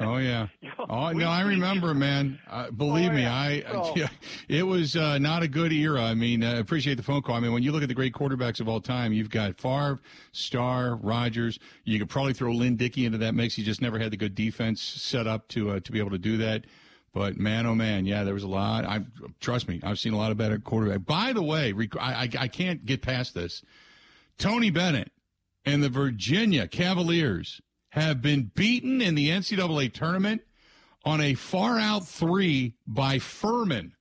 Oh 0.01 0.16
yeah. 0.16 0.49
Oh 0.87 1.12
no, 1.12 1.29
I 1.29 1.43
remember, 1.43 1.95
man. 1.95 2.39
Uh, 2.51 2.70
believe 2.70 3.11
oh, 3.11 3.14
yeah. 3.14 3.16
me, 3.16 3.27
I 3.27 3.93
yeah, 3.97 4.09
it 4.49 4.64
was 4.64 4.97
uh, 4.97 5.18
not 5.18 5.43
a 5.43 5.49
good 5.49 5.72
era. 5.72 6.03
I 6.03 6.14
mean, 6.14 6.43
I 6.43 6.57
uh, 6.57 6.61
appreciate 6.61 6.97
the 6.97 7.03
phone 7.03 7.22
call. 7.22 7.37
I 7.37 7.41
mean, 7.41 7.53
when 7.53 7.62
you 7.62 7.72
look 7.72 7.83
at 7.83 7.89
the 7.89 7.95
great 7.95 8.12
quarterbacks 8.12 8.61
of 8.61 8.68
all 8.68 8.81
time, 8.81 9.12
you've 9.12 9.31
got 9.31 9.59
Favre, 9.59 10.01
Starr, 10.33 10.97
Rodgers. 10.97 11.59
You 11.85 11.99
could 11.99 12.09
probably 12.09 12.35
throw 12.35 12.51
Lynn 12.53 12.77
Dickey 12.77 13.07
into 13.07 13.18
that 13.18 13.35
mix. 13.35 13.55
He 13.55 13.62
just 13.62 13.81
never 13.81 13.99
had 13.99 14.11
the 14.11 14.16
good 14.16 14.35
defense 14.35 14.83
set 14.83 15.27
up 15.27 15.49
to 15.49 15.70
uh, 15.70 15.81
to 15.81 15.93
be 15.93 16.01
able 16.01 16.11
to 16.11 16.18
do 16.18 16.37
that. 16.39 16.64
But 17.14 17.39
man, 17.39 17.64
oh 17.64 17.75
man, 17.75 18.05
yeah, 18.05 18.25
there 18.25 18.35
was 18.35 18.43
a 18.43 18.49
lot. 18.49 18.85
I 18.85 19.01
trust 19.41 19.68
me, 19.68 19.81
I've 19.83 19.99
seen 19.99 20.12
a 20.12 20.18
lot 20.18 20.33
of 20.33 20.37
better 20.37 20.59
quarterback. 20.59 21.07
By 21.07 21.33
the 21.33 21.43
way, 21.43 21.72
I, 21.99 22.12
I, 22.12 22.29
I 22.41 22.49
can't 22.49 22.85
get 22.85 23.01
past 23.01 23.35
this. 23.35 23.62
Tony 24.39 24.70
Bennett 24.70 25.12
and 25.64 25.82
the 25.82 25.88
Virginia 25.88 26.66
Cavaliers 26.68 27.60
have 27.90 28.20
been 28.20 28.50
beaten 28.54 29.00
in 29.00 29.14
the 29.14 29.30
NCAA 29.30 29.92
tournament 29.92 30.42
on 31.04 31.20
a 31.20 31.34
far 31.34 31.78
out 31.78 32.06
three 32.06 32.74
by 32.86 33.18
Furman. 33.18 33.94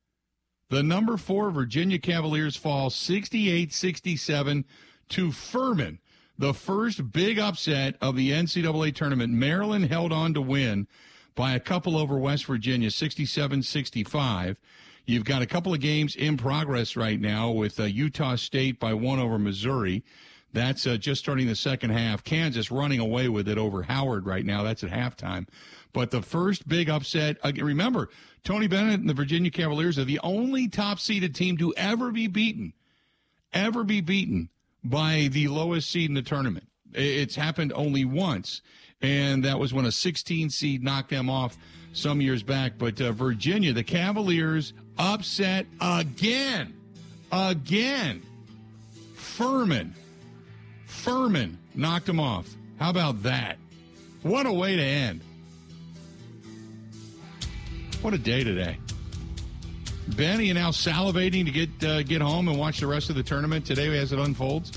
The 0.69 0.81
number 0.81 1.17
four 1.17 1.51
Virginia 1.51 1.99
Cavaliers 1.99 2.55
fall 2.55 2.89
68 2.89 3.71
67 3.71 4.65
to 5.09 5.31
Furman. 5.31 5.99
The 6.37 6.53
first 6.53 7.11
big 7.11 7.37
upset 7.37 7.95
of 8.01 8.15
the 8.15 8.31
NCAA 8.31 8.95
tournament. 8.95 9.33
Maryland 9.33 9.85
held 9.85 10.11
on 10.11 10.33
to 10.33 10.41
win 10.41 10.87
by 11.35 11.53
a 11.53 11.59
couple 11.59 11.95
over 11.95 12.17
West 12.17 12.45
Virginia, 12.45 12.89
67 12.89 13.61
65. 13.61 14.57
You've 15.05 15.25
got 15.25 15.41
a 15.41 15.45
couple 15.45 15.73
of 15.73 15.81
games 15.81 16.15
in 16.15 16.37
progress 16.37 16.95
right 16.95 17.19
now 17.19 17.51
with 17.51 17.79
uh, 17.79 17.83
Utah 17.83 18.35
State 18.35 18.79
by 18.79 18.93
one 18.93 19.19
over 19.19 19.37
Missouri. 19.37 20.03
That's 20.53 20.85
uh, 20.85 20.97
just 20.97 21.21
starting 21.21 21.47
the 21.47 21.55
second 21.55 21.89
half. 21.89 22.23
Kansas 22.23 22.71
running 22.71 22.99
away 22.99 23.27
with 23.27 23.47
it 23.47 23.57
over 23.57 23.81
Howard 23.83 24.27
right 24.27 24.45
now. 24.45 24.61
That's 24.61 24.83
at 24.83 24.91
halftime. 24.91 25.47
But 25.93 26.11
the 26.11 26.21
first 26.21 26.67
big 26.67 26.89
upset, 26.89 27.37
uh, 27.43 27.51
remember, 27.57 28.09
Tony 28.43 28.67
Bennett 28.67 28.99
and 28.99 29.09
the 29.09 29.15
Virginia 29.15 29.49
Cavaliers 29.49 29.97
are 29.97 30.03
the 30.03 30.19
only 30.23 30.67
top 30.67 30.99
seeded 30.99 31.33
team 31.33 31.57
to 31.57 31.73
ever 31.75 32.11
be 32.11 32.27
beaten, 32.27 32.73
ever 33.51 33.83
be 33.83 34.01
beaten 34.01 34.49
by 34.83 35.29
the 35.31 35.47
lowest 35.47 35.89
seed 35.89 36.09
in 36.09 36.13
the 36.15 36.21
tournament. 36.21 36.67
It's 36.93 37.35
happened 37.35 37.73
only 37.75 38.05
once, 38.05 38.61
and 39.01 39.43
that 39.45 39.57
was 39.57 39.73
when 39.73 39.85
a 39.85 39.91
16 39.91 40.51
seed 40.51 40.83
knocked 40.83 41.09
them 41.09 41.29
off 41.29 41.57
some 41.93 42.21
years 42.21 42.43
back. 42.43 42.73
But 42.77 43.01
uh, 43.01 43.11
Virginia, 43.11 43.73
the 43.73 43.83
Cavaliers 43.83 44.73
upset 44.99 45.65
again, 45.81 46.75
again. 47.31 48.21
Furman 49.15 49.95
Furman 50.93 51.57
knocked 51.75 52.07
him 52.07 52.19
off. 52.19 52.47
How 52.79 52.89
about 52.89 53.23
that? 53.23 53.57
What 54.21 54.45
a 54.45 54.53
way 54.53 54.75
to 54.75 54.81
end. 54.81 55.21
What 58.01 58.13
a 58.13 58.17
day 58.17 58.43
today. 58.43 58.77
Ben, 60.15 60.39
are 60.39 60.43
you 60.43 60.53
now 60.53 60.69
salivating 60.71 61.45
to 61.45 61.51
get 61.51 61.83
uh, 61.83 62.03
get 62.03 62.21
home 62.21 62.47
and 62.47 62.57
watch 62.57 62.79
the 62.79 62.87
rest 62.87 63.09
of 63.09 63.15
the 63.15 63.23
tournament 63.23 63.65
today 63.65 63.97
as 63.97 64.13
it 64.13 64.19
unfolds? 64.19 64.71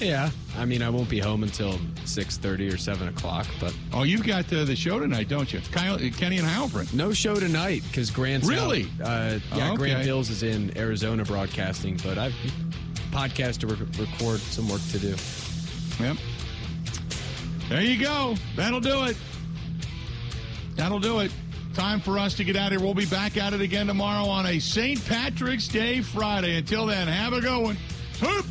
Yeah, 0.00 0.30
I 0.56 0.64
mean, 0.64 0.80
I 0.82 0.90
won't 0.90 1.08
be 1.08 1.18
home 1.18 1.42
until 1.42 1.78
six 2.04 2.36
thirty 2.36 2.68
or 2.68 2.76
seven 2.76 3.08
o'clock. 3.08 3.46
But 3.58 3.76
oh, 3.92 4.04
you've 4.04 4.24
got 4.24 4.52
uh, 4.52 4.64
the 4.64 4.76
show 4.76 5.00
tonight, 5.00 5.28
don't 5.28 5.52
you? 5.52 5.60
Kyle, 5.72 5.98
Kenny 5.98 6.38
and 6.38 6.46
Heilprin. 6.46 6.92
No 6.94 7.12
show 7.12 7.36
tonight 7.36 7.82
because 7.88 8.10
Grant's 8.10 8.46
really. 8.48 8.88
Uh, 9.02 9.38
yeah, 9.54 9.68
okay. 9.68 9.76
Grant 9.76 10.04
Hills 10.04 10.30
is 10.30 10.42
in 10.44 10.76
Arizona 10.78 11.24
broadcasting, 11.24 11.98
but 12.04 12.18
I've 12.18 12.34
podcast 13.10 13.58
to 13.58 13.66
re- 13.66 13.86
record 13.98 14.40
some 14.40 14.68
work 14.68 14.80
to 14.92 14.98
do. 14.98 15.14
Yep. 16.00 16.16
There 17.68 17.82
you 17.82 18.00
go. 18.00 18.36
That'll 18.56 18.80
do 18.80 19.04
it. 19.04 19.16
That'll 20.76 21.00
do 21.00 21.20
it. 21.20 21.32
Time 21.74 22.00
for 22.00 22.18
us 22.18 22.34
to 22.34 22.44
get 22.44 22.56
out 22.56 22.72
of 22.72 22.72
here. 22.72 22.80
We'll 22.80 22.94
be 22.94 23.06
back 23.06 23.36
at 23.36 23.52
it 23.52 23.60
again 23.60 23.86
tomorrow 23.86 24.28
on 24.28 24.46
a 24.46 24.58
St. 24.58 25.04
Patrick's 25.06 25.68
Day 25.68 26.00
Friday. 26.00 26.56
Until 26.56 26.86
then, 26.86 27.08
have 27.08 27.32
a 27.32 27.40
good 27.40 27.62
one. 27.62 27.76
Hoop! 28.20 28.46